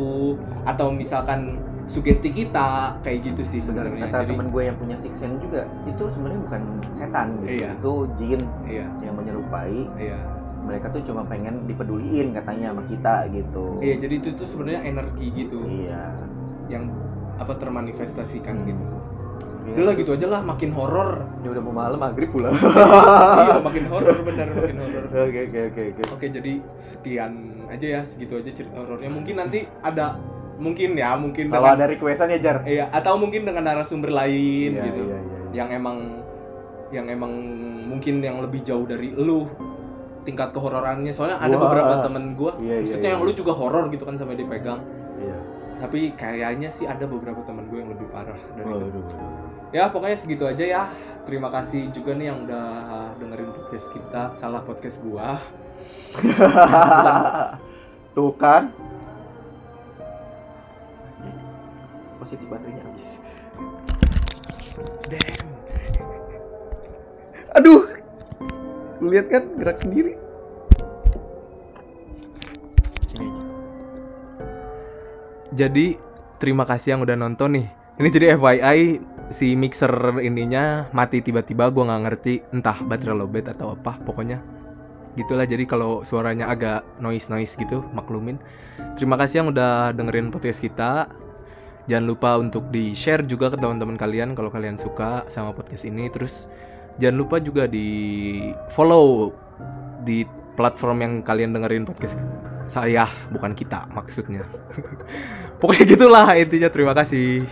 atau 0.64 0.90
misalkan 0.90 1.60
sugesti 1.86 2.32
kita 2.32 2.96
kayak 3.04 3.18
gitu 3.28 3.42
sih 3.44 3.60
Benar, 3.60 3.92
sebenarnya. 3.92 4.08
kata 4.08 4.18
jadi 4.24 4.30
temen 4.32 4.48
gue 4.48 4.62
yang 4.64 4.76
punya 4.80 4.96
six 4.96 5.14
sense 5.20 5.36
juga 5.38 5.68
itu 5.84 6.02
sebenarnya 6.16 6.40
bukan 6.48 6.62
setan. 6.96 7.26
Gitu 7.44 7.52
Iya. 7.60 7.68
itu 7.76 7.92
jin 8.16 8.40
iya. 8.64 8.86
yang 9.04 9.14
menyerupai. 9.14 9.76
Iya. 10.00 10.18
Mereka 10.62 10.94
tuh 10.94 11.02
cuma 11.04 11.26
pengen 11.26 11.66
dipeduliin 11.66 12.32
katanya 12.32 12.70
sama 12.72 12.82
kita 12.86 13.14
gitu. 13.34 13.82
Iya 13.82 13.94
jadi 14.00 14.14
itu 14.22 14.28
tuh 14.32 14.46
sebenarnya 14.48 14.80
energi 14.88 15.26
gitu. 15.34 15.58
Iya 15.68 16.16
yang 16.72 16.88
apa 17.36 17.52
termanifestasikan 17.54 18.56
Hmm. 18.58 18.66
gitu 18.66 18.84
Iya. 19.62 19.72
udah 19.72 19.84
lah 19.84 19.94
gitu 19.94 20.10
aja 20.12 20.26
lah 20.26 20.40
makin 20.42 20.74
horor 20.74 21.22
Ini 21.38 21.48
udah 21.48 21.62
mau 21.62 21.70
malam 21.72 21.94
maghrib 21.96 22.26
pula 22.28 22.50
iya 23.46 23.62
makin 23.62 23.84
horor 23.86 24.16
bener 24.20 24.48
makin 24.50 24.76
horor 24.76 25.02
oke 25.22 25.40
oke 25.40 25.60
oke 25.68 25.82
oke 25.88 26.02
Oke 26.10 26.26
jadi 26.28 26.52
sekian 26.74 27.32
aja 27.70 27.86
ya 27.88 28.00
segitu 28.02 28.36
aja 28.36 28.50
cerita 28.50 28.74
horornya 28.76 29.06
mungkin 29.06 29.38
nanti 29.38 29.62
ada 29.78 30.18
mungkin 30.58 30.94
ya 30.94 31.14
mungkin 31.14 31.46
kalau 31.46 31.62
dengan 31.64 31.78
ada 31.78 31.86
requestan 31.88 32.28
ya 32.28 32.38
jar 32.40 32.56
iya 32.64 32.90
atau 32.90 33.14
mungkin 33.14 33.42
dengan 33.42 33.62
narasumber 33.64 34.10
lain 34.10 34.70
Iya, 34.72 34.82
gitu 34.84 35.02
iya, 35.04 35.18
iya. 35.20 35.38
yang 35.54 35.68
emang 35.70 35.98
yang 36.90 37.06
emang 37.06 37.30
mungkin 37.86 38.18
yang 38.18 38.42
lebih 38.42 38.62
jauh 38.62 38.82
dari 38.82 39.10
lu 39.10 39.46
tingkat 40.22 40.50
kehororannya 40.50 41.10
soalnya 41.10 41.38
ada 41.38 41.54
Wah. 41.54 41.62
beberapa 41.64 41.94
temen 42.02 42.34
gua 42.34 42.58
Iya, 42.58 42.66
iya, 42.72 42.78
maksudnya 42.82 43.08
iya. 43.08 43.14
yang 43.14 43.22
lu 43.22 43.32
juga 43.32 43.52
horor 43.52 43.86
gitu 43.88 44.02
kan 44.02 44.18
sampai 44.18 44.34
dipegang 44.34 44.82
Iya. 44.82 45.01
Tapi 45.82 46.14
kayaknya 46.14 46.70
sih 46.70 46.86
ada 46.86 47.10
beberapa 47.10 47.42
temen 47.42 47.66
gue 47.66 47.82
yang 47.82 47.90
lebih 47.90 48.06
parah 48.14 48.38
dari 48.54 48.70
itu 48.70 48.86
Waduh, 48.86 49.02
waduh. 49.02 49.74
ya 49.74 49.90
pokoknya 49.90 50.16
segitu 50.22 50.46
aja 50.46 50.62
ya 50.62 50.82
terima 51.26 51.50
kasih 51.50 51.90
juga 51.90 52.14
nih 52.14 52.30
yang 52.30 52.46
udah 52.46 52.66
dengerin 53.18 53.50
podcast 53.50 53.86
kita 53.90 54.22
salah 54.38 54.62
podcast 54.62 55.02
gua 55.02 55.42
Tuh 58.12 58.32
kan. 58.36 58.68
Positif 62.20 62.44
baterainya 62.46 62.84
habis. 62.84 63.08
damn 65.08 65.48
Aduh. 67.58 67.88
Lu 69.02 69.10
lihat 69.10 69.26
kan 69.32 69.44
gerak 69.58 69.80
sendiri. 69.82 70.21
Jadi 75.52 76.00
terima 76.40 76.64
kasih 76.64 76.96
yang 76.96 77.00
udah 77.04 77.16
nonton 77.16 77.60
nih. 77.60 77.66
Ini 78.00 78.08
jadi 78.08 78.26
FYI 78.40 78.80
si 79.28 79.52
mixer 79.52 79.92
ininya 80.24 80.88
mati 80.96 81.20
tiba-tiba 81.20 81.68
gua 81.68 81.92
nggak 81.92 82.02
ngerti 82.08 82.34
entah 82.56 82.80
baterai 82.80 83.20
lowbat 83.20 83.52
atau 83.52 83.76
apa 83.76 84.00
pokoknya. 84.00 84.40
Gitulah 85.12 85.44
jadi 85.44 85.68
kalau 85.68 86.00
suaranya 86.08 86.48
agak 86.48 86.80
noise 86.96 87.28
noise 87.28 87.52
gitu 87.52 87.84
maklumin. 87.92 88.40
Terima 88.96 89.20
kasih 89.20 89.44
yang 89.44 89.52
udah 89.52 89.92
dengerin 89.92 90.32
podcast 90.32 90.64
kita. 90.64 91.12
Jangan 91.84 92.06
lupa 92.08 92.40
untuk 92.40 92.72
di 92.72 92.96
share 92.96 93.20
juga 93.28 93.52
ke 93.52 93.60
teman-teman 93.60 94.00
kalian 94.00 94.32
kalau 94.32 94.48
kalian 94.48 94.80
suka 94.80 95.28
sama 95.28 95.52
podcast 95.52 95.84
ini. 95.84 96.08
Terus 96.08 96.48
jangan 96.96 97.16
lupa 97.20 97.36
juga 97.44 97.68
di 97.68 98.40
follow 98.72 99.36
di 100.00 100.24
platform 100.56 100.98
yang 101.04 101.14
kalian 101.20 101.52
dengerin 101.52 101.84
podcast 101.84 102.16
saya 102.66 103.06
bukan 103.30 103.52
kita 103.54 103.88
maksudnya 103.92 104.46
pokoknya 105.60 105.84
gitulah 105.96 106.26
intinya 106.36 106.68
terima 106.70 106.92
kasih 106.96 107.46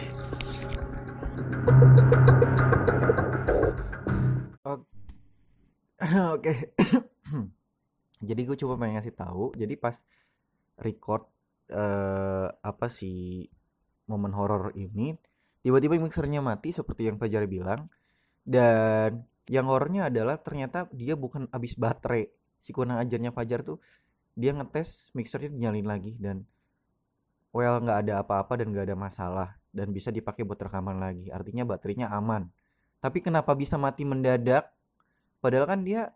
Oke. 6.01 6.55
jadi 8.29 8.41
gue 8.45 8.57
coba 8.57 8.75
pengen 8.81 8.99
ngasih 8.99 9.15
tahu. 9.15 9.53
Jadi 9.55 9.75
pas 9.77 9.97
record 10.81 11.29
eh 11.71 12.49
apa 12.51 12.87
sih 12.91 13.47
momen 14.11 14.35
horor 14.35 14.75
ini, 14.75 15.15
tiba-tiba 15.63 15.95
mixernya 16.03 16.43
mati 16.43 16.75
seperti 16.75 17.07
yang 17.07 17.17
Fajar 17.21 17.47
bilang. 17.47 17.87
Dan 18.43 19.23
yang 19.47 19.69
horornya 19.71 20.11
adalah 20.11 20.41
ternyata 20.41 20.89
dia 20.91 21.15
bukan 21.15 21.47
habis 21.53 21.77
baterai. 21.79 22.27
Si 22.61 22.73
kurang 22.75 22.99
ajarnya 22.99 23.31
Fajar 23.33 23.63
tuh 23.65 23.79
dia 24.41 24.57
ngetes 24.57 25.13
mixernya 25.13 25.53
dinyalin 25.53 25.87
lagi 25.87 26.17
dan 26.17 26.49
well 27.53 27.77
nggak 27.85 28.09
ada 28.09 28.25
apa-apa 28.25 28.65
dan 28.65 28.73
nggak 28.73 28.89
ada 28.89 28.97
masalah 28.97 29.49
dan 29.71 29.95
bisa 29.95 30.11
dipakai 30.11 30.43
buat 30.43 30.59
rekaman 30.59 30.99
lagi. 30.99 31.31
Artinya 31.31 31.63
baterainya 31.63 32.11
aman. 32.11 32.51
Tapi 33.01 33.23
kenapa 33.23 33.55
bisa 33.55 33.79
mati 33.79 34.03
mendadak? 34.03 34.71
Padahal 35.41 35.67
kan 35.71 35.81
dia 35.87 36.13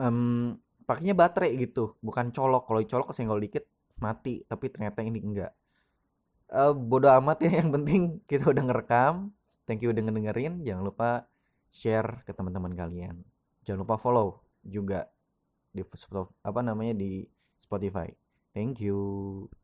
em 0.00 0.56
pakainya 0.88 1.14
baterai 1.16 1.54
gitu, 1.60 1.98
bukan 2.00 2.30
colok. 2.30 2.68
Kalau 2.68 2.80
colok 2.84 3.06
kesenggol 3.12 3.40
dikit 3.42 3.64
mati, 4.00 4.42
tapi 4.46 4.70
ternyata 4.70 5.04
ini 5.04 5.20
enggak. 5.20 5.52
Eh 6.50 6.72
bodo 6.72 7.10
amat 7.20 7.38
ya, 7.44 7.50
yang 7.60 7.70
penting 7.74 8.22
kita 8.24 8.48
udah 8.52 8.64
ngerekam. 8.70 9.34
Thank 9.64 9.84
you 9.84 9.90
udah 9.92 10.02
ngedengerin. 10.04 10.60
Jangan 10.64 10.82
lupa 10.84 11.26
share 11.72 12.22
ke 12.24 12.32
teman-teman 12.32 12.72
kalian. 12.76 13.24
Jangan 13.64 13.80
lupa 13.82 13.96
follow 13.96 14.44
juga 14.64 15.08
di 15.74 15.82
apa 16.46 16.62
namanya 16.62 16.94
di 16.94 17.26
Spotify. 17.58 18.06
Thank 18.54 18.78
you. 18.78 19.50